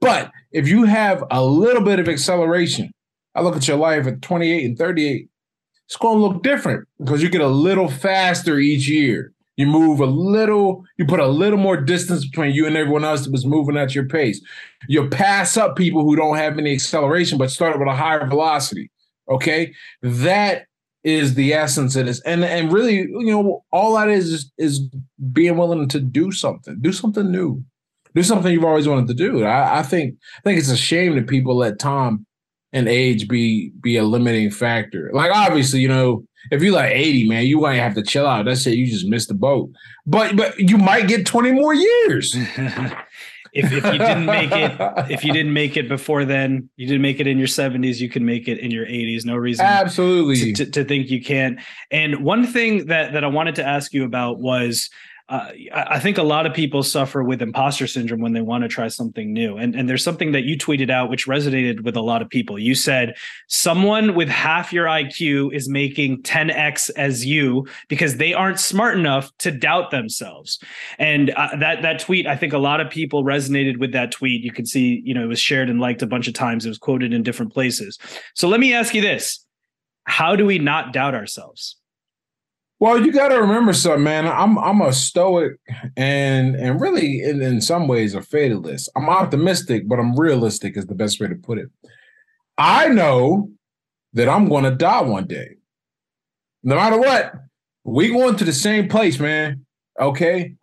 But 0.00 0.30
if 0.52 0.68
you 0.68 0.84
have 0.84 1.24
a 1.30 1.42
little 1.42 1.82
bit 1.82 1.98
of 1.98 2.08
acceleration, 2.08 2.92
I 3.34 3.40
look 3.40 3.56
at 3.56 3.66
your 3.66 3.78
life 3.78 4.06
at 4.06 4.22
28 4.22 4.64
and 4.64 4.78
38, 4.78 5.28
it's 5.86 5.96
going 5.96 6.18
to 6.18 6.22
look 6.22 6.42
different 6.42 6.86
because 6.98 7.22
you 7.22 7.28
get 7.28 7.40
a 7.40 7.48
little 7.48 7.88
faster 7.88 8.58
each 8.58 8.88
year. 8.88 9.32
You 9.56 9.66
move 9.66 10.00
a 10.00 10.06
little, 10.06 10.84
you 10.98 11.06
put 11.06 11.20
a 11.20 11.26
little 11.26 11.58
more 11.58 11.80
distance 11.80 12.26
between 12.26 12.54
you 12.54 12.66
and 12.66 12.76
everyone 12.76 13.04
else 13.04 13.24
that 13.24 13.32
was 13.32 13.46
moving 13.46 13.78
at 13.78 13.94
your 13.94 14.06
pace. 14.06 14.40
You 14.86 15.08
pass 15.08 15.56
up 15.56 15.76
people 15.76 16.02
who 16.02 16.14
don't 16.14 16.36
have 16.36 16.58
any 16.58 16.74
acceleration 16.74 17.38
but 17.38 17.50
started 17.50 17.78
with 17.78 17.88
a 17.88 17.96
higher 17.96 18.26
velocity. 18.26 18.90
Okay. 19.30 19.72
That 20.02 20.66
is 21.06 21.34
the 21.34 21.54
essence 21.54 21.94
of 21.94 22.06
this. 22.06 22.20
And 22.22 22.44
and 22.44 22.72
really, 22.72 22.96
you 22.96 23.30
know, 23.30 23.64
all 23.70 23.94
that 23.94 24.08
is 24.08 24.52
is, 24.58 24.80
being 25.32 25.56
willing 25.56 25.88
to 25.88 26.00
do 26.00 26.32
something, 26.32 26.76
do 26.80 26.92
something 26.92 27.30
new, 27.30 27.62
do 28.14 28.24
something 28.24 28.52
you've 28.52 28.64
always 28.64 28.88
wanted 28.88 29.06
to 29.06 29.14
do. 29.14 29.44
I, 29.44 29.78
I 29.78 29.82
think 29.82 30.16
I 30.36 30.40
think 30.42 30.58
it's 30.58 30.70
a 30.70 30.76
shame 30.76 31.14
that 31.14 31.28
people 31.28 31.56
let 31.56 31.78
time 31.78 32.26
and 32.72 32.88
age 32.88 33.28
be 33.28 33.70
be 33.80 33.96
a 33.96 34.02
limiting 34.02 34.50
factor. 34.50 35.10
Like 35.14 35.30
obviously, 35.30 35.78
you 35.80 35.88
know, 35.88 36.24
if 36.50 36.60
you're 36.60 36.74
like 36.74 36.90
80, 36.90 37.28
man, 37.28 37.46
you 37.46 37.60
might 37.60 37.76
have 37.76 37.94
to 37.94 38.02
chill 38.02 38.26
out. 38.26 38.46
That's 38.46 38.66
it. 38.66 38.74
You 38.74 38.86
just 38.86 39.06
missed 39.06 39.28
the 39.28 39.34
boat. 39.34 39.70
But 40.06 40.34
but 40.36 40.58
you 40.58 40.76
might 40.76 41.06
get 41.06 41.24
20 41.24 41.52
more 41.52 41.72
years. 41.72 42.36
if, 43.56 43.72
if 43.72 43.84
you 43.84 43.98
didn't 43.98 44.26
make 44.26 44.52
it, 44.52 44.72
if 45.10 45.24
you 45.24 45.32
didn't 45.32 45.52
make 45.52 45.76
it 45.76 45.88
before 45.88 46.24
then, 46.24 46.68
you 46.76 46.86
didn't 46.86 47.02
make 47.02 47.20
it 47.20 47.26
in 47.26 47.38
your 47.38 47.46
70s, 47.46 48.00
you 48.00 48.08
can 48.08 48.24
make 48.24 48.48
it 48.48 48.58
in 48.58 48.70
your 48.70 48.86
80s. 48.86 49.24
No 49.24 49.36
reason 49.36 49.64
absolutely 49.64 50.52
to, 50.52 50.64
to, 50.64 50.70
to 50.72 50.84
think 50.84 51.10
you 51.10 51.22
can't. 51.22 51.58
And 51.90 52.24
one 52.24 52.46
thing 52.46 52.86
that 52.86 53.12
that 53.12 53.24
I 53.24 53.28
wanted 53.28 53.56
to 53.56 53.66
ask 53.66 53.92
you 53.92 54.04
about 54.04 54.38
was 54.38 54.90
uh, 55.28 55.50
I 55.74 55.98
think 55.98 56.18
a 56.18 56.22
lot 56.22 56.46
of 56.46 56.54
people 56.54 56.84
suffer 56.84 57.24
with 57.24 57.42
imposter 57.42 57.88
syndrome 57.88 58.20
when 58.20 58.32
they 58.32 58.42
want 58.42 58.62
to 58.62 58.68
try 58.68 58.86
something 58.86 59.32
new. 59.32 59.56
And, 59.56 59.74
and 59.74 59.88
there's 59.88 60.04
something 60.04 60.30
that 60.30 60.44
you 60.44 60.56
tweeted 60.56 60.88
out 60.88 61.10
which 61.10 61.26
resonated 61.26 61.82
with 61.82 61.96
a 61.96 62.00
lot 62.00 62.22
of 62.22 62.28
people. 62.28 62.60
You 62.60 62.76
said, 62.76 63.16
Someone 63.48 64.14
with 64.14 64.28
half 64.28 64.72
your 64.72 64.86
IQ 64.86 65.52
is 65.52 65.68
making 65.68 66.22
10x 66.22 66.90
as 66.96 67.26
you 67.26 67.66
because 67.88 68.18
they 68.18 68.34
aren't 68.34 68.60
smart 68.60 68.96
enough 68.96 69.36
to 69.38 69.50
doubt 69.50 69.90
themselves. 69.90 70.60
And 70.96 71.30
uh, 71.30 71.56
that, 71.58 71.82
that 71.82 71.98
tweet, 71.98 72.28
I 72.28 72.36
think 72.36 72.52
a 72.52 72.58
lot 72.58 72.80
of 72.80 72.88
people 72.88 73.24
resonated 73.24 73.78
with 73.78 73.90
that 73.92 74.12
tweet. 74.12 74.44
You 74.44 74.52
can 74.52 74.64
see, 74.64 75.02
you 75.04 75.12
know, 75.12 75.24
it 75.24 75.28
was 75.28 75.40
shared 75.40 75.68
and 75.68 75.80
liked 75.80 76.02
a 76.02 76.06
bunch 76.06 76.28
of 76.28 76.34
times, 76.34 76.64
it 76.64 76.68
was 76.68 76.78
quoted 76.78 77.12
in 77.12 77.24
different 77.24 77.52
places. 77.52 77.98
So 78.34 78.46
let 78.46 78.60
me 78.60 78.72
ask 78.72 78.94
you 78.94 79.00
this 79.00 79.44
How 80.04 80.36
do 80.36 80.46
we 80.46 80.60
not 80.60 80.92
doubt 80.92 81.16
ourselves? 81.16 81.76
Well, 82.78 83.04
you 83.04 83.10
got 83.10 83.28
to 83.28 83.40
remember 83.40 83.72
something, 83.72 84.02
man. 84.02 84.26
I'm 84.26 84.58
I'm 84.58 84.82
a 84.82 84.92
stoic 84.92 85.58
and 85.96 86.54
and 86.56 86.80
really 86.80 87.22
in, 87.22 87.40
in 87.40 87.60
some 87.62 87.88
ways 87.88 88.14
a 88.14 88.20
fatalist. 88.20 88.90
I'm 88.94 89.08
optimistic, 89.08 89.88
but 89.88 89.98
I'm 89.98 90.18
realistic 90.18 90.76
is 90.76 90.86
the 90.86 90.94
best 90.94 91.18
way 91.18 91.28
to 91.28 91.34
put 91.36 91.58
it. 91.58 91.68
I 92.58 92.88
know 92.88 93.50
that 94.12 94.28
I'm 94.28 94.48
going 94.48 94.64
to 94.64 94.70
die 94.70 95.02
one 95.02 95.26
day. 95.26 95.56
No 96.62 96.74
matter 96.74 96.98
what, 96.98 97.32
we 97.84 98.08
going 98.08 98.36
to 98.36 98.44
the 98.44 98.52
same 98.52 98.88
place, 98.88 99.18
man. 99.18 99.64
Okay. 99.98 100.56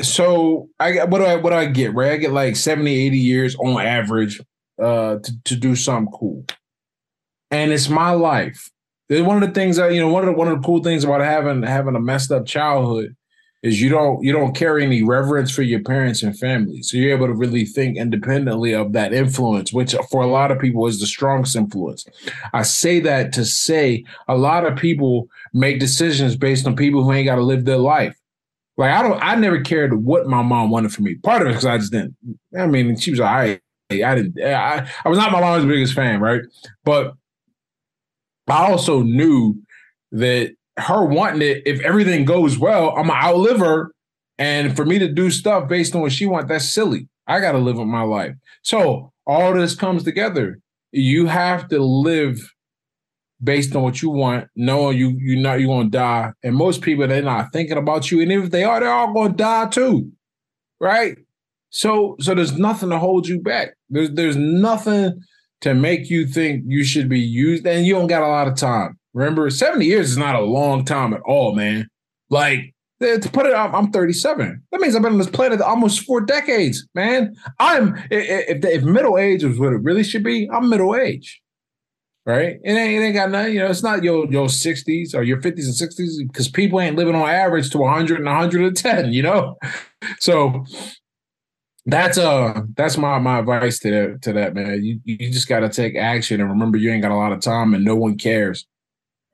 So 0.00 0.68
I 0.78 1.04
what 1.04 1.18
do 1.18 1.24
I 1.24 1.34
what 1.34 1.50
do 1.50 1.56
I 1.56 1.66
get? 1.66 1.94
Right? 1.94 2.12
I 2.12 2.16
get 2.16 2.32
like 2.32 2.54
70, 2.54 3.06
80 3.06 3.18
years 3.18 3.56
on 3.56 3.80
average 3.84 4.40
uh 4.80 5.18
to, 5.18 5.42
to 5.46 5.56
do 5.56 5.74
something 5.74 6.12
cool. 6.12 6.44
And 7.50 7.72
it's 7.72 7.88
my 7.88 8.12
life 8.12 8.70
one 9.20 9.42
of 9.42 9.48
the 9.48 9.54
things 9.54 9.76
that 9.76 9.92
you 9.92 10.00
know 10.00 10.08
one 10.08 10.22
of 10.22 10.26
the 10.26 10.38
one 10.38 10.48
of 10.48 10.60
the 10.60 10.66
cool 10.66 10.82
things 10.82 11.04
about 11.04 11.20
having 11.20 11.62
having 11.62 11.96
a 11.96 12.00
messed 12.00 12.32
up 12.32 12.46
childhood 12.46 13.14
is 13.62 13.80
you 13.80 13.88
don't 13.88 14.22
you 14.22 14.32
don't 14.32 14.56
carry 14.56 14.84
any 14.84 15.02
reverence 15.02 15.50
for 15.50 15.62
your 15.62 15.82
parents 15.82 16.22
and 16.22 16.38
family. 16.38 16.82
So 16.82 16.96
you're 16.96 17.14
able 17.14 17.28
to 17.28 17.34
really 17.34 17.64
think 17.64 17.96
independently 17.96 18.72
of 18.72 18.92
that 18.92 19.12
influence 19.12 19.72
which 19.72 19.94
for 20.10 20.22
a 20.22 20.26
lot 20.26 20.50
of 20.50 20.58
people 20.58 20.86
is 20.86 21.00
the 21.00 21.06
strongest 21.06 21.56
influence. 21.56 22.04
I 22.52 22.62
say 22.62 23.00
that 23.00 23.32
to 23.34 23.44
say 23.44 24.04
a 24.28 24.36
lot 24.36 24.66
of 24.66 24.76
people 24.76 25.28
make 25.52 25.78
decisions 25.78 26.36
based 26.36 26.66
on 26.66 26.74
people 26.76 27.04
who 27.04 27.12
ain't 27.12 27.26
got 27.26 27.36
to 27.36 27.42
live 27.42 27.64
their 27.64 27.78
life. 27.78 28.16
Like 28.76 28.90
i 28.90 29.02
don't 29.02 29.22
i 29.22 29.34
never 29.36 29.60
cared 29.60 30.04
what 30.04 30.26
my 30.26 30.42
mom 30.42 30.70
wanted 30.70 30.92
for 30.92 31.02
me. 31.02 31.14
Part 31.16 31.42
of 31.42 31.48
it 31.48 31.50
because 31.52 31.66
i 31.66 31.78
just 31.78 31.92
didn't 31.92 32.16
i 32.58 32.66
mean 32.66 32.96
she 32.96 33.10
was 33.10 33.20
all 33.20 33.26
right. 33.26 33.60
I 33.90 34.14
didn't 34.14 34.42
i, 34.42 34.88
I 35.04 35.08
was 35.08 35.18
not 35.18 35.32
my 35.32 35.40
mom's 35.40 35.66
biggest 35.66 35.94
fan 35.94 36.20
right? 36.20 36.42
But 36.84 37.14
I 38.52 38.70
also 38.70 39.02
knew 39.02 39.54
that 40.12 40.52
her 40.76 41.04
wanting 41.04 41.42
it, 41.42 41.62
if 41.64 41.80
everything 41.80 42.24
goes 42.24 42.58
well, 42.58 42.90
I'm 42.90 43.06
gonna 43.06 43.14
outlive 43.14 43.58
her. 43.60 43.92
And 44.38 44.76
for 44.76 44.84
me 44.84 44.98
to 44.98 45.08
do 45.08 45.30
stuff 45.30 45.68
based 45.68 45.94
on 45.94 46.02
what 46.02 46.12
she 46.12 46.26
wants, 46.26 46.48
that's 46.48 46.68
silly. 46.68 47.08
I 47.26 47.40
gotta 47.40 47.58
live 47.58 47.78
with 47.78 47.86
my 47.86 48.02
life. 48.02 48.34
So 48.62 49.12
all 49.26 49.54
this 49.54 49.74
comes 49.74 50.04
together. 50.04 50.58
You 50.90 51.26
have 51.26 51.68
to 51.68 51.82
live 51.82 52.52
based 53.42 53.74
on 53.74 53.82
what 53.82 54.02
you 54.02 54.10
want, 54.10 54.48
knowing 54.54 54.98
you 54.98 55.16
you 55.18 55.40
know 55.40 55.54
you're 55.54 55.68
gonna 55.68 55.88
die. 55.88 56.32
And 56.42 56.54
most 56.54 56.82
people 56.82 57.06
they're 57.06 57.22
not 57.22 57.52
thinking 57.52 57.78
about 57.78 58.10
you. 58.10 58.20
And 58.20 58.30
if 58.30 58.50
they 58.50 58.64
are, 58.64 58.80
they're 58.80 58.92
all 58.92 59.14
gonna 59.14 59.34
die 59.34 59.68
too. 59.68 60.12
Right? 60.78 61.16
So 61.70 62.16
so 62.20 62.34
there's 62.34 62.58
nothing 62.58 62.90
to 62.90 62.98
hold 62.98 63.26
you 63.26 63.40
back. 63.40 63.70
There's 63.88 64.10
there's 64.10 64.36
nothing 64.36 65.22
to 65.62 65.74
make 65.74 66.10
you 66.10 66.26
think 66.26 66.64
you 66.66 66.84
should 66.84 67.08
be 67.08 67.20
used, 67.20 67.66
and 67.66 67.86
you 67.86 67.94
don't 67.94 68.06
got 68.06 68.22
a 68.22 68.28
lot 68.28 68.48
of 68.48 68.56
time. 68.56 68.98
Remember, 69.14 69.48
70 69.50 69.84
years 69.84 70.10
is 70.10 70.16
not 70.16 70.34
a 70.34 70.40
long 70.40 70.84
time 70.84 71.12
at 71.12 71.20
all, 71.22 71.54
man. 71.54 71.88
Like, 72.30 72.74
to 73.02 73.30
put 73.32 73.46
it 73.46 73.54
I'm 73.54 73.90
37. 73.90 74.62
That 74.70 74.80
means 74.80 74.94
I've 74.94 75.02
been 75.02 75.12
on 75.12 75.18
this 75.18 75.28
planet 75.28 75.60
almost 75.60 76.04
four 76.04 76.20
decades, 76.20 76.86
man. 76.94 77.34
I'm 77.58 77.96
if 78.10 78.64
if 78.64 78.82
middle 78.84 79.18
age 79.18 79.42
is 79.42 79.58
what 79.58 79.72
it 79.72 79.82
really 79.82 80.04
should 80.04 80.22
be, 80.22 80.48
I'm 80.52 80.68
middle 80.68 80.94
age. 80.94 81.40
Right? 82.24 82.58
It 82.62 82.72
ain't, 82.72 83.02
it 83.02 83.04
ain't 83.04 83.14
got 83.16 83.30
nothing, 83.30 83.54
you 83.54 83.58
know, 83.58 83.66
it's 83.66 83.82
not 83.82 84.04
your 84.04 84.30
your 84.30 84.46
60s 84.46 85.14
or 85.14 85.24
your 85.24 85.38
50s 85.38 85.64
and 85.64 85.90
60s 85.90 86.28
because 86.28 86.48
people 86.48 86.80
ain't 86.80 86.94
living 86.94 87.16
on 87.16 87.28
average 87.28 87.70
to 87.70 87.78
100 87.78 88.18
and 88.18 88.26
110, 88.26 89.12
you 89.12 89.22
know? 89.22 89.56
So 90.18 90.64
that's 91.86 92.16
uh 92.16 92.62
that's 92.76 92.96
my 92.96 93.18
my 93.18 93.40
advice 93.40 93.78
to 93.80 93.90
that 93.90 94.22
to 94.22 94.32
that 94.32 94.54
man. 94.54 94.82
You 94.84 95.00
you 95.04 95.30
just 95.30 95.48
gotta 95.48 95.68
take 95.68 95.96
action 95.96 96.40
and 96.40 96.50
remember 96.50 96.78
you 96.78 96.90
ain't 96.92 97.02
got 97.02 97.10
a 97.10 97.16
lot 97.16 97.32
of 97.32 97.40
time 97.40 97.74
and 97.74 97.84
no 97.84 97.96
one 97.96 98.16
cares. 98.16 98.66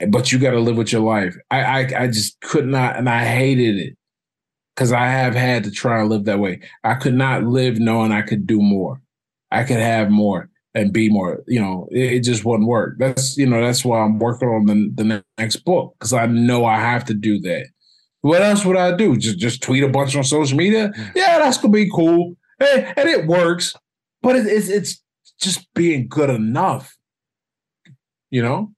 But 0.08 0.32
you 0.32 0.38
gotta 0.38 0.60
live 0.60 0.76
with 0.76 0.92
your 0.92 1.02
life. 1.02 1.36
I 1.50 1.60
I, 1.60 2.04
I 2.04 2.06
just 2.06 2.40
could 2.40 2.66
not 2.66 2.96
and 2.96 3.08
I 3.08 3.24
hated 3.24 3.76
it 3.76 3.96
because 4.74 4.92
I 4.92 5.06
have 5.06 5.34
had 5.34 5.64
to 5.64 5.70
try 5.70 6.00
and 6.00 6.08
live 6.08 6.24
that 6.24 6.38
way. 6.38 6.60
I 6.84 6.94
could 6.94 7.14
not 7.14 7.44
live 7.44 7.78
knowing 7.78 8.12
I 8.12 8.22
could 8.22 8.46
do 8.46 8.62
more. 8.62 9.02
I 9.50 9.64
could 9.64 9.78
have 9.78 10.10
more 10.10 10.48
and 10.74 10.92
be 10.92 11.10
more. 11.10 11.42
You 11.46 11.60
know, 11.60 11.88
it, 11.90 12.12
it 12.14 12.20
just 12.20 12.44
wouldn't 12.44 12.68
work. 12.68 12.96
That's 12.98 13.36
you 13.36 13.46
know 13.46 13.60
that's 13.60 13.84
why 13.84 14.00
I'm 14.00 14.18
working 14.18 14.48
on 14.48 14.66
the 14.66 14.90
the 14.94 15.24
next 15.36 15.56
book 15.56 15.94
because 15.98 16.12
I 16.12 16.26
know 16.26 16.64
I 16.64 16.78
have 16.78 17.04
to 17.06 17.14
do 17.14 17.38
that. 17.40 17.66
What 18.20 18.42
else 18.42 18.64
would 18.64 18.76
I 18.76 18.96
do? 18.96 19.16
Just 19.16 19.38
just 19.38 19.62
tweet 19.62 19.84
a 19.84 19.88
bunch 19.88 20.16
on 20.16 20.24
social 20.24 20.56
media? 20.56 20.92
Yeah, 21.14 21.38
that's 21.38 21.58
gonna 21.58 21.72
be 21.72 21.90
cool, 21.90 22.36
and, 22.60 22.92
and 22.96 23.08
it 23.08 23.26
works. 23.26 23.74
But 24.22 24.36
it, 24.36 24.46
it's 24.46 24.68
it's 24.68 25.02
just 25.40 25.72
being 25.74 26.08
good 26.08 26.30
enough. 26.30 26.96
You 28.30 28.42
know? 28.42 28.72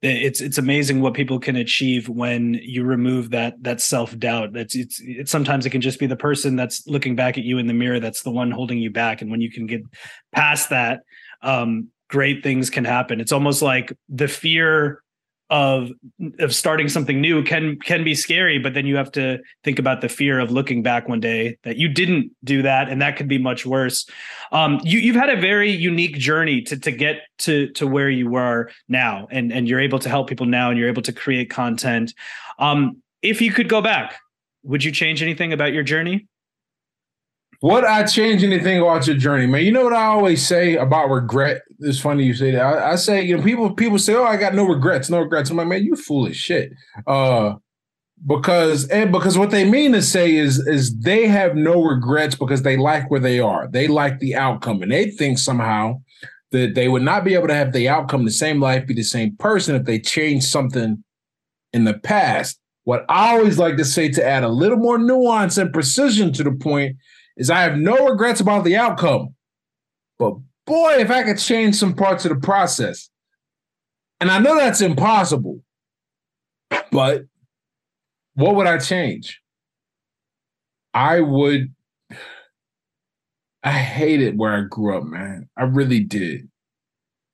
it's 0.00 0.40
it's 0.40 0.58
amazing 0.58 1.00
what 1.00 1.14
people 1.14 1.40
can 1.40 1.56
achieve 1.56 2.08
when 2.08 2.54
you 2.62 2.84
remove 2.84 3.30
that 3.30 3.60
that 3.62 3.80
self-doubt 3.80 4.52
that's 4.52 4.76
it's 4.76 5.00
it's 5.02 5.30
sometimes 5.30 5.66
it 5.66 5.70
can 5.70 5.80
just 5.80 5.98
be 5.98 6.06
the 6.06 6.16
person 6.16 6.54
that's 6.54 6.86
looking 6.86 7.16
back 7.16 7.36
at 7.36 7.42
you 7.42 7.58
in 7.58 7.66
the 7.66 7.74
mirror 7.74 7.98
that's 7.98 8.22
the 8.22 8.30
one 8.30 8.50
holding 8.50 8.78
you 8.78 8.90
back 8.90 9.20
and 9.20 9.30
when 9.30 9.40
you 9.40 9.50
can 9.50 9.66
get 9.66 9.82
past 10.32 10.70
that 10.70 11.00
um 11.42 11.88
great 12.08 12.44
things 12.44 12.70
can 12.70 12.84
happen 12.84 13.20
it's 13.20 13.32
almost 13.32 13.60
like 13.60 13.92
the 14.08 14.28
fear 14.28 15.02
of 15.50 15.90
of 16.40 16.54
starting 16.54 16.88
something 16.88 17.20
new 17.20 17.42
can 17.42 17.78
can 17.80 18.04
be 18.04 18.14
scary 18.14 18.58
but 18.58 18.74
then 18.74 18.84
you 18.84 18.96
have 18.96 19.10
to 19.10 19.38
think 19.64 19.78
about 19.78 20.02
the 20.02 20.08
fear 20.08 20.38
of 20.38 20.50
looking 20.50 20.82
back 20.82 21.08
one 21.08 21.20
day 21.20 21.56
that 21.64 21.76
you 21.76 21.88
didn't 21.88 22.30
do 22.44 22.60
that 22.62 22.88
and 22.88 23.00
that 23.00 23.16
could 23.16 23.28
be 23.28 23.38
much 23.38 23.64
worse. 23.64 24.06
Um, 24.52 24.80
you 24.84 24.98
you've 24.98 25.16
had 25.16 25.30
a 25.30 25.40
very 25.40 25.70
unique 25.70 26.18
journey 26.18 26.60
to 26.62 26.78
to 26.78 26.90
get 26.90 27.22
to 27.38 27.68
to 27.70 27.86
where 27.86 28.10
you 28.10 28.34
are 28.36 28.70
now 28.88 29.26
and 29.30 29.52
and 29.52 29.66
you're 29.66 29.80
able 29.80 29.98
to 30.00 30.08
help 30.08 30.28
people 30.28 30.46
now 30.46 30.70
and 30.70 30.78
you're 30.78 30.88
able 30.88 31.02
to 31.02 31.12
create 31.12 31.48
content. 31.48 32.12
Um, 32.58 33.02
if 33.22 33.40
you 33.40 33.52
could 33.52 33.68
go 33.68 33.80
back 33.80 34.18
would 34.64 34.84
you 34.84 34.92
change 34.92 35.22
anything 35.22 35.52
about 35.52 35.72
your 35.72 35.82
journey 35.82 36.26
would 37.60 37.84
I 37.84 38.04
change 38.04 38.44
anything 38.44 38.80
about 38.80 39.06
your 39.06 39.16
journey, 39.16 39.46
man? 39.46 39.64
You 39.64 39.72
know 39.72 39.82
what 39.84 39.92
I 39.92 40.04
always 40.04 40.46
say 40.46 40.76
about 40.76 41.10
regret? 41.10 41.62
It's 41.80 41.98
funny 41.98 42.24
you 42.24 42.34
say 42.34 42.52
that. 42.52 42.62
I, 42.62 42.92
I, 42.92 42.94
say, 42.94 43.22
you 43.22 43.36
know, 43.36 43.42
people 43.42 43.74
people 43.74 43.98
say, 43.98 44.14
"Oh, 44.14 44.24
I 44.24 44.36
got 44.36 44.54
no 44.54 44.64
regrets, 44.64 45.10
no 45.10 45.18
regrets." 45.18 45.50
I'm 45.50 45.56
like, 45.56 45.66
man, 45.66 45.84
you 45.84 45.96
foolish 45.96 46.36
shit. 46.36 46.72
Uh, 47.06 47.54
because 48.26 48.88
and 48.88 49.12
because 49.12 49.36
what 49.36 49.50
they 49.50 49.68
mean 49.68 49.92
to 49.92 50.02
say 50.02 50.34
is 50.34 50.58
is 50.66 50.96
they 50.98 51.26
have 51.26 51.56
no 51.56 51.82
regrets 51.82 52.34
because 52.34 52.62
they 52.62 52.76
like 52.76 53.10
where 53.10 53.20
they 53.20 53.40
are. 53.40 53.68
They 53.68 53.88
like 53.88 54.20
the 54.20 54.36
outcome, 54.36 54.82
and 54.82 54.92
they 54.92 55.10
think 55.10 55.38
somehow 55.38 56.00
that 56.52 56.74
they 56.74 56.88
would 56.88 57.02
not 57.02 57.24
be 57.24 57.34
able 57.34 57.48
to 57.48 57.54
have 57.54 57.72
the 57.72 57.88
outcome, 57.88 58.24
the 58.24 58.30
same 58.30 58.60
life, 58.60 58.86
be 58.86 58.94
the 58.94 59.02
same 59.02 59.36
person 59.36 59.76
if 59.76 59.84
they 59.84 59.98
change 59.98 60.44
something 60.44 61.02
in 61.72 61.84
the 61.84 61.94
past. 61.94 62.58
What 62.84 63.04
I 63.08 63.36
always 63.36 63.58
like 63.58 63.76
to 63.76 63.84
say 63.84 64.08
to 64.10 64.24
add 64.24 64.44
a 64.44 64.48
little 64.48 64.78
more 64.78 64.98
nuance 64.98 65.58
and 65.58 65.72
precision 65.72 66.32
to 66.34 66.44
the 66.44 66.52
point 66.52 66.96
is 67.38 67.48
I 67.50 67.62
have 67.62 67.78
no 67.78 68.08
regrets 68.08 68.40
about 68.40 68.64
the 68.64 68.76
outcome. 68.76 69.34
But 70.18 70.34
boy, 70.66 70.96
if 70.98 71.10
I 71.10 71.22
could 71.22 71.38
change 71.38 71.76
some 71.76 71.94
parts 71.94 72.24
of 72.24 72.30
the 72.30 72.40
process. 72.40 73.08
And 74.20 74.30
I 74.30 74.40
know 74.40 74.56
that's 74.56 74.80
impossible. 74.80 75.62
But 76.90 77.22
what 78.34 78.56
would 78.56 78.66
I 78.66 78.78
change? 78.78 79.40
I 80.92 81.20
would 81.20 81.72
I 83.62 83.72
hated 83.72 84.38
where 84.38 84.52
I 84.52 84.62
grew 84.62 84.96
up, 84.96 85.04
man. 85.04 85.48
I 85.56 85.64
really 85.64 86.00
did. 86.00 86.48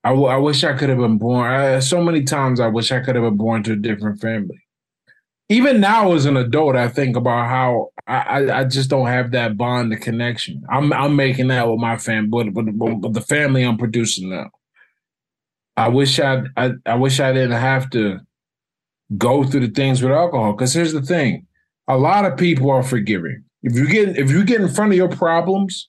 I, 0.02 0.10
w- 0.10 0.28
I 0.28 0.36
wish 0.36 0.64
I 0.64 0.74
could 0.74 0.88
have 0.88 0.98
been 0.98 1.18
born. 1.18 1.50
I, 1.50 1.78
so 1.78 2.02
many 2.02 2.24
times 2.24 2.60
I 2.60 2.66
wish 2.66 2.92
I 2.92 3.00
could 3.00 3.14
have 3.14 3.24
been 3.24 3.36
born 3.36 3.62
to 3.64 3.72
a 3.72 3.76
different 3.76 4.20
family 4.20 4.63
even 5.48 5.80
now 5.80 6.12
as 6.12 6.24
an 6.26 6.36
adult, 6.36 6.76
I 6.76 6.88
think 6.88 7.16
about 7.16 7.48
how 7.48 7.90
I, 8.06 8.60
I, 8.60 8.64
just 8.64 8.90
don't 8.90 9.06
have 9.06 9.30
that 9.32 9.56
bond 9.56 9.92
of 9.92 10.00
connection. 10.00 10.62
I'm 10.70 10.92
I'm 10.92 11.16
making 11.16 11.48
that 11.48 11.68
with 11.68 11.80
my 11.80 11.96
family, 11.96 12.50
but, 12.50 12.66
but, 12.76 13.00
but 13.00 13.12
the 13.12 13.20
family 13.20 13.62
I'm 13.62 13.78
producing 13.78 14.30
now. 14.30 14.50
I 15.76 15.88
wish 15.88 16.20
I, 16.20 16.42
I 16.56 16.72
I 16.86 16.94
wish 16.94 17.20
I 17.20 17.32
didn't 17.32 17.52
have 17.52 17.90
to 17.90 18.20
go 19.16 19.44
through 19.44 19.66
the 19.66 19.72
things 19.72 20.02
with 20.02 20.12
alcohol. 20.12 20.52
Because 20.52 20.72
here's 20.72 20.92
the 20.92 21.02
thing: 21.02 21.46
a 21.88 21.96
lot 21.96 22.24
of 22.24 22.38
people 22.38 22.70
are 22.70 22.82
forgiving. 22.82 23.44
If 23.62 23.74
you 23.74 23.88
get 23.88 24.16
if 24.16 24.30
you 24.30 24.44
get 24.44 24.60
in 24.60 24.68
front 24.68 24.92
of 24.92 24.96
your 24.96 25.08
problems 25.08 25.88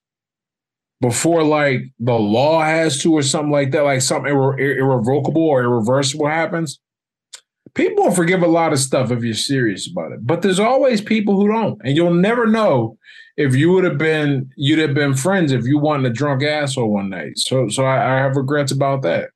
before 1.02 1.44
like 1.44 1.82
the 2.00 2.18
law 2.18 2.62
has 2.62 3.02
to 3.04 3.14
or 3.14 3.22
something 3.22 3.52
like 3.52 3.72
that, 3.72 3.84
like 3.84 4.02
something 4.02 4.32
irre- 4.32 4.78
irrevocable 4.78 5.44
or 5.44 5.64
irreversible 5.64 6.28
happens, 6.28 6.80
people 7.76 8.10
forgive 8.12 8.42
a 8.42 8.48
lot 8.48 8.74
of 8.74 8.80
stuff 8.80 9.12
if 9.12 9.24
you're 9.24 9.36
serious 9.36 9.88
about 9.90 10.14
it. 10.14 10.26
But 10.26 10.42
there's 10.42 10.60
always 10.60 11.02
people 11.02 11.36
who 11.36 11.48
don't. 11.48 11.80
And 11.84 11.96
you'll 11.96 12.14
never 12.14 12.48
know 12.48 12.98
if 13.38 13.54
you 13.56 13.72
would 13.72 13.84
have 13.84 13.98
been 13.98 14.50
you'd 14.56 14.80
have 14.80 14.96
been 14.96 15.14
friends 15.14 15.52
if 15.52 15.66
you 15.66 15.78
wanted 15.78 16.12
a 16.12 16.14
drunk 16.14 16.42
asshole 16.42 16.92
one 16.92 17.10
night. 17.10 17.38
So 17.38 17.70
so 17.70 17.86
I, 17.86 18.16
I 18.16 18.18
have 18.18 18.36
regrets 18.36 18.72
about 18.72 19.04
that. 19.04 19.30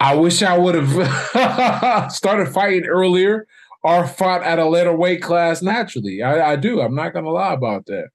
I 0.00 0.14
wish 0.14 0.42
I 0.42 0.56
would 0.58 0.74
have 0.74 2.12
started 2.12 2.48
fighting 2.48 2.84
earlier 2.84 3.46
or 3.82 4.06
fought 4.06 4.42
at 4.42 4.58
a 4.58 4.68
later 4.68 4.94
weight 4.94 5.22
class 5.22 5.62
naturally. 5.62 6.22
I, 6.22 6.52
I 6.52 6.56
do. 6.56 6.80
I'm 6.80 6.94
not 6.94 7.14
gonna 7.14 7.30
lie 7.30 7.54
about 7.54 7.86
that. 7.86 8.08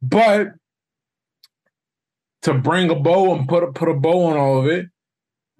But 0.00 0.48
to 2.42 2.54
bring 2.54 2.90
a 2.90 2.96
bow 2.96 3.34
and 3.34 3.48
put 3.48 3.62
a 3.62 3.72
put 3.72 3.88
a 3.88 3.94
bow 3.94 4.26
on 4.26 4.36
all 4.36 4.58
of 4.58 4.66
it, 4.66 4.86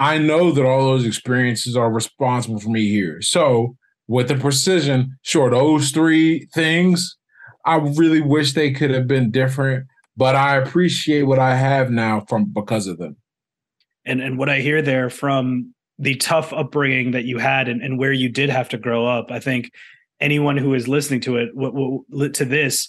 I 0.03 0.19
know 0.19 0.51
that 0.51 0.67
all 0.67 0.87
those 0.87 1.07
experiences 1.07 1.77
are 1.77 1.89
responsible 1.89 2.59
for 2.59 2.71
me 2.71 2.89
here. 2.89 3.23
So, 3.23 3.77
with 4.09 4.27
the 4.27 4.35
precision, 4.35 5.17
sure, 5.23 5.49
those 5.49 5.93
three 5.93 6.49
things, 6.53 7.17
I 7.65 7.77
really 7.77 8.21
wish 8.21 8.53
they 8.53 8.73
could 8.73 8.91
have 8.91 9.07
been 9.07 9.31
different, 9.31 9.87
but 10.17 10.35
I 10.35 10.57
appreciate 10.57 11.23
what 11.23 11.39
I 11.39 11.55
have 11.55 11.93
now 11.93 12.25
from 12.29 12.47
because 12.47 12.89
of 12.89 12.99
them. 12.99 13.17
And 14.05 14.21
and 14.21 14.39
what 14.39 14.49
I 14.49 14.59
hear 14.59 14.83
there 14.83 15.09
from 15.09 15.73
the 16.01 16.17
tough 16.17 16.53
upbringing 16.53 17.13
that 17.13 17.25
you 17.25 17.39
had 17.39 17.69
and, 17.69 17.81
and 17.81 17.97
where 17.97 18.13
you 18.13 18.29
did 18.29 18.51
have 18.51 18.69
to 18.71 18.79
grow 18.79 19.07
up, 19.07 19.31
I 19.31 19.39
think 19.39 19.71
anyone 20.19 20.57
who 20.57 20.75
is 20.75 20.89
listening 20.89 21.21
to 21.21 21.37
it 21.37 22.35
to 22.35 22.45
this 22.45 22.89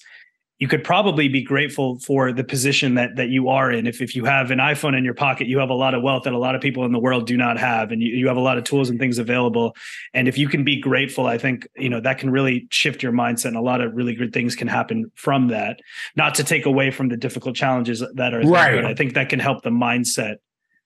you 0.64 0.70
could 0.70 0.86
probably 0.86 1.28
be 1.28 1.42
grateful 1.42 2.00
for 2.00 2.32
the 2.32 2.42
position 2.42 2.96
that 2.96 3.18
that 3.18 3.28
you 3.28 3.50
are 3.50 3.70
in. 3.70 3.86
If 3.86 4.02
if 4.02 4.16
you 4.16 4.24
have 4.24 4.50
an 4.50 4.60
iPhone 4.60 4.98
in 4.98 5.04
your 5.04 5.14
pocket, 5.14 5.46
you 5.46 5.60
have 5.60 5.70
a 5.70 5.74
lot 5.74 5.94
of 5.94 6.02
wealth 6.02 6.24
that 6.24 6.32
a 6.32 6.38
lot 6.38 6.56
of 6.56 6.62
people 6.62 6.86
in 6.86 6.94
the 6.94 7.00
world 7.00 7.28
do 7.28 7.36
not 7.36 7.58
have, 7.60 7.92
and 7.92 8.02
you, 8.02 8.16
you 8.16 8.30
have 8.30 8.38
a 8.38 8.40
lot 8.40 8.58
of 8.58 8.64
tools 8.64 8.90
and 8.90 8.98
things 8.98 9.18
available. 9.18 9.76
And 10.14 10.26
if 10.26 10.38
you 10.38 10.48
can 10.48 10.64
be 10.64 10.80
grateful, 10.80 11.26
I 11.26 11.38
think 11.38 11.68
you 11.76 11.90
know 11.90 12.00
that 12.00 12.18
can 12.18 12.30
really 12.30 12.66
shift 12.72 13.04
your 13.04 13.12
mindset, 13.12 13.48
and 13.48 13.58
a 13.58 13.62
lot 13.62 13.82
of 13.82 13.94
really 13.94 14.16
good 14.16 14.32
things 14.32 14.56
can 14.56 14.70
happen 14.70 15.12
from 15.16 15.50
that. 15.50 15.82
Not 16.16 16.36
to 16.36 16.46
take 16.46 16.66
away 16.66 16.92
from 16.92 17.10
the 17.10 17.18
difficult 17.18 17.58
challenges 17.58 18.02
that 18.14 18.34
are 18.34 18.40
right. 18.40 18.72
there, 18.72 18.84
but 18.84 18.86
I 18.86 18.94
think 18.94 19.16
that 19.16 19.28
can 19.28 19.40
help 19.40 19.64
the 19.64 19.70
mindset, 19.70 20.38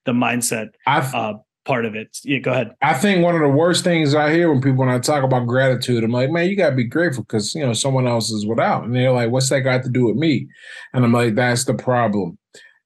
the 0.06 0.14
mindset. 0.14 0.70
I've, 0.88 1.14
uh, 1.14 1.36
part 1.68 1.86
of 1.86 1.96
it. 1.96 2.18
Yeah, 2.24 2.40
go 2.40 2.52
ahead. 2.52 2.74
I 2.82 2.94
think 2.94 3.24
one 3.24 3.36
of 3.36 3.42
the 3.42 3.50
worst 3.50 3.84
things 3.84 4.16
I 4.16 4.34
hear 4.34 4.50
when 4.50 4.62
people 4.62 4.78
when 4.78 4.90
I 4.90 5.00
talk 5.00 5.24
about 5.24 5.46
gratitude, 5.46 6.04
I'm 6.04 6.12
like, 6.12 6.32
man, 6.32 6.50
you 6.50 6.56
gotta 6.56 6.76
be 6.76 6.86
grateful 6.86 7.24
because 7.24 7.54
you 7.54 7.64
know 7.64 7.74
someone 7.74 8.08
else 8.08 8.32
is 8.32 8.48
without, 8.48 8.86
and 8.86 8.96
they're 8.96 9.12
like, 9.12 9.30
what's 9.30 9.50
that 9.50 9.62
got 9.62 9.84
to 9.84 9.90
do 9.90 10.06
with 10.06 10.16
me? 10.16 10.48
And 10.94 11.04
I'm 11.04 11.12
like, 11.12 11.36
that's 11.36 11.66
the 11.66 11.74
problem, 11.74 12.38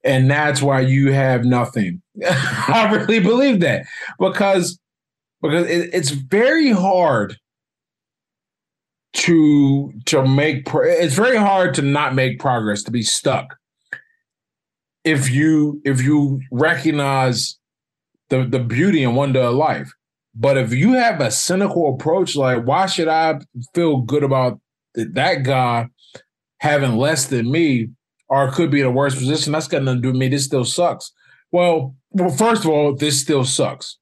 and 0.04 0.30
that's 0.30 0.62
why 0.62 0.82
you 0.82 1.14
have 1.14 1.46
nothing. 1.46 2.02
I 2.28 2.92
really 2.92 3.20
believe 3.20 3.60
that 3.62 3.86
because 4.20 4.80
because 5.42 5.68
it, 5.68 5.92
it's 5.94 6.10
very 6.10 6.72
hard 6.72 7.38
to 9.14 9.94
to 10.06 10.28
make 10.28 10.66
pro- 10.66 10.90
it's 10.90 11.14
very 11.14 11.38
hard 11.38 11.76
to 11.76 11.84
not 11.84 12.16
make 12.16 12.40
progress 12.40 12.82
to 12.84 12.92
be 12.92 13.04
stuck 13.04 13.58
if 15.04 15.30
you 15.30 15.82
if 15.86 16.02
you 16.02 16.42
recognize 16.52 17.58
the, 18.32 18.46
the 18.46 18.60
beauty 18.60 19.04
and 19.04 19.16
wonder 19.16 19.42
of 19.42 19.54
life. 19.54 19.92
But 20.34 20.58
if 20.58 20.74
you 20.74 20.94
have 20.94 21.20
a 21.20 21.30
cynical 21.30 21.94
approach, 21.94 22.36
like 22.36 22.64
why 22.64 22.88
should 22.88 23.10
I 23.10 23.40
feel 23.76 23.98
good 23.98 24.24
about 24.24 24.60
that 24.96 25.44
guy 25.44 25.90
having 26.60 26.96
less 26.96 27.28
than 27.28 27.52
me, 27.52 27.90
or 28.30 28.50
could 28.52 28.72
be 28.72 28.80
in 28.80 28.88
a 28.88 28.92
worse 28.92 29.14
position? 29.14 29.52
That's 29.52 29.68
got 29.68 29.84
nothing 29.84 30.02
to 30.02 30.02
do 30.02 30.12
with 30.12 30.20
me. 30.20 30.30
This 30.30 30.46
still 30.46 30.64
sucks. 30.64 31.12
Well, 31.52 31.96
well, 32.12 32.30
first 32.30 32.64
of 32.64 32.72
all, 32.72 32.96
this 32.96 33.20
still 33.20 33.44
sucks, 33.44 33.98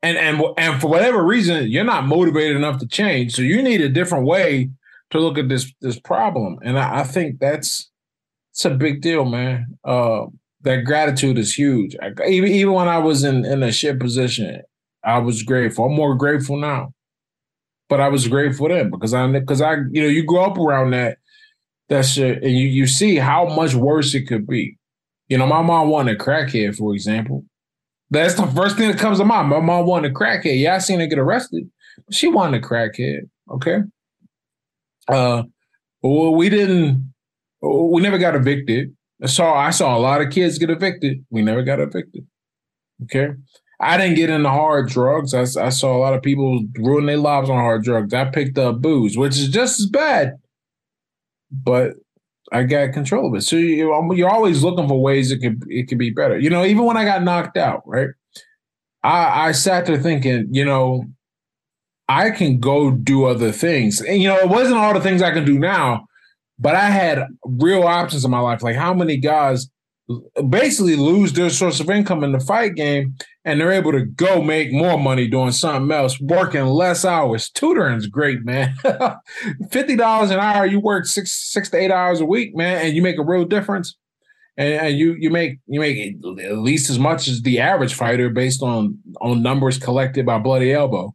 and 0.00 0.16
and 0.16 0.40
and 0.56 0.80
for 0.80 0.86
whatever 0.86 1.24
reason, 1.24 1.68
you're 1.68 1.82
not 1.82 2.06
motivated 2.06 2.56
enough 2.56 2.78
to 2.78 2.86
change. 2.86 3.34
So 3.34 3.42
you 3.42 3.60
need 3.60 3.80
a 3.80 3.88
different 3.88 4.26
way 4.26 4.70
to 5.10 5.18
look 5.18 5.38
at 5.38 5.48
this 5.48 5.72
this 5.80 5.98
problem, 5.98 6.58
and 6.62 6.78
I, 6.78 7.00
I 7.00 7.02
think 7.02 7.40
that's 7.40 7.90
it's 8.52 8.64
a 8.64 8.70
big 8.70 9.02
deal, 9.02 9.24
man. 9.24 9.76
Uh, 9.82 10.26
that 10.64 10.84
gratitude 10.84 11.38
is 11.38 11.56
huge. 11.56 11.96
I, 12.02 12.08
even 12.26 12.50
even 12.50 12.72
when 12.72 12.88
I 12.88 12.98
was 12.98 13.24
in 13.24 13.44
in 13.44 13.62
a 13.62 13.72
shit 13.72 14.00
position, 14.00 14.62
I 15.04 15.18
was 15.18 15.42
grateful. 15.42 15.86
I'm 15.86 15.94
more 15.94 16.14
grateful 16.14 16.56
now, 16.56 16.92
but 17.88 18.00
I 18.00 18.08
was 18.08 18.26
grateful 18.26 18.68
then 18.68 18.90
because 18.90 19.14
I 19.14 19.26
because 19.30 19.60
I 19.60 19.76
you 19.90 20.02
know 20.02 20.08
you 20.08 20.24
grow 20.24 20.44
up 20.44 20.58
around 20.58 20.90
that 20.90 21.18
that 21.88 22.06
shit 22.06 22.42
and 22.42 22.52
you 22.52 22.66
you 22.66 22.86
see 22.86 23.16
how 23.16 23.46
much 23.46 23.74
worse 23.74 24.14
it 24.14 24.22
could 24.22 24.46
be. 24.46 24.78
You 25.28 25.38
know, 25.38 25.46
my 25.46 25.62
mom 25.62 25.88
wanted 25.88 26.20
a 26.20 26.22
crackhead, 26.22 26.76
for 26.76 26.94
example. 26.94 27.44
That's 28.10 28.34
the 28.34 28.46
first 28.48 28.76
thing 28.76 28.90
that 28.90 28.98
comes 28.98 29.18
to 29.18 29.24
mind. 29.24 29.48
My 29.48 29.60
mom 29.60 29.86
wanted 29.86 30.10
a 30.10 30.14
crackhead. 30.14 30.60
Yeah, 30.60 30.74
I 30.74 30.78
seen 30.78 31.00
her 31.00 31.06
get 31.06 31.18
arrested. 31.18 31.70
She 32.10 32.28
wanted 32.28 32.62
a 32.62 32.66
crackhead. 32.66 33.28
Okay. 33.50 33.78
Uh, 35.08 35.44
well, 36.02 36.34
we 36.34 36.48
didn't. 36.48 37.12
We 37.62 38.02
never 38.02 38.18
got 38.18 38.36
evicted. 38.36 38.94
I 39.22 39.26
saw 39.26 39.54
I 39.54 39.70
saw 39.70 39.96
a 39.96 39.98
lot 39.98 40.20
of 40.20 40.30
kids 40.30 40.58
get 40.58 40.70
evicted. 40.70 41.24
We 41.30 41.42
never 41.42 41.62
got 41.62 41.80
evicted. 41.80 42.26
Okay. 43.04 43.30
I 43.80 43.96
didn't 43.96 44.16
get 44.16 44.30
into 44.30 44.48
hard 44.48 44.88
drugs. 44.88 45.34
I, 45.34 45.42
I 45.42 45.68
saw 45.68 45.96
a 45.96 45.98
lot 45.98 46.14
of 46.14 46.22
people 46.22 46.64
ruin 46.76 47.06
their 47.06 47.16
lives 47.16 47.50
on 47.50 47.56
hard 47.56 47.82
drugs. 47.82 48.14
I 48.14 48.24
picked 48.26 48.56
up 48.56 48.80
booze, 48.80 49.16
which 49.16 49.36
is 49.36 49.48
just 49.48 49.80
as 49.80 49.86
bad. 49.86 50.34
But 51.50 51.94
I 52.52 52.62
got 52.62 52.92
control 52.92 53.28
of 53.28 53.34
it. 53.34 53.42
So 53.42 53.56
you, 53.56 53.92
um, 53.92 54.12
you're 54.12 54.30
always 54.30 54.62
looking 54.62 54.86
for 54.88 55.00
ways 55.00 55.32
it 55.32 55.38
could 55.38 55.64
it 55.68 55.88
could 55.88 55.98
be 55.98 56.10
better. 56.10 56.38
You 56.38 56.50
know, 56.50 56.64
even 56.64 56.84
when 56.84 56.96
I 56.96 57.04
got 57.04 57.22
knocked 57.22 57.56
out, 57.56 57.82
right? 57.86 58.08
I 59.02 59.48
I 59.48 59.52
sat 59.52 59.86
there 59.86 60.00
thinking, 60.00 60.48
you 60.50 60.64
know, 60.64 61.04
I 62.08 62.30
can 62.30 62.60
go 62.60 62.90
do 62.90 63.24
other 63.24 63.52
things. 63.52 64.00
And 64.00 64.22
you 64.22 64.28
know, 64.28 64.38
it 64.38 64.48
wasn't 64.48 64.78
all 64.78 64.94
the 64.94 65.00
things 65.00 65.22
I 65.22 65.32
can 65.32 65.44
do 65.44 65.58
now, 65.58 66.06
but 66.58 66.74
I 66.74 66.90
had 66.90 67.26
real 67.44 67.82
options 67.82 68.24
in 68.24 68.30
my 68.30 68.40
life. 68.40 68.62
Like 68.62 68.76
how 68.76 68.94
many 68.94 69.16
guys 69.16 69.68
basically 70.48 70.96
lose 70.96 71.32
their 71.32 71.50
source 71.50 71.80
of 71.80 71.88
income 71.88 72.22
in 72.24 72.32
the 72.32 72.40
fight 72.40 72.74
game 72.74 73.14
and 73.44 73.60
they're 73.60 73.72
able 73.72 73.92
to 73.92 74.04
go 74.04 74.42
make 74.42 74.72
more 74.72 74.98
money 74.98 75.28
doing 75.28 75.52
something 75.52 75.90
else, 75.90 76.20
working 76.20 76.66
less 76.66 77.04
hours. 77.04 77.50
Tutoring 77.50 77.96
is 77.96 78.06
great, 78.06 78.44
man. 78.44 78.74
Fifty 79.70 79.96
dollars 79.96 80.30
an 80.30 80.40
hour, 80.40 80.66
you 80.66 80.80
work 80.80 81.06
six 81.06 81.32
six 81.32 81.70
to 81.70 81.78
eight 81.78 81.90
hours 81.90 82.20
a 82.20 82.26
week, 82.26 82.54
man, 82.54 82.84
and 82.84 82.96
you 82.96 83.02
make 83.02 83.18
a 83.18 83.24
real 83.24 83.44
difference. 83.44 83.96
And, 84.56 84.74
and 84.74 84.98
you 84.98 85.14
you 85.14 85.30
make 85.30 85.58
you 85.66 85.80
make 85.80 86.16
at 86.42 86.58
least 86.58 86.90
as 86.90 86.98
much 86.98 87.26
as 87.26 87.42
the 87.42 87.60
average 87.60 87.94
fighter 87.94 88.30
based 88.30 88.62
on 88.62 88.98
on 89.20 89.42
numbers 89.42 89.78
collected 89.78 90.26
by 90.26 90.38
Bloody 90.38 90.72
Elbow. 90.72 91.14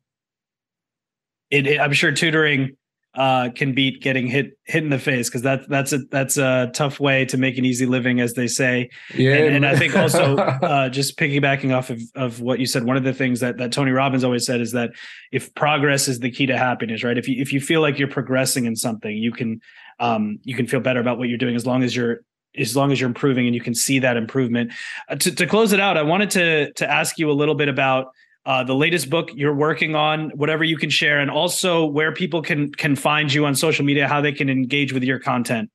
It, 1.50 1.66
it, 1.66 1.80
I'm 1.80 1.94
sure 1.94 2.12
tutoring 2.12 2.76
uh, 3.16 3.50
can 3.50 3.74
beat 3.74 4.02
getting 4.02 4.28
hit 4.28 4.58
hit 4.66 4.84
in 4.84 4.90
the 4.90 5.00
face 5.00 5.30
because 5.30 5.42
that's 5.42 5.66
that's 5.68 5.94
a 5.94 5.98
that's 6.12 6.38
a 6.38 6.70
tough 6.74 7.00
way 7.00 7.26
to 7.26 7.38
make 7.38 7.58
an 7.58 7.66
easy 7.66 7.86
living, 7.86 8.20
as 8.20 8.36
they 8.36 8.48
say. 8.48 8.90
Yeah, 9.16 9.34
and, 9.34 9.56
and 9.56 9.66
I 9.66 9.76
think 9.76 9.96
also 9.96 10.38
uh, 10.38 10.90
just 10.90 11.18
piggybacking 11.18 11.76
off 11.76 11.90
of, 11.90 12.02
of 12.16 12.42
what 12.42 12.60
you 12.60 12.68
said, 12.68 12.84
one 12.84 12.98
of 12.98 13.04
the 13.04 13.14
things 13.14 13.40
that 13.40 13.58
that 13.58 13.72
Tony 13.72 13.92
Robbins 13.92 14.24
always 14.24 14.46
said 14.46 14.62
is 14.62 14.72
that 14.74 14.92
if 15.32 15.54
progress 15.56 16.08
is 16.08 16.20
the 16.20 16.30
key 16.30 16.46
to 16.46 16.58
happiness, 16.58 17.04
right? 17.04 17.18
If 17.18 17.28
you 17.28 17.42
if 17.42 17.52
you 17.52 17.60
feel 17.60 17.82
like 17.82 17.98
you're 17.98 18.08
progressing 18.08 18.66
in 18.66 18.76
something, 18.76 19.18
you 19.18 19.32
can 19.32 19.60
um, 20.00 20.40
you 20.44 20.56
can 20.56 20.68
feel 20.68 20.80
better 20.80 21.00
about 21.00 21.18
what 21.18 21.30
you're 21.30 21.38
doing 21.38 21.56
as 21.56 21.66
long 21.66 21.84
as 21.84 21.96
you're 21.96 22.22
as 22.58 22.76
long 22.76 22.92
as 22.92 23.00
you're 23.00 23.08
improving 23.08 23.46
and 23.46 23.56
you 23.56 23.62
can 23.62 23.76
see 23.76 24.00
that 24.00 24.18
improvement. 24.18 24.72
Uh, 25.08 25.16
to, 25.16 25.34
to 25.34 25.46
close 25.46 25.72
it 25.72 25.80
out, 25.80 25.98
I 25.98 26.04
wanted 26.04 26.30
to 26.32 26.72
to 26.74 26.90
ask 26.90 27.18
you 27.18 27.32
a 27.32 27.34
little 27.34 27.56
bit 27.56 27.70
about 27.70 28.14
uh, 28.50 28.64
the 28.64 28.74
latest 28.74 29.12
book 29.12 29.30
you're 29.36 29.54
working 29.54 29.94
on, 29.94 30.32
whatever 30.32 30.64
you 30.64 30.76
can 30.76 30.90
share, 30.90 31.20
and 31.20 31.30
also 31.30 31.86
where 31.86 32.12
people 32.12 32.42
can 32.42 32.72
can 32.72 32.96
find 32.96 33.32
you 33.32 33.46
on 33.46 33.54
social 33.54 33.86
media, 33.86 34.08
how 34.08 34.22
they 34.22 34.32
can 34.32 34.50
engage 34.50 34.92
with 34.92 35.04
your 35.04 35.20
content. 35.20 35.70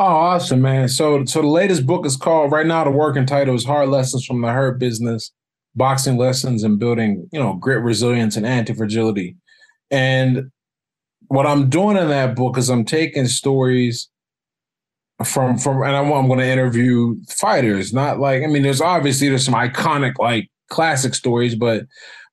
Oh, 0.00 0.06
awesome, 0.06 0.60
man! 0.60 0.88
So, 0.88 1.24
so 1.24 1.40
the 1.40 1.46
latest 1.46 1.86
book 1.86 2.04
is 2.04 2.16
called 2.16 2.50
right 2.50 2.66
now. 2.66 2.82
The 2.82 2.90
working 2.90 3.26
title 3.26 3.54
is 3.54 3.64
"Hard 3.64 3.90
Lessons 3.90 4.26
from 4.26 4.40
the 4.40 4.48
Hurt 4.50 4.80
Business: 4.80 5.30
Boxing 5.76 6.16
Lessons 6.16 6.64
and 6.64 6.80
Building, 6.80 7.28
you 7.30 7.38
know, 7.38 7.54
Grit, 7.54 7.80
Resilience, 7.80 8.36
and 8.36 8.44
Anti 8.44 8.74
Fragility." 8.74 9.36
And 9.92 10.50
what 11.28 11.46
I'm 11.46 11.70
doing 11.70 11.96
in 11.96 12.08
that 12.08 12.34
book 12.34 12.58
is 12.58 12.70
I'm 12.70 12.84
taking 12.84 13.28
stories 13.28 14.10
from 15.24 15.58
from, 15.58 15.80
and 15.84 15.94
I'm, 15.94 16.10
I'm 16.10 16.26
going 16.26 16.40
to 16.40 16.44
interview 16.44 17.14
fighters. 17.28 17.92
Not 17.92 18.18
like 18.18 18.42
I 18.42 18.48
mean, 18.48 18.64
there's 18.64 18.80
obviously 18.80 19.28
there's 19.28 19.44
some 19.44 19.54
iconic 19.54 20.14
like 20.18 20.50
classic 20.74 21.14
stories, 21.14 21.54
but 21.54 21.86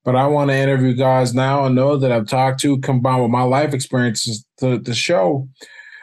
but 0.04 0.16
I 0.16 0.26
want 0.26 0.50
to 0.50 0.56
interview 0.56 0.94
guys 0.94 1.32
now 1.32 1.64
and 1.64 1.76
know 1.76 1.96
that 1.96 2.10
I've 2.10 2.26
talked 2.26 2.60
to, 2.60 2.78
combined 2.78 3.22
with 3.22 3.30
my 3.30 3.44
life 3.44 3.72
experiences 3.72 4.44
to, 4.58 4.80
to 4.80 4.94
show 4.94 5.48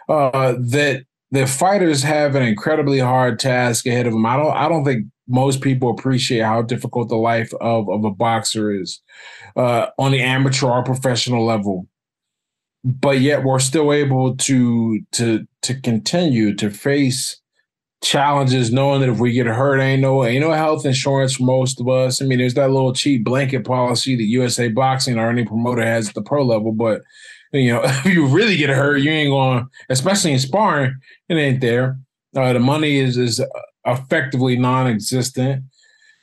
uh, 0.08 0.56
that 0.58 1.04
the 1.32 1.46
fighters 1.46 2.02
have 2.02 2.36
an 2.36 2.44
incredibly 2.44 3.00
hard 3.00 3.40
task 3.40 3.86
ahead 3.86 4.08
of 4.08 4.14
them. 4.14 4.26
I 4.26 4.38
don't 4.38 4.56
I 4.56 4.70
don't 4.70 4.86
think 4.86 5.06
most 5.28 5.62
people 5.62 5.92
appreciate 5.92 6.42
how 6.42 6.62
difficult 6.64 7.10
the 7.10 7.18
life 7.18 7.54
of, 7.62 7.88
of 7.90 8.04
a 8.04 8.10
boxer 8.10 8.72
is 8.72 9.00
uh, 9.56 9.88
on 10.00 10.12
the 10.12 10.22
amateur 10.22 10.68
or 10.68 10.84
professional 10.84 11.46
level. 11.46 11.88
But 12.84 13.20
yet 13.20 13.44
we're 13.44 13.60
still 13.60 13.92
able 13.92 14.38
to 14.38 15.02
to 15.12 15.46
to 15.64 15.80
continue 15.82 16.56
to 16.56 16.70
face 16.72 17.39
challenges 18.02 18.72
knowing 18.72 19.02
that 19.02 19.10
if 19.10 19.20
we 19.20 19.34
get 19.34 19.48
hurt, 19.48 19.80
ain't 19.80 20.02
no 20.02 20.26
ain't 20.26 20.42
no 20.42 20.52
health 20.52 20.86
insurance 20.86 21.36
for 21.36 21.44
most 21.44 21.80
of 21.82 21.90
us. 21.90 22.22
I 22.22 22.26
mean, 22.26 22.40
there's 22.40 22.54
that 22.54 22.72
little 22.72 22.94
cheap 22.94 23.24
blanket 23.24 23.66
policy 23.66 24.16
that 24.16 24.24
USA 24.24 24.70
Boxing 24.70 25.18
or 25.18 25.30
any 25.30 25.46
promoter 25.46 25.84
has 25.84 26.10
at 26.10 26.16
the 26.16 26.22
pro 26.22 26.44
level, 26.44 26.72
but 26.72 27.02
you 27.52 27.74
know, 27.74 27.82
if 27.84 28.06
you 28.06 28.28
really 28.28 28.58
get 28.58 28.70
hurt, 28.70 28.98
you 28.98 29.12
ain't 29.12 29.32
going, 29.32 29.68
especially 29.90 30.34
in 30.34 30.40
sparring, 30.40 30.96
it 31.28 31.36
ain't 31.36 31.62
there. 31.62 32.00
Uh, 32.36 32.54
the 32.54 32.60
money 32.60 32.98
is 32.98 33.18
is 33.18 33.42
effectively 33.86 34.56
non-existent. 34.56 35.64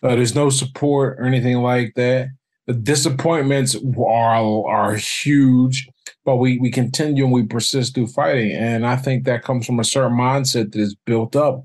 Uh, 0.03 0.15
there's 0.15 0.35
no 0.35 0.51
support 0.51 1.19
or 1.19 1.25
anything 1.25 1.57
like 1.59 1.95
that. 1.97 2.29
The 2.67 2.75
disappointments 2.75 3.77
are 3.77 4.67
are 4.69 4.95
huge, 4.95 5.89
but 6.27 6.37
we 6.37 6.59
we 6.59 6.71
continue 6.71 7.25
and 7.25 7.33
we 7.33 7.45
persist 7.45 7.95
through 7.95 8.09
fighting. 8.09 8.53
And 8.53 8.85
I 8.85 8.97
think 8.97 9.25
that 9.25 9.45
comes 9.45 9.65
from 9.65 9.79
a 9.79 9.85
certain 9.85 10.19
mindset 10.19 10.73
that 10.73 10.81
is 10.81 10.97
built 11.07 11.37
up 11.37 11.65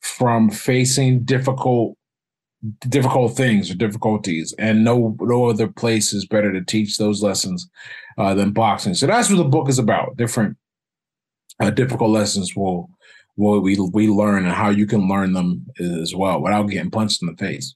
from 0.00 0.48
facing 0.48 1.24
difficult 1.24 1.98
difficult 2.88 3.36
things 3.36 3.70
or 3.70 3.74
difficulties. 3.74 4.54
And 4.58 4.84
no 4.84 5.16
no 5.20 5.46
other 5.46 5.66
place 5.66 6.12
is 6.12 6.24
better 6.24 6.52
to 6.52 6.64
teach 6.64 6.96
those 6.96 7.20
lessons 7.22 7.68
uh, 8.16 8.32
than 8.32 8.52
boxing. 8.52 8.94
So 8.94 9.08
that's 9.08 9.28
what 9.28 9.38
the 9.38 9.44
book 9.44 9.68
is 9.68 9.80
about. 9.80 10.16
Different 10.16 10.56
uh, 11.58 11.70
difficult 11.70 12.10
lessons 12.10 12.54
will 12.54 12.88
will 13.36 13.60
we 13.60 13.76
we 13.92 14.06
learn 14.06 14.46
and 14.46 14.54
how 14.54 14.70
you 14.70 14.86
can 14.86 15.08
learn 15.08 15.32
them 15.32 15.66
as 15.80 16.14
well 16.14 16.40
without 16.40 16.70
getting 16.70 16.92
punched 16.92 17.22
in 17.22 17.28
the 17.28 17.36
face. 17.36 17.74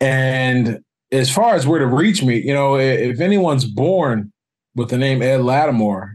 And 0.00 0.84
as 1.10 1.34
far 1.34 1.56
as 1.56 1.66
where 1.66 1.80
to 1.80 1.86
reach 1.86 2.22
me, 2.22 2.40
you 2.40 2.54
know, 2.54 2.78
if 2.78 3.20
anyone's 3.20 3.64
born 3.64 4.32
with 4.74 4.90
the 4.90 4.98
name 4.98 5.22
Ed 5.22 5.40
Latimore 5.40 6.14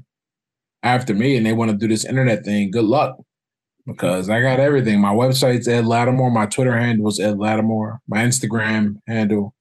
after 0.84 1.14
me 1.14 1.36
and 1.36 1.46
they 1.46 1.54
want 1.54 1.72
to 1.72 1.78
do 1.78 1.88
this 1.88 2.06
internet 2.06 2.44
thing, 2.44 2.72
good 2.72 2.86
luck 2.86 3.18
because 3.86 4.30
I 4.30 4.42
got 4.42 4.60
everything. 4.60 5.00
My 5.00 5.14
website's 5.14 5.68
Ed 5.68 5.86
Latimore. 5.86 6.32
My 6.32 6.46
Twitter 6.46 6.78
handle 6.78 7.08
is 7.08 7.20
Ed 7.20 7.36
Latimore. 7.36 8.00
My 8.08 8.20
Instagram 8.20 8.96
handle 9.08 9.56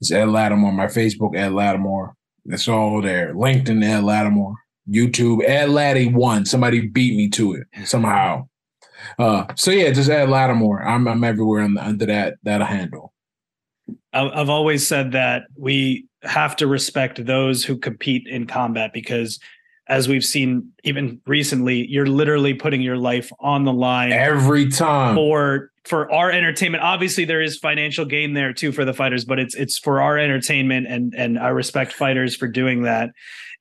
is 0.00 0.12
Ed 0.12 0.28
Latimore. 0.28 0.74
My 0.74 0.86
Facebook, 0.86 1.36
Ed 1.36 1.52
Latimore. 1.52 2.12
It's 2.46 2.68
all 2.68 3.02
there. 3.02 3.34
LinkedIn, 3.34 3.84
Ed 3.84 4.02
Latimore. 4.02 4.54
YouTube, 4.88 5.44
Ed 5.46 5.70
Laddie 5.70 6.08
one. 6.08 6.44
Somebody 6.44 6.88
beat 6.88 7.16
me 7.16 7.28
to 7.30 7.54
it 7.54 7.66
somehow. 7.86 8.48
Uh, 9.18 9.46
so 9.56 9.70
yeah, 9.70 9.90
just 9.90 10.10
Ed 10.10 10.28
Latimore. 10.28 10.84
I'm 10.84 11.06
I'm 11.06 11.22
everywhere 11.24 11.62
under 11.62 12.06
that 12.06 12.34
that 12.42 12.62
handle. 12.62 13.12
I've 14.12 14.50
always 14.50 14.86
said 14.86 15.12
that 15.12 15.44
we 15.56 16.06
have 16.22 16.56
to 16.56 16.66
respect 16.66 17.24
those 17.24 17.64
who 17.64 17.76
compete 17.76 18.26
in 18.26 18.46
combat 18.46 18.92
because 18.92 19.38
as 19.88 20.08
we've 20.08 20.24
seen 20.24 20.72
even 20.84 21.20
recently 21.26 21.86
you're 21.88 22.06
literally 22.06 22.54
putting 22.54 22.80
your 22.80 22.96
life 22.96 23.32
on 23.40 23.64
the 23.64 23.72
line 23.72 24.12
every 24.12 24.68
time. 24.68 25.14
for 25.14 25.70
for 25.84 26.10
our 26.12 26.30
entertainment. 26.30 26.82
Obviously 26.84 27.24
there 27.24 27.40
is 27.40 27.58
financial 27.58 28.04
gain 28.04 28.34
there 28.34 28.52
too 28.52 28.70
for 28.70 28.84
the 28.84 28.94
fighters 28.94 29.24
but 29.24 29.38
it's 29.38 29.54
it's 29.54 29.78
for 29.78 30.00
our 30.00 30.16
entertainment 30.16 30.86
and 30.86 31.12
and 31.16 31.38
i 31.38 31.48
respect 31.48 31.92
fighters 31.92 32.36
for 32.36 32.48
doing 32.48 32.82
that. 32.82 33.10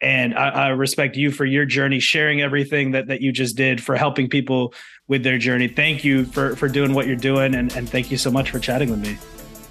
And 0.03 0.34
I, 0.36 0.49
I 0.49 0.68
respect 0.70 1.16
you 1.16 1.30
for 1.30 1.45
your 1.45 1.66
journey 1.66 1.99
sharing 1.99 2.41
everything 2.41 2.91
that 2.91 3.07
that 3.07 3.22
you 3.22 3.32
just 3.32 3.55
did 3.55 3.84
for 3.84 3.95
helping 3.95 4.30
people 4.30 4.74
with 5.07 5.24
their 5.24 5.38
journey. 5.38 5.68
Thank 5.68 6.03
you 6.03 6.26
for 6.26 6.55
for 6.55 6.68
doing 6.68 6.93
what 6.93 7.07
you're 7.07 7.16
doing 7.16 7.55
and 7.55 7.76
and 7.76 7.89
thank 7.89 8.12
you 8.12 8.18
so 8.18 8.30
much 8.30 8.51
for 8.51 8.59
chatting 8.59 8.91
with 8.91 8.99
me 8.99 9.18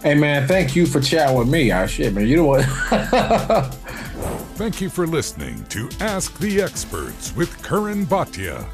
Hey 0.03 0.15
man, 0.15 0.49
thank 0.49 0.75
you 0.75 0.87
for 0.87 0.99
chatting 0.99 1.37
with 1.37 1.49
me. 1.49 1.73
I 1.73 1.85
shit, 1.85 2.15
man. 2.15 2.27
You 2.27 2.37
know 2.37 2.47
what? 2.47 2.65
thank 4.55 4.81
you 4.81 4.89
for 4.89 5.07
listening 5.07 5.63
to 5.67 5.91
Ask 6.01 6.39
the 6.39 6.63
Experts 6.63 7.37
with 7.37 7.63
Karan 7.63 8.07
Bhatia. 8.07 8.67